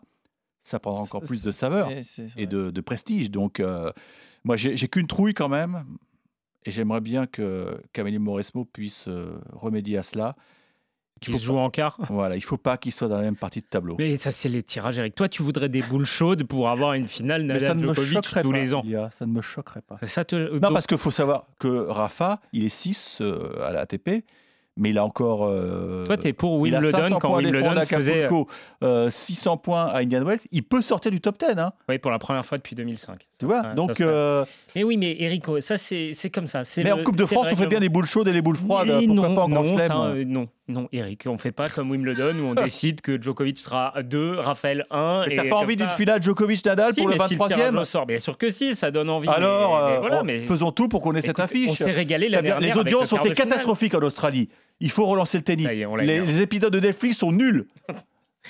ça 0.62 0.80
prendra 0.80 1.02
encore 1.02 1.22
plus 1.24 1.42
de 1.44 1.52
saveur 1.52 1.90
et 2.38 2.46
de, 2.46 2.70
de 2.70 2.82
prestige. 2.82 3.32
Donc, 3.32 3.60
euh, 3.60 3.92
moi, 4.44 4.56
j'ai 4.56 4.76
j'ai 4.76 4.88
qu'une 4.88 5.08
trouille 5.08 5.34
quand 5.34 5.50
même. 5.50 5.84
Et 6.66 6.72
j'aimerais 6.72 7.02
bien 7.02 7.26
que 7.26 7.82
Camélie 7.94 8.20
Mauresmo 8.20 8.66
puisse 8.66 9.08
euh, 9.08 9.40
remédier 9.54 9.98
à 9.98 10.04
cela. 10.04 10.36
Qui 11.22 11.34
se 11.38 11.44
joue 11.46 11.58
en 11.58 11.70
quart. 11.70 11.98
Voilà, 12.10 12.36
il 12.36 12.44
faut 12.44 12.58
pas 12.58 12.78
qu'il 12.78 12.92
soit 12.92 13.08
dans 13.08 13.18
la 13.18 13.24
même 13.24 13.36
partie 13.36 13.60
de 13.62 13.66
tableau. 13.66 13.96
Mais 14.00 14.18
ça, 14.18 14.32
c'est 14.32 14.50
les 14.50 14.64
tirages, 14.64 15.00
Eric. 15.00 15.16
Toi, 15.16 15.28
tu 15.30 15.44
voudrais 15.44 15.70
des 15.70 15.82
boules 15.82 16.06
chaudes 16.06 16.44
pour 16.44 16.70
avoir 16.70 16.94
une 16.94 17.08
finale 17.08 17.44
Nadal-Djokovic 17.44 18.14
choquerait 18.24 18.42
tous 18.42 18.52
pas, 18.52 18.58
les 18.58 18.74
ans. 18.74 18.84
Ça 19.18 19.26
ne 19.26 19.32
me 19.32 19.42
choquerait 19.42 19.82
pas. 19.82 19.98
Ça 20.04 20.26
te... 20.26 20.36
Non, 20.36 20.58
donc- 20.60 20.74
parce 20.74 20.88
qu'il 20.88 20.98
faut 20.98 21.12
savoir 21.12 21.46
que 21.60 21.68
Rafa, 21.88 22.40
il 22.54 22.64
est 22.66 22.70
6 22.70 23.22
à 23.66 23.72
la 23.72 23.82
ATP, 23.82 24.24
mais 24.78 24.92
il 24.92 24.98
a 24.98 25.04
encore. 25.04 25.46
euh, 25.46 26.06
Toi, 26.06 26.16
tu 26.16 26.30
es 26.30 26.34
pour 26.34 26.58
Wimbledon 26.60 26.92
500 26.98 27.20
quand 27.20 27.34
à 27.34 27.38
Wimbledon 27.40 27.72
à 27.72 27.86
faisait. 27.86 28.30
Euh, 28.82 29.10
600 29.10 29.58
points 29.58 29.88
à 29.88 29.98
Indian 30.00 30.24
Wells. 30.24 30.40
Il 30.52 30.64
peut 30.64 30.82
sortir 30.82 31.12
du 31.12 31.20
top 31.20 31.38
10. 31.38 31.58
Hein, 31.60 31.74
Oui, 31.90 31.98
pour 32.00 32.12
la 32.12 32.20
première 32.20 32.46
fois 32.46 32.58
depuis 32.58 32.76
2005. 32.76 33.28
tu 33.40 33.46
vois 33.46 33.62
Ouais, 33.62 33.76
Donc, 33.76 33.94
serait- 33.96 34.10
euh, 34.10 34.46
Mais 34.76 34.86
oui, 34.86 34.96
mais 34.96 35.18
Eric, 35.20 35.44
ça, 35.60 35.76
c'est 35.76 36.14
comme 36.34 36.48
ça. 36.48 36.62
mais 36.78 36.84
le- 36.84 36.94
en 36.94 37.04
Coupe 37.04 37.18
de 37.18 37.26
France, 37.26 37.48
on 37.52 37.56
fait 37.58 37.68
bien 37.68 37.80
les 37.80 37.90
boules 37.90 38.06
chaudes 38.06 38.30
et 38.30 38.34
les 38.34 38.42
boules 38.42 38.56
froides. 38.56 38.88
Pourquoi 38.88 39.28
non, 39.30 39.36
pas 39.36 39.42
en 39.44 39.50
non, 39.50 39.78
ça, 39.80 40.02
euh, 40.06 40.24
non. 40.26 40.48
Non, 40.70 40.88
Eric, 40.92 41.24
on 41.28 41.38
fait 41.38 41.52
pas 41.52 41.68
comme 41.68 41.90
Wimbledon 41.92 42.36
où 42.40 42.46
on 42.46 42.54
décide 42.64 43.02
que 43.02 43.22
Djokovic 43.22 43.58
sera 43.60 43.94
2, 44.04 44.36
Raphaël 44.40 44.86
1. 44.92 45.26
Mais 45.28 45.36
t'as 45.36 45.50
pas 45.50 45.56
envie 45.58 45.76
d'une 45.76 45.90
finale 45.90 46.22
Djokovic-Nadal 46.22 46.94
si, 46.94 47.02
pour 47.02 47.10
le 47.10 47.16
mais 47.18 47.28
si 47.28 47.36
le 47.36 47.46
tirage 47.48 47.74
23e 47.74 47.78
au 47.80 47.84
sort, 47.84 48.06
bien 48.06 48.20
sûr 48.20 48.38
que 48.38 48.50
si, 48.50 48.76
ça 48.76 48.92
donne 48.92 49.10
envie. 49.10 49.28
Alors, 49.28 49.72
mais, 49.84 49.90
mais 49.90 49.96
euh, 49.96 50.00
voilà, 50.00 50.22
on- 50.22 50.24
mais 50.24 50.46
faisons 50.46 50.72
tout 50.72 50.88
pour 50.88 51.02
qu'on 51.02 51.16
ait 51.16 51.22
cette 51.22 51.40
affiche. 51.40 51.70
on 51.70 51.74
s'est 51.76 51.92
régalé 51.92 52.30
l'année 52.30 52.44
bien- 52.50 52.60
dernière 52.60 52.76
Les 52.76 52.80
audiences 52.80 53.12
ont 53.12 53.18
été 53.18 53.32
catastrophiques 53.34 53.96
en 53.96 54.02
Australie. 54.02 54.50
Il 54.80 54.92
faut 54.92 55.06
relancer 55.08 55.38
le 55.38 55.44
tennis. 55.44 55.68
Est, 55.68 55.86
l'a 55.86 56.04
les, 56.04 56.42
épisodes 56.42 56.72
de 56.72 56.80
Netflix 56.80 57.18
sont 57.18 57.32
nuls. 57.32 57.66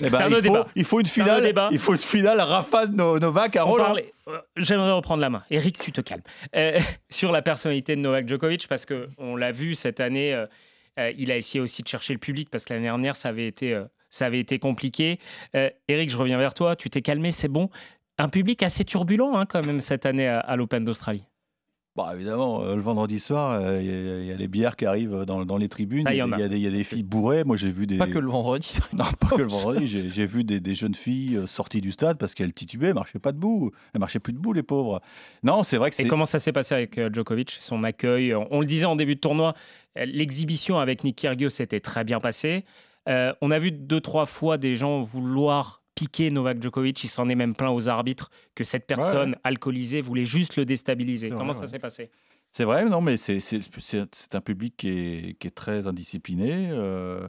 Eh 0.02 0.08
ben, 0.08 0.18
un 0.22 0.28
il, 0.28 0.34
faut, 0.36 0.40
débat. 0.40 0.66
il 0.76 0.84
faut 0.84 1.00
une 1.00 1.06
un 1.06 1.10
finale. 1.10 1.42
débat. 1.42 1.68
Il 1.72 1.78
faut 1.78 1.92
une 1.92 1.98
finale 1.98 2.40
Rafa 2.40 2.86
No- 2.86 3.18
Novak 3.18 3.56
à 3.56 3.64
Roland. 3.64 3.94
euh, 4.28 4.38
J'aimerais 4.56 4.92
reprendre 4.92 5.20
la 5.20 5.28
main. 5.28 5.42
Eric, 5.50 5.78
tu 5.78 5.90
te 5.92 6.00
calmes. 6.00 6.22
Euh, 6.54 6.78
sur 7.10 7.32
la 7.32 7.42
personnalité 7.42 7.96
de 7.96 8.00
Novak 8.00 8.26
Djokovic, 8.28 8.66
parce 8.68 8.86
que 8.86 9.08
on 9.18 9.34
l'a 9.36 9.50
vu 9.50 9.74
cette 9.74 9.98
année, 10.00 10.32
euh, 10.32 10.46
il 10.98 11.30
a 11.30 11.36
essayé 11.36 11.60
aussi 11.60 11.82
de 11.82 11.88
chercher 11.88 12.12
le 12.12 12.18
public, 12.18 12.48
parce 12.50 12.64
que 12.64 12.72
l'année 12.72 12.86
dernière, 12.86 13.16
ça 13.16 13.28
avait 13.30 13.46
été, 13.46 13.72
euh, 13.74 13.84
ça 14.10 14.26
avait 14.26 14.40
été 14.40 14.58
compliqué. 14.58 15.18
Euh, 15.54 15.70
Eric, 15.88 16.10
je 16.10 16.16
reviens 16.16 16.38
vers 16.38 16.54
toi. 16.54 16.76
Tu 16.76 16.90
t'es 16.90 17.02
calmé, 17.02 17.32
c'est 17.32 17.48
bon. 17.48 17.70
Un 18.18 18.28
public 18.28 18.62
assez 18.62 18.84
turbulent, 18.84 19.34
hein, 19.36 19.46
quand 19.46 19.64
même, 19.64 19.80
cette 19.80 20.04
année 20.06 20.26
à, 20.28 20.40
à 20.40 20.56
l'Open 20.56 20.84
d'Australie. 20.84 21.24
Bah, 21.96 22.12
évidemment, 22.14 22.62
euh, 22.62 22.76
le 22.76 22.80
vendredi 22.82 23.18
soir, 23.18 23.50
euh, 23.60 23.80
il 23.82 23.86
y, 23.86 23.90
a- 23.90 24.20
il 24.20 24.26
y 24.26 24.32
a 24.32 24.36
les 24.36 24.46
bières 24.46 24.76
qui 24.76 24.86
arrivent 24.86 25.24
dans, 25.26 25.44
dans 25.44 25.56
les 25.56 25.68
tribunes. 25.68 26.06
Il 26.08 26.16
y 26.16 26.20
a 26.20 26.24
des- 26.26 26.32
a. 26.32 26.36
il 26.36 26.40
y, 26.40 26.44
a 26.44 26.48
des- 26.48 26.56
il 26.56 26.62
y 26.62 26.66
a 26.68 26.70
des 26.70 26.84
filles 26.84 27.02
bourrées. 27.02 27.42
Moi, 27.42 27.56
j'ai 27.56 27.72
vu 27.72 27.88
des. 27.88 27.98
Pas 27.98 28.06
que 28.06 28.20
le 28.20 28.28
vendredi. 28.28 28.78
Non, 28.92 29.04
pas 29.18 29.30
que 29.36 29.42
le 29.42 29.48
vendredi. 29.48 29.88
J'ai 29.88 30.08
j'ai 30.08 30.24
vu 30.24 30.44
des, 30.44 30.60
des 30.60 30.76
jeunes 30.76 30.94
filles 30.94 31.36
euh, 31.36 31.46
sorties 31.48 31.80
du 31.80 31.90
stade 31.90 32.16
parce 32.16 32.34
qu'elles 32.34 32.52
titubaient, 32.52 32.88
elles 32.88 32.94
marchaient 32.94 33.18
pas 33.18 33.32
debout. 33.32 33.72
Elles 33.92 33.98
marchaient 34.00 34.20
plus 34.20 34.32
debout, 34.32 34.52
les 34.52 34.62
pauvres. 34.62 35.00
Non, 35.42 35.64
c'est 35.64 35.78
vrai 35.78 35.90
que 35.90 35.96
c'est. 35.96 36.04
Et 36.04 36.06
comment 36.08 36.26
ça 36.26 36.38
s'est 36.38 36.52
passé 36.52 36.76
avec 36.76 36.96
euh, 36.96 37.10
Djokovic, 37.12 37.56
son 37.58 37.82
accueil? 37.82 38.34
On 38.36 38.60
le 38.60 38.66
disait 38.66 38.86
en 38.86 38.94
début 38.94 39.16
de 39.16 39.20
tournoi, 39.20 39.48
euh, 39.48 39.52
l'exhibition 39.96 40.78
avec 40.78 41.04
Nick 41.04 41.16
Kyrgios 41.16 41.50
s'était 41.50 41.80
très 41.80 42.04
bien 42.04 42.20
passée. 42.20 42.64
Euh, 43.08 43.32
on 43.40 43.50
a 43.50 43.58
vu 43.58 43.72
deux, 43.72 44.00
trois 44.00 44.26
fois 44.26 44.58
des 44.58 44.76
gens 44.76 45.00
vouloir 45.00 45.82
piquer 45.94 46.30
Novak 46.30 46.62
Djokovic. 46.62 47.02
Il 47.04 47.08
s'en 47.08 47.28
est 47.28 47.34
même 47.34 47.54
plaint 47.54 47.74
aux 47.74 47.88
arbitres 47.88 48.30
que 48.54 48.64
cette 48.64 48.86
personne 48.86 49.36
alcoolisée 49.44 50.00
voulait 50.00 50.24
juste 50.24 50.56
le 50.56 50.64
déstabiliser. 50.64 51.30
Comment 51.30 51.52
ça 51.52 51.66
s'est 51.66 51.78
passé? 51.78 52.10
C'est 52.52 52.64
vrai, 52.64 52.84
non, 52.84 53.00
mais 53.00 53.16
c'est 53.16 53.38
un 54.32 54.40
public 54.40 54.74
qui 54.76 54.88
est, 54.88 55.38
qui 55.38 55.46
est 55.46 55.54
très 55.54 55.86
indiscipliné. 55.86 56.68
euh, 56.70 57.28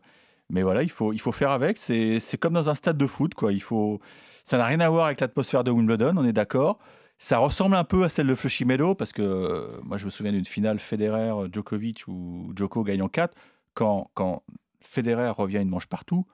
mais 0.50 0.63
voilà, 0.63 0.84
il 0.84 0.89
faut, 0.89 1.13
il 1.13 1.19
faut 1.19 1.32
faire 1.32 1.52
avec. 1.52 1.78
C'est 1.78 2.19
c'est 2.19 2.38
comme 2.38 2.54
dans 2.54 2.69
un 2.69 2.76
stade 2.76 2.97
de 2.97 3.08
foot, 3.08 3.34
quoi. 3.36 3.54
Il 3.54 3.62
faut, 3.62 4.02
ça 4.43 4.58
n'a 4.58 4.65
rien 4.65 4.80
à 4.82 4.89
voir 4.89 5.06
avec 5.06 5.21
l'atmosphère 5.21 5.63
de 5.63 5.71
Wimbledon, 5.71 6.17
on 6.17 6.26
est 6.26 6.34
d'accord. 6.34 6.80
Ça 7.21 7.38
ressemble 7.38 7.75
un 7.75 7.84
peu 7.84 8.03
à 8.03 8.10
celle 8.10 8.25
de 8.25 8.34
Flushing 8.34 8.65
Meadow, 8.67 8.95
parce 8.95 9.13
que 9.13 9.21
euh, 9.21 9.79
moi, 9.84 9.97
je 9.97 10.05
me 10.05 10.10
souviens 10.10 10.31
d'une 10.31 10.43
finale 10.43 10.79
Federer-Djokovic 10.79 12.07
où 12.07 12.51
Djoko 12.55 12.84
gagne 12.84 13.03
en 13.03 13.10
4. 13.10 13.38
Quand, 13.75 14.10
quand 14.15 14.41
Federer 14.79 15.29
revient 15.29 15.60
une 15.60 15.69
manche 15.69 15.86
partout, 15.86 16.25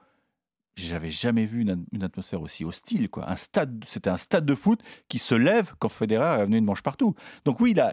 j'avais 0.76 1.10
jamais 1.10 1.44
vu 1.44 1.60
une, 1.60 1.84
une 1.92 2.04
atmosphère 2.04 2.40
aussi 2.40 2.64
hostile. 2.64 3.10
Quoi. 3.10 3.30
Un 3.30 3.36
stade, 3.36 3.84
c'était 3.86 4.08
un 4.08 4.16
stade 4.16 4.46
de 4.46 4.54
foot 4.54 4.80
qui 5.10 5.18
se 5.18 5.34
lève 5.34 5.74
quand 5.78 5.90
Federer 5.90 6.40
est 6.40 6.46
venu 6.46 6.56
une 6.56 6.64
manche 6.64 6.82
partout. 6.82 7.14
Donc 7.44 7.60
oui, 7.60 7.72
il, 7.72 7.80
a, 7.80 7.92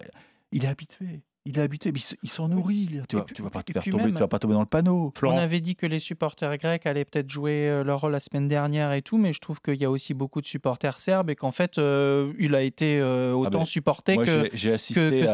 il 0.54 0.64
est 0.64 0.70
habitué. 0.70 1.22
Il 1.48 1.60
est 1.60 1.62
habitué, 1.62 1.92
mais 1.92 2.00
il 2.00 2.02
se- 2.02 2.16
il 2.24 2.30
s'en 2.30 2.48
nourrit. 2.48 2.90
Tu 3.08 3.16
vas, 3.18 3.22
tu 3.24 3.42
vas 3.44 3.52
pas 3.52 3.62
te 3.62 3.72
faire 3.72 3.84
tomber, 3.84 4.06
même- 4.06 4.14
tu 4.16 4.20
vas 4.20 4.28
pas 4.28 4.40
tomber 4.40 4.56
dans 4.56 4.62
le 4.62 4.66
panneau. 4.66 5.12
On 5.22 5.38
avait 5.38 5.62
dit 5.62 5.76
que 5.76 5.86
les 5.86 6.00
supporters 6.00 6.58
grecs 6.58 6.86
allaient 6.88 7.06
peut-être 7.06 7.30
jouer 7.30 7.70
euh, 7.70 7.84
leur 7.84 8.02
rôle 8.02 8.14
la 8.14 8.20
semaine 8.20 8.48
dernière 8.48 8.92
et 8.94 9.04
tout, 9.04 9.18
mais 9.20 9.32
je 9.32 9.40
trouve 9.40 9.62
qu'il 9.62 9.76
y 9.80 9.86
a 9.86 9.92
aussi 9.92 10.16
beaucoup 10.16 10.42
de 10.42 10.48
supporters 10.48 10.98
serbes 10.98 11.30
et 11.30 11.36
qu'en 11.36 11.52
fait, 11.52 11.78
euh, 11.78 12.34
il 12.40 12.56
a 12.56 12.64
été 12.64 13.00
euh, 13.00 13.34
autant 13.34 13.60
ben, 13.60 13.66
supporté 13.66 14.16
Moi, 14.16 14.26
que, 14.26 14.32
j'ai- 14.32 14.50
j'ai 14.54 14.74
assisté 14.74 14.96
que, 15.02 15.10
que 15.22 15.28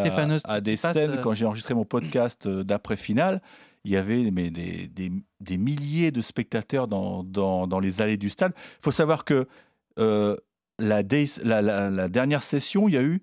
à- 0.50 0.60
des 0.60 0.76
scènes 0.76 1.12
euh, 1.12 1.22
quand 1.22 1.34
j'ai 1.34 1.46
enregistré 1.46 1.74
mon 1.74 1.86
podcast 1.86 2.46
euh, 2.46 2.64
d'après-finale. 2.66 3.42
Il 3.86 3.92
y 3.92 3.96
avait 3.98 4.30
mais, 4.32 4.52
des, 4.52 4.88
des- 4.88 5.12
des 5.40 5.58
milliers 5.58 6.12
de 6.12 6.22
spectateurs 6.22 6.88
dans, 6.90 7.24
dans- 7.24 7.68
dans 7.68 7.80
les 7.80 8.02
allées 8.02 8.18
du 8.18 8.30
stade. 8.30 8.52
Il 8.58 8.84
faut 8.84 8.92
savoir 8.92 9.24
que 9.26 9.48
euh, 9.98 10.36
la- 10.78 11.62
la- 11.62 11.90
la 11.90 12.08
dernière 12.10 12.44
session, 12.44 12.88
il 12.90 12.96
y 12.96 12.98
a 12.98 13.02
eu 13.02 13.22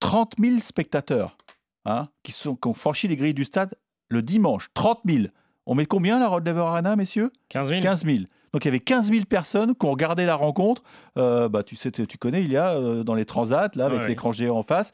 30 0.00 0.34
000 0.40 0.58
spectateurs 0.60 1.36
hein, 1.84 2.08
qui, 2.22 2.32
sont, 2.32 2.56
qui 2.56 2.68
ont 2.68 2.74
franchi 2.74 3.08
les 3.08 3.16
grilles 3.16 3.34
du 3.34 3.44
stade 3.44 3.74
le 4.08 4.22
dimanche. 4.22 4.68
30 4.74 5.00
000. 5.06 5.24
On 5.66 5.74
met 5.74 5.86
combien 5.86 6.18
la 6.18 6.26
Rod 6.28 6.44
Laver 6.44 6.60
Arena, 6.62 6.96
messieurs? 6.96 7.30
15 7.50 7.68
000 7.68 7.82
15 7.82 8.04
000. 8.04 8.18
Donc 8.52 8.64
il 8.64 8.66
y 8.66 8.68
avait 8.68 8.80
15 8.80 9.10
000 9.10 9.24
personnes 9.26 9.74
qui 9.76 9.86
ont 9.86 9.90
regardé 9.92 10.24
la 10.26 10.34
rencontre. 10.34 10.82
Euh, 11.16 11.48
bah, 11.48 11.62
tu 11.62 11.76
sais, 11.76 11.92
tu 11.92 12.18
connais, 12.18 12.42
il 12.42 12.50
y 12.50 12.56
a 12.56 12.70
euh, 12.70 13.04
dans 13.04 13.14
les 13.14 13.24
transats, 13.24 13.70
là, 13.76 13.86
avec 13.86 14.00
Ouais. 14.02 14.08
l'écran 14.08 14.32
géant 14.32 14.56
en 14.56 14.62
face. 14.64 14.90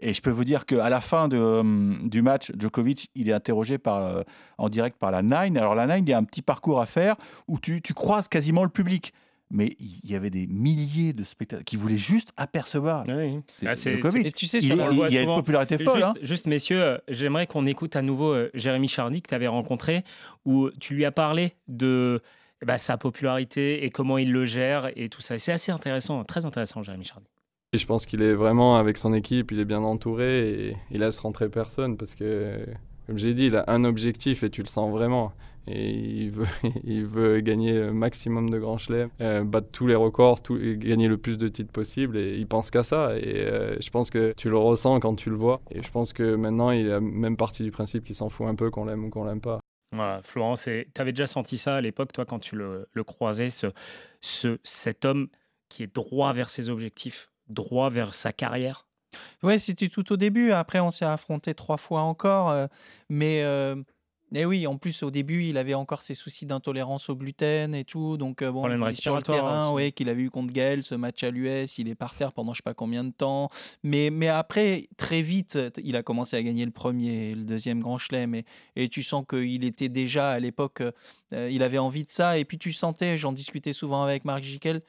Et 0.00 0.12
je 0.14 0.20
peux 0.20 0.30
vous 0.30 0.44
dire 0.44 0.66
qu'à 0.66 0.88
la 0.90 1.00
fin 1.00 1.26
de, 1.28 1.38
hum, 1.38 2.08
du 2.10 2.20
match, 2.22 2.52
Djokovic, 2.58 3.10
il 3.14 3.28
est 3.28 3.32
interrogé 3.32 3.78
par, 3.78 3.96
euh, 3.96 4.22
en 4.58 4.68
direct 4.68 4.98
par 4.98 5.10
la 5.10 5.22
Nine. 5.22 5.56
Alors 5.56 5.74
la 5.74 5.86
Nine, 5.86 6.04
il 6.06 6.10
y 6.10 6.12
a 6.12 6.18
un 6.18 6.24
petit 6.24 6.42
parcours 6.42 6.80
à 6.80 6.86
faire 6.86 7.16
où 7.48 7.58
tu, 7.58 7.80
tu 7.80 7.94
croises 7.94 8.28
quasiment 8.28 8.62
le 8.62 8.68
public. 8.68 9.12
Mais 9.50 9.76
il 9.78 10.10
y 10.10 10.14
avait 10.14 10.30
des 10.30 10.46
milliers 10.46 11.12
de 11.12 11.24
spectateurs 11.24 11.64
qui 11.64 11.76
voulaient 11.76 11.96
juste 11.96 12.32
apercevoir 12.36 13.04
Oui. 13.08 13.40
Ah, 13.64 13.74
Djokovic. 13.74 14.26
Et 14.26 14.32
tu 14.32 14.46
sais, 14.46 14.58
il, 14.58 14.72
on 14.74 14.88
le 14.88 14.94
voit 14.94 15.08
il 15.08 15.14
y 15.14 15.18
a 15.18 15.22
une 15.22 15.34
popularité 15.34 15.78
folle. 15.78 15.96
Juste, 15.96 16.06
hein. 16.06 16.14
juste, 16.20 16.46
messieurs, 16.46 16.82
euh, 16.82 16.98
j'aimerais 17.08 17.46
qu'on 17.46 17.64
écoute 17.64 17.96
à 17.96 18.02
nouveau 18.02 18.32
euh, 18.32 18.50
Jérémy 18.52 18.88
Charny 18.88 19.22
que 19.22 19.28
tu 19.28 19.34
avais 19.34 19.46
rencontré, 19.46 20.04
où 20.44 20.68
tu 20.80 20.94
lui 20.94 21.04
as 21.06 21.12
parlé 21.12 21.54
de 21.66 22.20
eh 22.60 22.66
ben, 22.66 22.76
sa 22.76 22.98
popularité 22.98 23.84
et 23.84 23.90
comment 23.90 24.18
il 24.18 24.32
le 24.32 24.44
gère 24.44 24.90
et 24.96 25.08
tout 25.08 25.22
ça. 25.22 25.38
C'est 25.38 25.52
assez 25.52 25.72
intéressant, 25.72 26.24
très 26.24 26.44
intéressant, 26.44 26.82
Jérémy 26.82 27.04
Charny. 27.04 27.26
Et 27.72 27.78
je 27.78 27.86
pense 27.86 28.06
qu'il 28.06 28.22
est 28.22 28.34
vraiment 28.34 28.76
avec 28.76 28.96
son 28.96 29.12
équipe, 29.14 29.52
il 29.52 29.60
est 29.60 29.64
bien 29.64 29.82
entouré 29.82 30.48
et 30.48 30.76
il 30.90 31.00
laisse 31.00 31.18
rentrer 31.18 31.48
personne 31.48 31.96
parce 31.96 32.14
que, 32.14 32.66
comme 33.06 33.18
j'ai 33.18 33.34
dit, 33.34 33.46
il 33.46 33.56
a 33.56 33.64
un 33.68 33.84
objectif 33.84 34.42
et 34.42 34.50
tu 34.50 34.62
le 34.62 34.68
sens 34.68 34.90
vraiment. 34.90 35.32
Et 35.68 35.90
il 35.90 36.30
veut, 36.30 36.46
il 36.84 37.04
veut 37.06 37.40
gagner 37.40 37.72
le 37.72 37.92
maximum 37.92 38.48
de 38.50 38.58
grands 38.58 38.78
chelems, 38.78 39.10
euh, 39.20 39.44
battre 39.44 39.68
tous 39.70 39.86
les 39.86 39.94
records, 39.94 40.42
tout- 40.42 40.58
gagner 40.58 41.08
le 41.08 41.18
plus 41.18 41.38
de 41.38 41.48
titres 41.48 41.72
possible. 41.72 42.16
Et 42.16 42.36
il 42.36 42.46
pense 42.46 42.70
qu'à 42.70 42.82
ça. 42.82 43.16
Et 43.18 43.44
euh, 43.44 43.76
je 43.80 43.90
pense 43.90 44.10
que 44.10 44.32
tu 44.36 44.48
le 44.50 44.56
ressens 44.56 44.98
quand 45.00 45.14
tu 45.14 45.30
le 45.30 45.36
vois. 45.36 45.60
Et 45.70 45.82
je 45.82 45.90
pense 45.90 46.12
que 46.12 46.34
maintenant, 46.34 46.70
il 46.70 46.90
a 46.90 47.00
même 47.00 47.36
partie 47.36 47.62
du 47.62 47.70
principe 47.70 48.04
qu'il 48.04 48.14
s'en 48.14 48.28
fout 48.28 48.46
un 48.48 48.54
peu 48.54 48.70
qu'on 48.70 48.86
l'aime 48.86 49.04
ou 49.04 49.10
qu'on 49.10 49.24
l'aime 49.24 49.40
pas. 49.40 49.60
Voilà, 49.92 50.20
Florent, 50.22 50.54
tu 50.56 50.86
avais 50.98 51.12
déjà 51.12 51.26
senti 51.26 51.56
ça 51.56 51.76
à 51.76 51.80
l'époque, 51.80 52.12
toi, 52.12 52.24
quand 52.26 52.38
tu 52.38 52.56
le, 52.56 52.86
le 52.92 53.04
croisais, 53.04 53.48
ce, 53.50 53.68
ce, 54.20 54.58
cet 54.62 55.04
homme 55.06 55.28
qui 55.70 55.82
est 55.82 55.94
droit 55.94 56.32
vers 56.34 56.50
ses 56.50 56.68
objectifs, 56.68 57.30
droit 57.48 57.88
vers 57.88 58.14
sa 58.14 58.32
carrière? 58.32 58.86
Ouais, 59.42 59.58
c'était 59.58 59.88
tout 59.88 60.12
au 60.12 60.16
début. 60.18 60.50
Après, 60.52 60.80
on 60.80 60.90
s'est 60.90 61.06
affronté 61.06 61.54
trois 61.54 61.78
fois 61.78 62.02
encore. 62.02 62.50
euh, 62.50 62.66
mais 63.08 63.42
euh, 63.42 63.76
et 64.34 64.44
oui, 64.44 64.66
en 64.66 64.76
plus, 64.76 65.02
au 65.02 65.10
début, 65.10 65.44
il 65.44 65.56
avait 65.56 65.74
encore 65.74 66.02
ses 66.02 66.14
soucis 66.14 66.44
d'intolérance 66.44 67.08
au 67.08 67.16
gluten 67.16 67.74
et 67.74 67.84
tout. 67.84 68.16
Donc, 68.16 68.42
euh, 68.42 68.50
bon, 68.52 68.60
Problème 68.60 68.82
il 68.86 68.88
est 68.88 69.00
sur 69.00 69.16
le 69.16 69.22
terrain, 69.22 69.66
aussi. 69.66 69.72
ouais, 69.74 69.92
qu'il 69.92 70.08
avait 70.08 70.22
eu 70.22 70.30
contre 70.30 70.52
Gaël, 70.52 70.82
ce 70.82 70.94
match 70.94 71.22
à 71.22 71.30
l'US, 71.30 71.78
il 71.78 71.88
est 71.88 71.94
par 71.94 72.14
terre 72.14 72.32
pendant 72.32 72.52
je 72.52 72.58
sais 72.58 72.62
pas 72.62 72.74
combien 72.74 73.04
de 73.04 73.12
temps. 73.12 73.48
Mais, 73.82 74.10
mais 74.10 74.28
après, 74.28 74.88
très 74.96 75.22
vite, 75.22 75.58
il 75.82 75.96
a 75.96 76.02
commencé 76.02 76.36
à 76.36 76.42
gagner 76.42 76.64
le 76.64 76.70
premier 76.70 77.30
et 77.30 77.34
le 77.34 77.44
deuxième 77.44 77.80
grand 77.80 77.98
chelem. 77.98 78.34
Et, 78.34 78.44
et 78.76 78.88
tu 78.88 79.02
sens 79.02 79.24
qu'il 79.28 79.64
était 79.64 79.88
déjà 79.88 80.30
à 80.30 80.38
l'époque, 80.40 80.82
euh, 81.32 81.50
il 81.50 81.62
avait 81.62 81.78
envie 81.78 82.04
de 82.04 82.10
ça. 82.10 82.38
Et 82.38 82.44
puis 82.44 82.58
tu 82.58 82.72
sentais, 82.72 83.16
j'en 83.18 83.32
discutais 83.32 83.72
souvent 83.72 84.02
avec 84.02 84.24
Marc 84.24 84.42
Jiquel, 84.42 84.82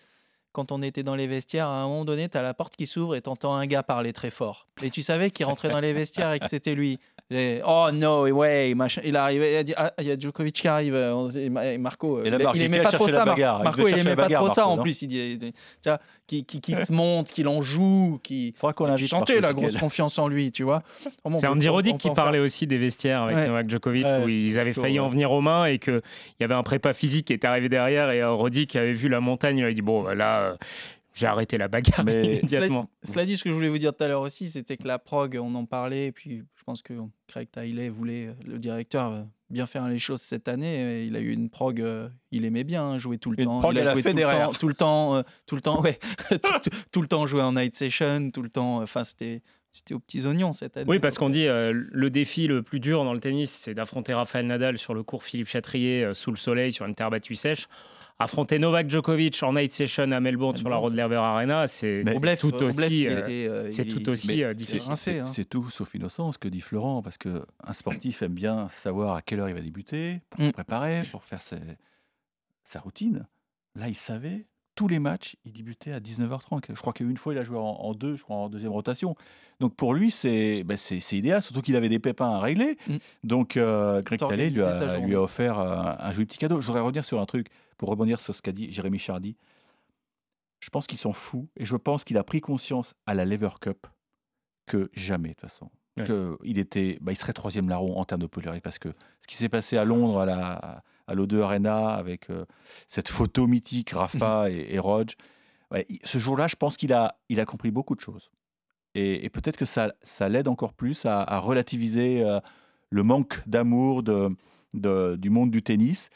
quand 0.51 0.71
on 0.71 0.81
était 0.81 1.03
dans 1.03 1.15
les 1.15 1.27
vestiaires, 1.27 1.67
à 1.67 1.81
un 1.81 1.87
moment 1.87 2.05
donné, 2.05 2.27
tu 2.27 2.37
as 2.37 2.41
la 2.41 2.53
porte 2.53 2.75
qui 2.75 2.87
s'ouvre 2.87 3.15
et 3.15 3.21
t'entends 3.21 3.53
un 3.53 3.67
gars 3.67 3.83
parler 3.83 4.13
très 4.13 4.31
fort. 4.31 4.67
Et 4.81 4.89
tu 4.89 5.03
savais 5.03 5.29
qu'il 5.29 5.45
rentrait 5.45 5.69
dans 5.69 5.79
les 5.79 5.93
vestiaires 5.93 6.33
et 6.33 6.39
que 6.39 6.47
c'était 6.47 6.73
lui. 6.73 6.99
Et, 7.31 7.61
oh 7.63 7.89
no 7.93 8.27
way, 8.27 8.73
machin. 8.73 9.01
Il 9.05 9.15
arrivait, 9.15 9.53
il 9.53 9.57
a 9.57 9.63
dit, 9.63 9.73
ah, 9.77 9.93
il 9.99 10.05
y 10.07 10.11
a 10.11 10.17
Djokovic 10.17 10.55
qui 10.55 10.67
arrive. 10.67 10.95
euh, 10.95 11.13
on 11.13 11.27
se 11.29 11.37
dit, 11.37 11.49
Ma- 11.51 11.77
Marco, 11.77 12.23
Et 12.23 12.29
là, 12.31 12.37
il, 12.39 12.43
Marc 12.43 12.55
il 12.55 12.61
Jiquel 12.61 12.73
aimait 12.75 12.83
pas 12.83 12.91
trop 12.91 13.07
ça. 13.07 13.23
Bagarre. 13.23 13.59
Il 13.59 13.63
Marco, 13.65 13.87
il 13.87 14.03
pas 14.03 14.15
bagarre, 14.15 14.45
trop 14.45 14.53
ça. 14.53 14.61
Marco, 14.65 14.79
En 14.79 14.81
plus, 14.81 15.01
il, 15.03 15.07
dit- 15.07 15.37
tu 15.37 15.51
vois, 15.85 15.99
qui, 16.25 16.43
qui, 16.43 16.59
qui 16.59 16.73
se 16.85 16.91
monte, 16.91 17.29
qui 17.29 17.43
l'en 17.43 17.61
joue, 17.61 18.19
qui. 18.23 18.55
Faudra 18.57 18.73
qu'on 18.73 18.87
Marco 18.87 19.39
la 19.41 19.53
grosse 19.53 19.77
confiance 19.77 20.17
en 20.17 20.27
lui, 20.27 20.51
tu 20.51 20.63
vois. 20.63 20.81
C'est 21.37 21.45
Andy 21.45 21.69
Roddick 21.69 21.97
qui 21.99 22.09
parlait 22.09 22.39
aussi 22.39 22.65
des 22.65 22.79
vestiaires 22.79 23.21
avec 23.21 23.35
Ouais. 23.37 23.47
Novak 23.47 23.69
Djokovic, 23.69 24.05
Ouais, 24.05 24.23
où 24.23 24.27
ils 24.27 24.57
avaient 24.57 24.73
failli 24.73 24.99
en 24.99 25.07
venir 25.07 25.31
aux 25.31 25.41
mains 25.41 25.65
et 25.65 25.77
qu'il 25.77 26.01
y 26.39 26.43
avait 26.43 26.55
un 26.55 26.63
prépa 26.63 26.93
physique 26.93 27.27
qui 27.27 27.33
était 27.33 27.47
arrivé 27.47 27.69
derrière 27.69 28.09
et 28.09 28.21
euh, 28.21 28.31
Roddick 28.31 28.75
avait 28.75 28.91
vu 28.93 29.07
la 29.07 29.19
montagne, 29.19 29.59
il 29.59 29.65
a 29.65 29.71
dit 29.71 29.81
Bon, 29.83 30.07
là, 30.07 30.39
euh, 30.41 30.55
j'ai 31.13 31.25
arrêté 31.27 31.57
la 31.57 31.67
bagarre 31.67 32.05
Mais- 32.05 32.21
immédiatement. 32.23 32.89
Cela 33.03 33.25
dit, 33.25 33.37
ce 33.37 33.43
que 33.43 33.49
je 33.49 33.55
voulais 33.55 33.67
vous 33.69 33.77
dire 33.77 33.93
tout 33.95 34.03
à 34.03 34.07
l'heure 34.07 34.21
aussi, 34.21 34.47
c'était 34.47 34.77
que 34.77 34.87
la 34.87 34.99
prog, 34.99 35.37
on 35.41 35.53
en 35.55 35.65
parlait, 35.65 36.07
et 36.07 36.11
puis 36.11 36.43
pense 36.69 36.81
que 36.83 36.93
Craig 37.27 37.47
Tiley 37.51 37.89
voulait, 37.89 38.27
euh, 38.27 38.33
le 38.45 38.59
directeur, 38.59 39.11
euh, 39.11 39.23
bien 39.49 39.65
faire 39.65 39.87
les 39.87 39.97
choses 39.97 40.21
cette 40.21 40.47
année. 40.47 41.03
Il 41.05 41.15
a 41.15 41.19
eu 41.19 41.31
une 41.31 41.49
prog, 41.49 41.81
euh, 41.81 42.07
il 42.31 42.45
aimait 42.45 42.63
bien 42.63 42.99
jouer 42.99 43.17
tout 43.17 43.31
le 43.31 43.39
Une 43.39 43.45
temps. 43.47 43.59
prog 43.59 43.73
il 43.73 43.79
a 43.79 43.83
la 43.85 43.93
joué 43.93 44.03
tout 44.03 44.09
le 44.13 44.21
temps, 44.23 44.53
tout 44.53 44.67
le 44.67 44.73
temps, 44.75 45.15
euh, 45.15 45.21
tout 45.47 45.55
le 45.55 45.61
temps, 45.61 45.81
ouais, 45.81 45.97
tout, 46.29 46.37
tout- 46.63 46.69
tout 46.91 47.01
le 47.01 47.07
temps 47.07 47.25
jouer 47.25 47.41
en 47.41 47.53
night 47.53 47.75
session, 47.75 48.29
tout 48.31 48.43
le 48.43 48.49
temps. 48.49 48.83
Enfin, 48.83 49.03
c'était, 49.03 49.41
c'était 49.71 49.95
aux 49.95 49.99
petits 49.99 50.27
oignons 50.27 50.51
cette 50.51 50.77
année. 50.77 50.85
Oui, 50.87 50.99
parce 50.99 51.17
qu'on 51.17 51.29
dit 51.31 51.47
euh, 51.47 51.73
le 51.73 52.09
défi 52.11 52.45
le 52.45 52.61
plus 52.61 52.79
dur 52.79 53.03
dans 53.03 53.13
le 53.15 53.19
tennis, 53.19 53.49
c'est 53.51 53.73
d'affronter 53.73 54.13
Rafael 54.13 54.45
Nadal 54.45 54.77
sur 54.77 54.93
le 54.93 55.01
court 55.01 55.23
Philippe 55.23 55.47
Chatrier 55.47 56.03
euh, 56.03 56.13
sous 56.13 56.29
le 56.29 56.37
soleil 56.37 56.71
sur 56.71 56.85
une 56.85 56.93
terre 56.93 57.09
battue 57.09 57.33
sèche. 57.33 57.67
Affronter 58.19 58.59
Novak 58.59 58.89
Djokovic 58.89 59.41
en 59.43 59.53
night 59.53 59.71
session 59.71 60.11
à 60.11 60.19
Melbourne 60.19 60.57
sur 60.57 60.69
la 60.69 60.75
Rod 60.75 60.93
Laver 60.93 61.15
Arena, 61.15 61.67
c'est 61.67 62.03
tout 62.39 62.53
aussi, 62.55 63.07
c'est 63.71 63.85
tout 63.85 64.09
aussi 64.09 64.43
difficile. 64.53 65.21
Hein. 65.21 65.31
C'est 65.33 65.45
tout 65.45 65.69
sauf 65.69 65.93
innocent 65.95 66.33
ce 66.33 66.37
que 66.37 66.49
dit 66.49 66.61
Florent, 66.61 67.01
parce 67.01 67.17
que 67.17 67.45
un 67.63 67.73
sportif 67.73 68.21
aime 68.21 68.33
bien 68.33 68.67
savoir 68.83 69.15
à 69.15 69.21
quelle 69.21 69.39
heure 69.39 69.49
il 69.49 69.55
va 69.55 69.61
débuter, 69.61 70.21
pour 70.29 70.41
se 70.41 70.49
mm. 70.49 70.51
préparer, 70.51 71.03
pour 71.11 71.23
faire 71.23 71.41
sa 71.41 72.79
routine. 72.79 73.25
Là, 73.75 73.87
il 73.87 73.95
savait 73.95 74.45
tous 74.79 74.87
les 74.87 74.99
matchs, 74.99 75.35
il 75.43 75.51
débutait 75.51 75.91
à 75.91 75.99
19h30. 75.99 76.63
Je 76.69 76.79
crois 76.79 76.93
qu'une 76.93 77.17
fois, 77.17 77.33
il 77.33 77.37
a 77.37 77.43
joué 77.43 77.57
en, 77.57 77.93
deux, 77.93 78.15
je 78.15 78.23
crois, 78.23 78.37
en 78.37 78.47
deuxième 78.47 78.71
rotation. 78.71 79.13
Donc 79.59 79.75
pour 79.75 79.93
lui, 79.93 80.09
c'est 80.09 80.63
bah, 80.63 80.75
idéal, 81.11 81.41
surtout 81.41 81.61
qu'il 81.61 81.75
avait 81.75 81.89
des 81.89 81.99
pépins 81.99 82.29
à 82.29 82.39
régler. 82.39 82.77
Mm. 82.87 82.95
Donc 83.25 83.57
euh, 83.57 84.01
Greg 84.03 84.21
Calais 84.21 84.49
lui 84.49 84.61
a, 84.61 84.97
lui 84.99 85.15
a 85.15 85.21
offert 85.21 85.59
un, 85.59 85.97
un, 85.99 86.11
joli 86.13 86.27
petit 86.27 86.37
cadeau. 86.37 86.61
Je 86.61 86.67
voudrais 86.67 86.79
revenir 86.79 87.03
sur 87.03 87.19
un 87.19 87.25
truc, 87.25 87.47
pour 87.77 87.89
rebondir 87.89 88.21
sur 88.21 88.33
ce 88.33 88.41
qu'a 88.41 88.53
dit 88.53 88.71
Jérémy 88.71 88.99
Chardy. 88.99 89.35
Je 90.61 90.69
pense 90.69 90.87
qu'il 90.87 90.97
s'en 90.97 91.11
fout, 91.11 91.45
et 91.57 91.65
je 91.65 91.75
pense 91.75 92.05
qu'il 92.05 92.17
a 92.17 92.23
pris 92.23 92.39
conscience 92.39 92.95
à 93.05 93.13
la 93.13 93.25
Lever 93.25 93.49
Cup 93.59 93.85
que 94.65 94.89
jamais, 94.93 95.29
de 95.29 95.33
toute 95.33 95.49
façon. 95.49 95.69
il, 96.45 96.57
était, 96.57 96.99
bah, 97.01 97.11
il 97.11 97.17
serait 97.17 97.33
troisième 97.33 97.67
larron 97.67 97.97
en 97.97 98.05
termes 98.05 98.21
de 98.21 98.27
popularité, 98.27 98.61
parce 98.61 98.79
que 98.79 98.93
ce 99.19 99.27
qui 99.27 99.35
s'est 99.35 99.49
passé 99.49 99.75
à 99.75 99.83
Londres, 99.83 100.21
à 100.21 100.25
la 100.25 100.83
à 101.09 101.15
l'O2 101.15 101.41
Arena 101.41 101.89
avec 101.89 102.29
euh, 102.29 102.45
cette 102.87 103.09
photo 103.09 103.47
mythique 103.47 103.91
Rafa 103.91 104.49
et, 104.49 104.75
et 104.75 105.99
ce 106.03 106.17
jour-là, 106.17 106.47
je 106.47 106.55
pense 106.55 106.77
qu'il 106.77 106.93
a, 106.93 107.17
il 107.29 107.39
a 107.39 107.45
compris 107.45 107.71
beaucoup 107.71 107.95
de 107.95 108.01
choses. 108.01 108.31
Et, 108.95 109.29
peut-être 109.29 109.57
que 109.57 109.65
ça, 109.65 109.93
ça 110.01 110.29
l'aide 110.29 110.47
encore 110.47 110.73
plus 110.73 111.05
à, 111.05 111.39
relativiser 111.39 112.23
euh, 112.23 112.39
le 112.89 113.03
manque 113.03 113.39
d'amour 113.45 114.01
de, 114.03 114.35
du 114.73 115.29
monde 115.29 115.51
du 115.51 115.61
tennis. 115.61 116.09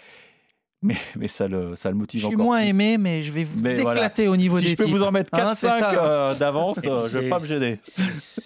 Mais, 0.82 0.98
mais 1.16 1.30
ça, 1.30 1.48
le, 1.48 1.76
ça 1.76 1.90
le 1.90 1.96
motive 1.96 2.26
encore. 2.26 2.32
Je 2.32 2.36
suis 2.36 2.44
moins 2.44 2.60
aimé, 2.60 2.98
mais 2.98 3.22
je 3.22 3.32
vais 3.32 3.46
vous 3.46 3.66
éclater 3.66 4.28
au 4.28 4.36
niveau 4.36 4.58
si 4.60 4.66
des 4.66 4.72
je 4.72 4.76
peux 4.76 4.84
vous 4.84 5.04
en 5.04 5.12
mettre 5.12 5.32
4-5 5.32 5.68
hein, 5.68 5.94
euh, 5.96 6.36
d'avance, 6.36 6.78
je 6.84 6.90
ne 6.90 7.22
vais 7.22 7.30
pas 7.30 7.40
me 7.40 7.46
gêner. 7.46 7.80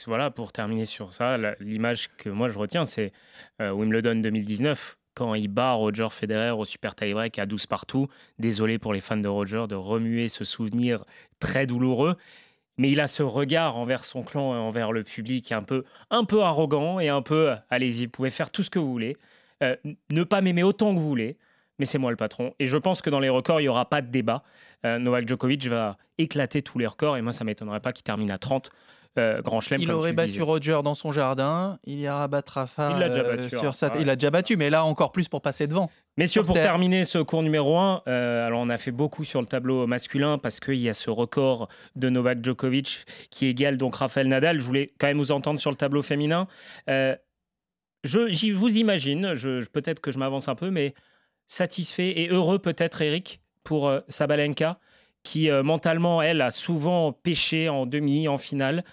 Voilà, 0.06 0.30
pour 0.30 0.52
terminer 0.52 0.86
sur 0.86 1.14
ça, 1.14 1.38
l'image 1.60 2.10
que 2.18 2.30
moi 2.30 2.48
je 2.48 2.60
retiens, 2.60 2.86
c'est 2.86 3.12
Wimbledon 3.60 4.16
2019 4.22 4.98
quand 5.18 5.34
il 5.34 5.48
bat 5.48 5.74
Roger 5.74 6.10
Federer 6.12 6.52
au 6.52 6.64
super 6.64 6.94
tie-break 6.94 7.40
à 7.40 7.48
12 7.48 7.66
partout. 7.66 8.08
Désolé 8.38 8.78
pour 8.78 8.94
les 8.94 9.02
fans 9.02 9.18
de 9.18 9.28
Roger 9.28 9.66
de 9.68 9.74
remuer 9.74 10.30
ce 10.30 10.46
souvenir 10.46 11.04
très 11.40 11.66
douloureux. 11.66 12.16
Mais 12.78 12.92
il 12.92 13.00
a 13.00 13.08
ce 13.08 13.24
regard 13.24 13.78
envers 13.78 14.06
son 14.06 14.22
clan 14.22 14.54
et 14.54 14.58
envers 14.58 14.92
le 14.92 15.04
public 15.04 15.52
un 15.52 15.64
peu, 15.64 15.86
un 16.12 16.24
peu 16.24 16.44
arrogant 16.44 17.00
et 17.00 17.10
un 17.10 17.24
peu 17.24 17.56
allez-y, 17.72 18.06
vous 18.06 18.12
pouvez 18.12 18.30
faire 18.30 18.52
tout 18.52 18.62
ce 18.62 18.70
que 18.70 18.78
vous 18.78 18.92
voulez. 18.92 19.18
Euh, 19.64 19.76
ne 20.12 20.24
pas 20.24 20.42
m'aimer 20.42 20.62
autant 20.62 20.94
que 20.94 21.00
vous 21.00 21.08
voulez, 21.08 21.36
mais 21.80 21.86
c'est 21.86 21.98
moi 21.98 22.12
le 22.12 22.18
patron. 22.18 22.54
Et 22.60 22.68
je 22.68 22.78
pense 22.78 23.02
que 23.02 23.10
dans 23.10 23.20
les 23.20 23.30
records, 23.30 23.60
il 23.60 23.64
n'y 23.64 23.70
aura 23.70 23.90
pas 23.90 24.04
de 24.04 24.12
débat. 24.12 24.44
Euh, 24.86 25.00
Novak 25.00 25.28
Djokovic 25.28 25.66
va 25.66 25.98
éclater 26.20 26.62
tous 26.62 26.78
les 26.78 26.86
records 26.86 27.18
et 27.18 27.24
moi, 27.24 27.34
ça 27.34 27.44
ne 27.44 27.48
m'étonnerait 27.48 27.80
pas 27.80 27.92
qu'il 27.92 28.04
termine 28.04 28.30
à 28.30 28.38
30. 28.38 28.70
Euh, 29.18 29.42
Grand 29.42 29.62
Chelem. 29.62 29.82
Il 29.82 29.92
aurait 29.92 30.14
battu 30.14 30.42
Roger 30.42 30.80
dans 30.84 30.96
son 30.96 31.12
jardin. 31.12 31.80
Il 31.86 32.00
ira 32.00 32.28
battre 32.28 32.54
Rafa 32.54 32.92
il 32.92 33.10
déjà 33.10 33.24
battu, 33.24 33.50
sur 33.50 33.76
sa... 33.76 33.92
Il 34.00 34.10
a 34.10 34.16
déjà 34.16 34.30
battu, 34.30 34.58
mais 34.58 34.70
là 34.70 34.84
encore 34.84 35.12
plus 35.12 35.28
pour 35.28 35.42
passer 35.42 35.68
devant. 35.68 35.90
Messieurs, 36.18 36.44
pour 36.44 36.56
terminer 36.56 37.04
ce 37.04 37.20
cours 37.20 37.44
numéro 37.44 37.78
1, 37.78 38.04
euh, 38.08 38.48
alors 38.48 38.62
on 38.62 38.70
a 38.70 38.78
fait 38.78 38.92
beaucoup 38.92 39.24
sur 39.24 39.42
le 39.42 39.48
tableau 39.48 39.88
masculin 39.88 40.38
parce 40.38 40.60
qu'il 40.60 40.76
y 40.76 40.90
a 40.90 40.94
ce 40.94 41.10
record 41.10 41.68
de 41.96 42.10
Novak 42.10 42.44
Djokovic 42.44 43.06
qui 43.30 43.48
égale 43.48 43.78
donc 43.78 43.96
Rafael 43.96 44.28
Nadal. 44.28 44.60
Je 44.60 44.66
voulais 44.66 44.94
quand 45.00 45.08
même 45.08 45.18
vous 45.18 45.32
entendre 45.32 45.60
sur 45.60 45.72
le 45.72 45.78
tableau 45.78 46.02
féminin. 46.02 46.48
Euh, 46.90 47.16
je 48.04 48.54
vous 48.54 48.78
imagine, 48.78 49.34
je, 49.34 49.68
peut-être 49.68 50.00
que 50.00 50.12
je 50.12 50.20
m'avance 50.20 50.48
un 50.48 50.56
peu, 50.56 50.70
mais 50.70 50.94
satisfait 51.48 52.20
et 52.20 52.30
heureux 52.30 52.60
peut-être, 52.60 53.02
Eric, 53.02 53.42
pour 53.64 53.92
Sabalenka, 54.08 54.80
qui 55.24 55.50
mentalement, 55.50 56.22
elle, 56.22 56.42
a 56.42 56.52
souvent 56.52 57.12
pêché 57.12 57.68
en 57.68 57.86
demi, 57.86 58.28
en 58.28 58.38
finale. 58.38 58.86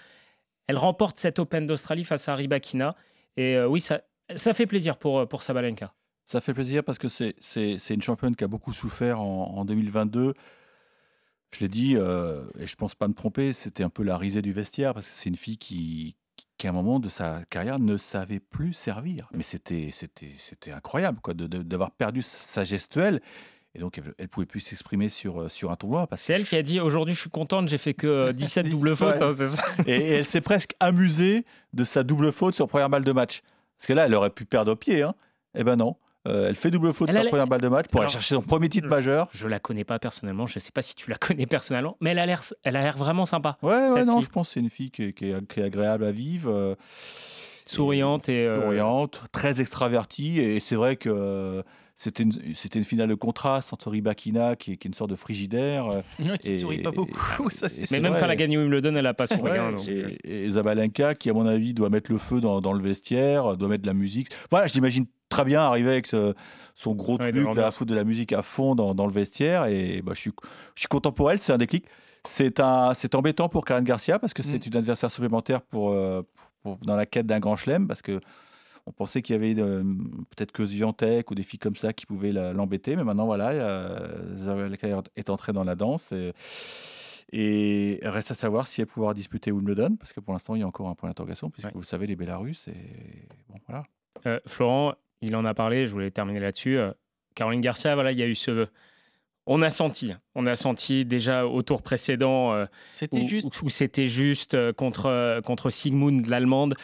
Elle 0.67 0.77
remporte 0.77 1.19
cet 1.19 1.39
Open 1.39 1.65
d'Australie 1.65 2.03
face 2.03 2.27
à 2.27 2.35
Ribakina. 2.35 2.95
Et 3.37 3.55
euh, 3.55 3.67
oui, 3.67 3.81
ça, 3.81 4.01
ça 4.35 4.53
fait 4.53 4.65
plaisir 4.65 4.97
pour, 4.97 5.19
euh, 5.19 5.25
pour 5.25 5.43
Sabalenka. 5.43 5.93
Ça 6.25 6.41
fait 6.41 6.53
plaisir 6.53 6.83
parce 6.83 6.97
que 6.97 7.07
c'est 7.07 7.89
une 7.89 8.01
championne 8.01 8.35
qui 8.35 8.43
a 8.43 8.47
beaucoup 8.47 8.73
souffert 8.73 9.21
en, 9.21 9.63
2022. 9.63 10.33
Je 11.51 11.59
l'ai 11.59 11.67
dit, 11.69 11.95
euh, 11.95 12.45
et 12.57 12.65
je 12.65 12.75
pense 12.75 12.95
pas 12.95 13.07
me 13.07 13.13
tromper, 13.13 13.53
c'était 13.53 13.83
un 13.83 13.89
peu 13.89 14.01
la 14.01 14.17
risée 14.17 14.41
du 14.41 14.51
vestiaire 14.51 14.95
parce 14.95 15.07
que 15.07 15.13
c'est 15.15 15.29
une 15.29 15.35
fille 15.35 15.59
qui, 15.59 16.17
qui, 16.57 16.65
à 16.65 16.71
un 16.71 16.73
moment 16.73 16.99
de 16.99 17.09
sa 17.09 17.43
carrière, 17.51 17.77
ne 17.77 17.95
savait 17.95 18.39
plus 18.39 18.73
servir. 18.73 19.29
Mais 19.33 19.43
c'était 19.43 19.91
incroyable 20.73 21.19
quoi, 21.21 21.35
d'avoir 21.35 21.91
perdu 21.91 22.23
sa 22.23 22.63
gestuelle 22.63 23.21
et 23.75 23.79
donc, 23.79 23.97
elle 23.97 24.13
ne 24.17 24.27
pouvait 24.27 24.45
plus 24.45 24.61
s'exprimer 24.61 25.09
sur, 25.09 25.41
euh, 25.41 25.49
sur 25.49 25.69
un 25.69 25.75
tournoi. 25.75 26.07
C'est 26.15 26.31
elle 26.31 26.45
qui 26.45 26.55
a 26.55 26.61
dit 26.61 26.79
aujourd'hui, 26.79 27.13
je 27.13 27.19
suis 27.19 27.29
contente, 27.29 27.67
j'ai 27.67 27.77
fait 27.77 27.93
que 27.93 28.31
17 28.33 28.69
doubles 28.69 28.95
fautes. 28.95 29.21
Hein, 29.21 29.33
ça 29.33 29.63
et, 29.85 30.13
elle 30.13 30.25
s'est 30.25 30.41
presque 30.41 30.75
amusée 30.79 31.45
de 31.73 31.83
sa 31.83 32.03
double 32.03 32.31
faute 32.31 32.55
sur 32.55 32.69
première 32.69 32.89
balle 32.89 33.03
de 33.03 33.11
match. 33.11 33.41
Parce 33.77 33.87
que 33.87 33.93
là, 33.93 34.05
elle 34.05 34.15
aurait 34.15 34.29
pu 34.29 34.45
perdre 34.45 34.71
au 34.71 34.75
pied. 34.77 35.01
Hein. 35.01 35.13
Eh 35.55 35.65
ben 35.65 35.75
non. 35.75 35.97
Euh, 36.27 36.47
elle 36.47 36.55
fait 36.55 36.71
double 36.71 36.93
faute 36.93 37.11
sur 37.11 37.27
première 37.27 37.47
balle 37.47 37.61
de 37.61 37.67
match 37.67 37.87
pour 37.89 38.01
aller 38.01 38.09
chercher 38.09 38.33
son 38.33 38.41
premier 38.41 38.69
titre 38.69 38.87
majeur. 38.87 39.27
Je 39.31 39.47
la 39.47 39.59
connais 39.59 39.83
pas 39.83 39.99
personnellement, 39.99 40.47
je 40.47 40.57
ne 40.57 40.61
sais 40.61 40.71
pas 40.71 40.81
si 40.81 40.95
tu 40.95 41.09
la 41.11 41.17
connais 41.19 41.45
personnellement, 41.45 41.97
mais 41.99 42.11
elle 42.11 42.19
a 42.19 42.25
l'air, 42.25 42.41
elle 42.63 42.77
a 42.77 42.81
l'air 42.81 42.97
vraiment 42.97 43.25
sympa. 43.25 43.57
Ouais, 43.61 44.03
non, 44.05 44.21
je 44.21 44.29
pense 44.29 44.47
que 44.47 44.53
c'est 44.53 44.59
une 44.59 44.71
fille 44.71 44.89
qui 44.89 45.03
est, 45.03 45.13
qui, 45.13 45.29
est, 45.29 45.63
agréable 45.63 46.03
à 46.03 46.11
vivre. 46.11 46.51
Euh, 46.51 46.75
souriante 47.67 48.29
et, 48.29 48.47
souriante, 48.47 49.21
très 49.31 49.59
extravertie 49.59 50.39
et 50.39 50.59
c'est 50.59 50.75
vrai 50.75 50.95
que 50.95 51.63
c'était 51.95 52.23
une, 52.23 52.33
une, 52.33 52.83
finale 52.83 53.07
de 53.07 53.15
contraste 53.15 53.71
entre 53.71 53.89
Ribakina, 53.89 54.57
qui 54.57 54.73
est, 54.73 54.77
qui 54.77 54.87
est 54.87 54.89
une 54.89 54.93
sorte 54.93 55.11
de 55.11 55.15
frigidaire. 55.15 55.85
Euh, 56.25 56.37
qui 56.37 56.49
et, 56.49 56.57
sourit 56.57 56.81
pas 56.81 56.91
beaucoup. 56.91 57.49
ça, 57.49 57.67
mais 57.91 57.99
même 57.99 58.13
quand 58.13 58.25
elle 58.25 58.31
a 58.31 58.35
gagné 58.35 58.57
Wimbledon, 58.57 58.95
elle 58.95 59.03
n'a 59.03 59.13
pas 59.13 59.25
souri. 59.25 59.51
Ouais, 59.51 60.17
et, 60.23 60.49
Zabalenka, 60.49 61.13
qui, 61.15 61.29
à 61.29 61.33
mon 61.33 61.45
avis, 61.45 61.73
doit 61.73 61.89
mettre 61.89 62.11
le 62.11 62.17
feu 62.17 62.41
dans, 62.41 62.61
dans, 62.61 62.73
le 62.73 62.81
vestiaire, 62.81 63.57
doit 63.57 63.67
mettre 63.67 63.83
de 63.83 63.87
la 63.87 63.93
musique. 63.93 64.29
Voilà, 64.49 64.67
je 64.67 64.73
l'imagine 64.73 65.05
très 65.29 65.43
bien 65.43 65.61
arriver 65.61 65.91
avec 65.91 66.07
son 66.07 66.95
gros 66.95 67.17
truc, 67.17 67.35
à 67.57 67.71
foutre 67.71 67.91
de 67.91 67.95
la 67.95 68.03
musique 68.03 68.33
à 68.33 68.41
fond 68.41 68.75
dans, 68.75 68.95
dans 68.95 69.05
le 69.05 69.13
vestiaire. 69.13 69.65
Et 69.65 70.01
bah, 70.01 70.13
je, 70.15 70.19
suis, 70.19 70.31
je 70.75 70.81
suis 70.81 70.87
content 70.87 71.11
pour 71.11 71.31
elle, 71.31 71.39
c'est 71.39 71.53
un 71.53 71.57
déclic. 71.57 71.85
C'est 72.25 72.59
embêtant 73.15 73.49
pour 73.49 73.65
Karen 73.65 73.83
Garcia 73.83 74.19
parce 74.19 74.33
que 74.33 74.43
c'est 74.43 74.65
mm. 74.65 74.69
une 74.69 74.77
adversaire 74.77 75.11
supplémentaire 75.11 75.61
pour, 75.61 75.91
euh, 75.91 76.23
pour, 76.63 76.77
dans 76.77 76.95
la 76.95 77.05
quête 77.05 77.25
d'un 77.25 77.39
grand 77.39 77.55
chelem 77.55 77.87
parce 77.87 78.01
que 78.01 78.19
on 78.87 78.91
pensait 78.91 79.21
qu'il 79.21 79.33
y 79.33 79.37
avait 79.37 79.59
euh, 79.59 79.83
peut-être 80.35 80.51
que 80.51 80.63
Zviantec 80.65 81.31
ou 81.31 81.35
des 81.35 81.43
filles 81.43 81.59
comme 81.59 81.75
ça 81.75 81.93
qui 81.93 82.05
pouvaient 82.05 82.31
l'embêter, 82.31 82.95
mais 82.95 83.03
maintenant 83.03 83.25
voilà, 83.25 83.49
euh, 83.49 84.69
est 85.15 85.29
entrée 85.29 85.53
dans 85.53 85.63
la 85.63 85.75
danse. 85.75 86.13
Et, 87.31 87.99
reste 88.03 88.31
à 88.31 88.35
savoir 88.35 88.67
si 88.67 88.81
elle 88.81 88.87
pourra 88.87 89.13
disputer 89.13 89.51
Wimbledon, 89.51 89.95
parce 89.95 90.13
que 90.13 90.19
pour 90.19 90.33
l'instant 90.33 90.55
il 90.55 90.61
y 90.61 90.63
a 90.63 90.67
encore 90.67 90.87
un 90.87 90.95
point 90.95 91.09
d'interrogation, 91.09 91.49
puisque 91.49 91.73
vous 91.73 91.83
savez 91.83 92.05
les 92.05 92.15
Bélarus 92.15 92.67
et 92.67 93.27
bon 93.49 93.57
voilà. 93.67 93.85
Euh, 94.27 94.39
Florent, 94.45 94.93
il 95.21 95.35
en 95.35 95.45
a 95.45 95.53
parlé, 95.53 95.87
je 95.87 95.91
voulais 95.91 96.11
terminer 96.11 96.39
là-dessus. 96.39 96.77
Caroline 97.33 97.61
Garcia, 97.61 97.95
voilà, 97.95 98.11
il 98.11 98.19
y 98.19 98.23
a 98.23 98.27
eu 98.27 98.35
ce, 98.35 98.67
on 99.47 99.61
a 99.63 99.71
senti, 99.71 100.13
on 100.35 100.45
a 100.45 100.55
senti 100.55 101.05
déjà 101.05 101.47
au 101.47 101.63
tour 101.63 101.81
précédent 101.81 102.65
c'était 102.93 103.17
où, 103.17 103.27
juste. 103.27 103.61
où 103.63 103.69
c'était 103.69 104.05
juste 104.05 104.71
contre, 104.73 105.41
contre 105.43 105.71
Sigmund, 105.71 106.27
l'allemande 106.27 106.75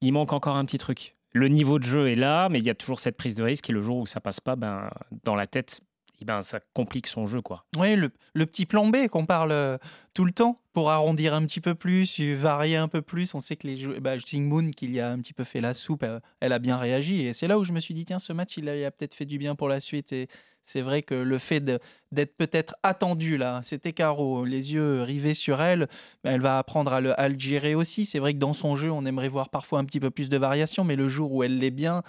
il 0.00 0.12
manque 0.12 0.32
encore 0.32 0.56
un 0.56 0.64
petit 0.64 0.78
truc. 0.78 1.16
Le 1.32 1.48
niveau 1.48 1.78
de 1.78 1.84
jeu 1.84 2.10
est 2.10 2.16
là, 2.16 2.48
mais 2.48 2.58
il 2.58 2.64
y 2.64 2.70
a 2.70 2.74
toujours 2.74 3.00
cette 3.00 3.16
prise 3.16 3.34
de 3.34 3.42
risque 3.42 3.70
et 3.70 3.72
le 3.72 3.80
jour 3.80 3.98
où 3.98 4.06
ça 4.06 4.20
passe 4.20 4.40
pas, 4.40 4.56
ben, 4.56 4.90
dans 5.24 5.36
la 5.36 5.46
tête, 5.46 5.80
eh 6.20 6.24
ben, 6.24 6.42
ça 6.42 6.60
complique 6.74 7.06
son 7.06 7.26
jeu. 7.26 7.40
quoi. 7.40 7.64
Oui, 7.76 7.94
le, 7.94 8.46
petit 8.46 8.66
plan 8.66 8.86
B 8.86 9.06
qu'on 9.08 9.26
parle 9.26 9.52
euh, 9.52 9.78
tout 10.14 10.24
le 10.24 10.32
temps 10.32 10.56
pour 10.72 10.90
arrondir 10.90 11.34
un 11.34 11.44
petit 11.44 11.60
peu 11.60 11.74
plus, 11.74 12.20
varier 12.34 12.76
un 12.76 12.88
peu 12.88 13.02
plus. 13.02 13.34
On 13.34 13.40
sait 13.40 13.56
que 13.56 13.66
les 13.66 13.76
joueurs, 13.76 14.00
bah, 14.00 14.16
Moon, 14.34 14.70
qui 14.70 14.90
y 14.90 15.00
a 15.00 15.10
un 15.10 15.18
petit 15.18 15.32
peu 15.32 15.44
fait 15.44 15.60
la 15.60 15.74
soupe, 15.74 16.02
euh, 16.02 16.20
elle, 16.40 16.52
a 16.52 16.58
bien 16.58 16.76
réagi. 16.76 17.26
Et 17.26 17.32
c'est 17.32 17.46
là 17.46 17.58
où 17.58 17.64
je 17.64 17.72
me 17.72 17.80
suis 17.80 17.94
dit, 17.94 18.04
tiens, 18.04 18.18
ce 18.18 18.32
match, 18.32 18.56
il 18.56 18.68
a, 18.68 18.90
peut-être 18.90 19.14
fait 19.14 19.26
du 19.26 19.38
bien 19.38 19.54
pour 19.54 19.68
la 19.68 19.80
suite. 19.80 20.12
Et 20.12 20.28
c'est 20.62 20.80
vrai 20.80 21.02
que 21.02 21.14
le 21.14 21.38
fait 21.38 21.60
d'être 21.60 22.36
peut-être 22.36 22.74
attendu 22.82 23.36
là, 23.36 23.60
c'était 23.64 23.92
Caro, 23.92 24.44
les 24.44 24.72
yeux 24.72 25.02
rivés 25.02 25.34
sur 25.34 25.60
elle, 25.62 25.88
mais 26.22 26.30
elle 26.30 26.40
va 26.40 26.58
apprendre 26.58 26.92
à 26.92 27.00
le, 27.00 27.38
gérer 27.38 27.74
aussi. 27.74 28.04
C'est 28.04 28.18
vrai 28.18 28.34
que 28.34 28.38
dans 28.38 28.52
son 28.52 28.76
jeu, 28.76 28.90
on 28.90 29.06
aimerait 29.06 29.28
voir 29.28 29.48
parfois 29.48 29.78
un 29.78 29.84
petit 29.84 30.00
peu 30.00 30.10
plus 30.10 30.28
de 30.28 30.36
variation, 30.36 30.84
mais 30.84 30.96
le 30.96 31.08
jour 31.08 31.32
où 31.32 31.42
elle 31.42 31.58
l'est 31.58 31.70
bien, 31.70 32.02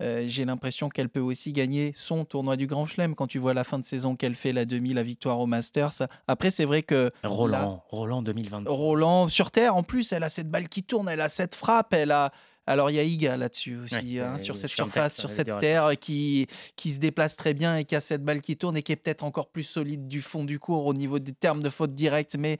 euh, 0.00 0.24
j'ai 0.26 0.44
l'impression 0.44 0.88
qu'elle 0.88 1.08
peut 1.08 1.20
aussi 1.20 1.52
gagner 1.52 1.92
son 1.94 2.24
tournoi 2.24 2.56
du 2.56 2.66
Grand 2.66 2.86
Chelem 2.86 3.14
quand 3.14 3.26
tu 3.26 3.38
vois 3.38 3.54
la 3.54 3.64
fin 3.64 3.78
de 3.78 3.84
saison 3.84 4.16
qu'elle 4.16 4.34
fait, 4.34 4.52
la 4.52 4.64
demi, 4.64 4.92
la 4.92 5.02
victoire 5.02 5.38
au 5.38 5.46
Masters. 5.46 6.02
Après, 6.26 6.50
c'est 6.50 6.64
vrai 6.64 6.82
que. 6.82 7.12
Roland, 7.34 7.84
Roland 7.88 8.22
2022. 8.22 8.70
Roland 8.70 9.28
sur 9.28 9.50
Terre, 9.50 9.76
en 9.76 9.82
plus, 9.82 10.12
elle 10.12 10.22
a 10.22 10.30
cette 10.30 10.50
balle 10.50 10.68
qui 10.68 10.82
tourne, 10.82 11.08
elle 11.08 11.20
a 11.20 11.28
cette 11.28 11.54
frappe, 11.54 11.92
elle 11.92 12.12
a. 12.12 12.32
Alors 12.66 12.90
il 12.90 12.94
y 12.94 12.98
a 12.98 13.02
Iga 13.02 13.36
là-dessus 13.36 13.76
aussi, 13.76 14.18
hein, 14.18 14.38
sur 14.38 14.56
cette 14.56 14.70
surface, 14.70 15.18
sur 15.18 15.28
cette 15.28 15.50
terre 15.60 15.98
qui, 16.00 16.46
qui 16.76 16.92
se 16.92 16.98
déplace 16.98 17.36
très 17.36 17.52
bien 17.52 17.76
et 17.76 17.84
qui 17.84 17.94
a 17.94 18.00
cette 18.00 18.24
balle 18.24 18.40
qui 18.40 18.56
tourne 18.56 18.74
et 18.74 18.82
qui 18.82 18.92
est 18.92 18.96
peut-être 18.96 19.22
encore 19.22 19.50
plus 19.50 19.64
solide 19.64 20.08
du 20.08 20.22
fond 20.22 20.44
du 20.44 20.58
cours 20.58 20.86
au 20.86 20.94
niveau 20.94 21.18
des 21.18 21.34
termes 21.34 21.62
de 21.62 21.68
faute 21.68 21.94
directe. 21.94 22.36
Mais, 22.38 22.56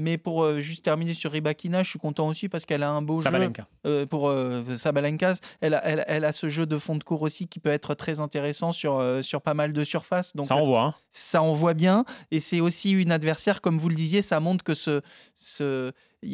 Mais 0.00 0.16
pour 0.16 0.44
euh, 0.44 0.60
juste 0.60 0.84
terminer 0.84 1.12
sur 1.12 1.32
Ribakina, 1.32 1.82
je 1.82 1.90
suis 1.90 1.98
content 1.98 2.28
aussi 2.28 2.48
parce 2.48 2.64
qu'elle 2.64 2.84
a 2.84 2.90
un 2.90 3.02
beau 3.02 3.20
Sabalenka. 3.20 3.62
jeu. 3.84 3.90
euh, 3.90 4.06
pour 4.06 4.28
euh, 4.28 4.62
Sabalenka, 4.76 5.34
elle 5.60 5.74
a, 5.74 5.84
elle, 5.84 6.04
elle 6.06 6.24
a 6.24 6.32
ce 6.32 6.48
jeu 6.48 6.66
de 6.66 6.78
fond 6.78 6.94
de 6.94 7.02
cours 7.02 7.22
aussi 7.22 7.48
qui 7.48 7.58
peut 7.58 7.70
être 7.70 7.94
très 7.94 8.20
intéressant 8.20 8.70
sur, 8.72 8.96
euh, 8.98 9.22
sur 9.22 9.42
pas 9.42 9.54
mal 9.54 9.72
de 9.72 9.82
surfaces. 9.82 10.36
Donc, 10.36 10.46
Ça 10.46 10.54
envoie. 10.54 10.82
Hein. 10.82 10.94
ça 11.10 11.42
envoie 11.42 11.74
bien. 11.74 12.04
Et 12.30 12.38
c'est 12.38 12.60
aussi 12.60 12.92
une 12.92 13.10
adversaire, 13.10 13.60
comme 13.60 13.76
vous 13.76 13.88
le 13.88 13.96
disiez, 13.96 14.22
ça 14.22 14.38
montre 14.38 14.62
que 14.62 14.74
ce. 14.74 15.00
ce 15.34 15.92
il 16.22 16.32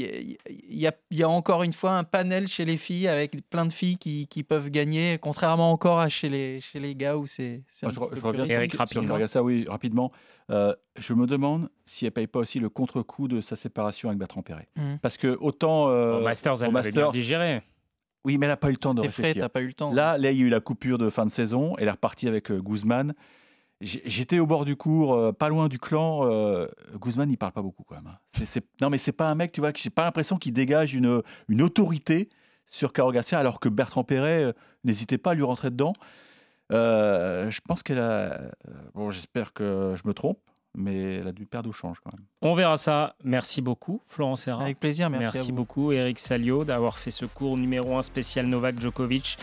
y, 0.71 0.87
a- 0.87 0.93
y 1.11 1.19
y 1.19 1.25
encore 1.25 1.63
une 1.63 1.73
fois 1.73 1.93
un 1.99 2.05
panel 2.05 2.47
chez 2.47 2.65
les 2.65 2.77
filles 2.77 3.07
avec 3.09 3.49
plein 3.51 3.67
de 3.67 3.73
filles 3.73 3.99
qui, 3.99 4.27
qui 4.29 4.43
peuvent 4.43 4.71
gagner, 4.71 5.19
contrairement 5.21 5.71
encore 5.71 5.99
à 6.01 6.09
chez 6.09 6.29
les, 6.29 6.61
chez 6.61 6.81
les 6.81 6.95
gars 6.95 7.17
où 7.17 7.27
c'est. 7.27 7.63
je, 7.83 7.87
reviens. 8.21 8.45
Eric, 8.47 8.73
sur, 8.73 8.79
rapidement. 8.79 9.03
sur 9.03 9.09
Gargassa, 9.11 9.43
oui, 9.43 9.65
rapidement. 9.69 10.11
Euh, 10.51 10.75
je 10.97 11.15
me 11.15 11.27
demande 11.27 11.69
si 11.85 12.07
elle 12.07 12.13
paye 12.13 12.27
pas 12.27 12.39
aussi 12.41 12.61
le 12.61 12.69
contre-coup 12.69 13.29
de 13.29 13.41
sa 13.41 13.57
séparation 13.57 14.09
avec 14.09 14.19
Bertrand 14.19 14.43
Perret. 14.43 14.69
Mhm. 14.77 14.99
Parce 15.03 15.17
que 15.17 15.37
autant 15.41 15.89
euh, 15.89 16.19
Au 16.19 16.23
Masters, 16.23 16.63
elle 16.63 16.73
l'avait 16.73 16.91
bien 16.91 17.03
Masters, 17.05 17.13
digéré. 17.13 17.63
oui, 18.25 18.39
mais 18.39 18.47
elle 18.47 18.53
n'a 18.53 18.57
pas 18.57 18.69
eu 18.69 18.73
le 18.73 18.77
temps 18.79 18.95
de 18.95 19.03
frais, 19.09 19.23
réfléchir. 19.23 19.43
t'as 19.43 19.49
pas 19.49 19.61
eu 19.61 19.67
le 19.67 19.75
temps. 19.75 19.93
Là, 19.93 20.17
là, 20.19 20.31
il 20.31 20.39
y 20.39 20.43
a 20.43 20.47
eu 20.47 20.51
la 20.51 20.61
coupure 20.61 20.99
de 20.99 21.09
fin 21.11 21.25
de 21.27 21.31
saison. 21.31 21.77
Elle 21.79 21.89
est 21.89 21.93
repartie 21.93 22.29
avec 22.29 22.51
euh, 22.51 22.61
Guzman. 22.61 23.15
J'étais 23.85 24.39
au 24.39 24.47
bord 24.47 24.65
du 24.65 24.77
cours, 24.77 25.15
euh, 25.15 25.33
pas 25.33 25.49
loin 25.49 25.69
du 25.69 25.79
clan. 25.79 26.27
euh, 26.31 26.67
Guzman, 26.97 27.31
il 27.31 27.37
parle 27.37 27.53
pas 27.53 27.63
beaucoup 27.63 27.85
quand 27.85 27.97
même. 27.97 28.07
hein. 28.07 28.61
Non, 28.81 28.89
mais 28.89 28.99
c'est 28.99 29.13
pas 29.13 29.29
un 29.29 29.35
mec, 29.35 29.53
tu 29.53 29.61
vois, 29.61 29.73
j'ai 29.75 29.91
pas 29.91 30.05
l'impression 30.05 30.39
qu'il 30.39 30.55
dégage 30.55 30.95
une, 30.95 31.23
autorité 31.61 32.31
sur 32.67 32.93
Caro 32.93 33.13
Garcia, 33.13 33.39
alors 33.39 33.61
que 33.61 33.69
Bertrand 33.69 34.05
Perret, 34.05 34.45
euh, 34.45 34.53
n'hésitait 34.85 35.19
pas 35.19 35.33
à 35.33 35.35
lui 35.35 35.43
rentrer 35.43 35.71
dedans. 35.71 35.93
Je 36.71 37.61
pense 37.61 37.83
qu'elle 37.83 38.01
a. 38.01 38.41
Bon, 38.95 39.11
j'espère 39.11 39.53
que 39.53 39.95
je 39.97 40.09
me 40.09 40.15
trompe, 40.15 40.41
mais 40.77 41.17
elle 41.17 41.29
a 41.29 41.33
dû 41.33 41.47
perdre 41.47 41.69
au 41.71 41.73
change 41.73 41.99
quand 42.03 42.13
même. 42.13 42.25
On 42.43 42.55
verra 42.55 42.77
ça. 42.77 43.15
Merci 43.25 43.63
beaucoup, 43.63 44.01
Florent 44.09 44.37
Serra. 44.37 44.63
Avec 44.63 44.79
plaisir, 44.81 45.09
merci, 45.11 45.23
Merci, 45.25 45.39
à 45.39 45.43
vous. 45.43 45.53
beaucoup, 45.53 45.93
Eric 45.93 46.19
Salio, 46.19 46.65
d'avoir 46.65 46.99
fait 46.99 47.11
ce 47.11 47.25
cours 47.27 47.57
numéro 47.57 47.97
1 47.97 48.03
spécial 48.03 48.47
Novak 48.47 48.81
Djokovic. 48.81 49.39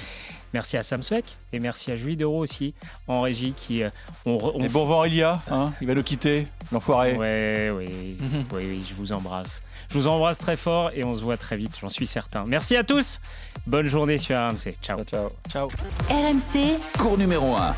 Merci 0.53 0.75
à 0.75 0.81
Sam 0.81 1.01
Swek 1.01 1.37
et 1.53 1.59
merci 1.59 1.91
à 1.91 1.95
Julie 1.95 2.17
Dereau 2.17 2.39
aussi 2.39 2.73
en 3.07 3.21
régie 3.21 3.53
qui. 3.53 3.83
euh, 3.83 3.89
on, 4.25 4.37
on 4.55 4.61
Et 4.63 4.67
bon 4.67 4.85
vent, 4.85 5.05
Elia, 5.05 5.39
hein, 5.49 5.71
il 5.79 5.87
va 5.87 5.95
nous 5.95 6.03
quitter, 6.03 6.45
l'enfoiré. 6.73 7.15
Ouais, 7.15 7.71
oui, 7.73 8.17
oui, 8.53 8.65
oui, 8.67 8.85
je 8.87 8.93
vous 8.95 9.13
embrasse. 9.13 9.61
Je 9.89 9.97
vous 9.97 10.07
embrasse 10.07 10.37
très 10.39 10.57
fort 10.57 10.91
et 10.93 11.03
on 11.05 11.13
se 11.13 11.21
voit 11.21 11.37
très 11.37 11.55
vite, 11.55 11.77
j'en 11.79 11.89
suis 11.89 12.05
certain. 12.07 12.43
Merci 12.47 12.75
à 12.75 12.83
tous. 12.83 13.19
Bonne 13.65 13.87
journée 13.87 14.17
sur 14.17 14.37
RMC. 14.37 14.75
Ciao. 14.81 15.03
ciao. 15.05 15.29
Ciao. 15.49 15.67
RMC, 16.09 16.79
Cours 16.97 17.17
numéro 17.17 17.55
1. 17.55 17.73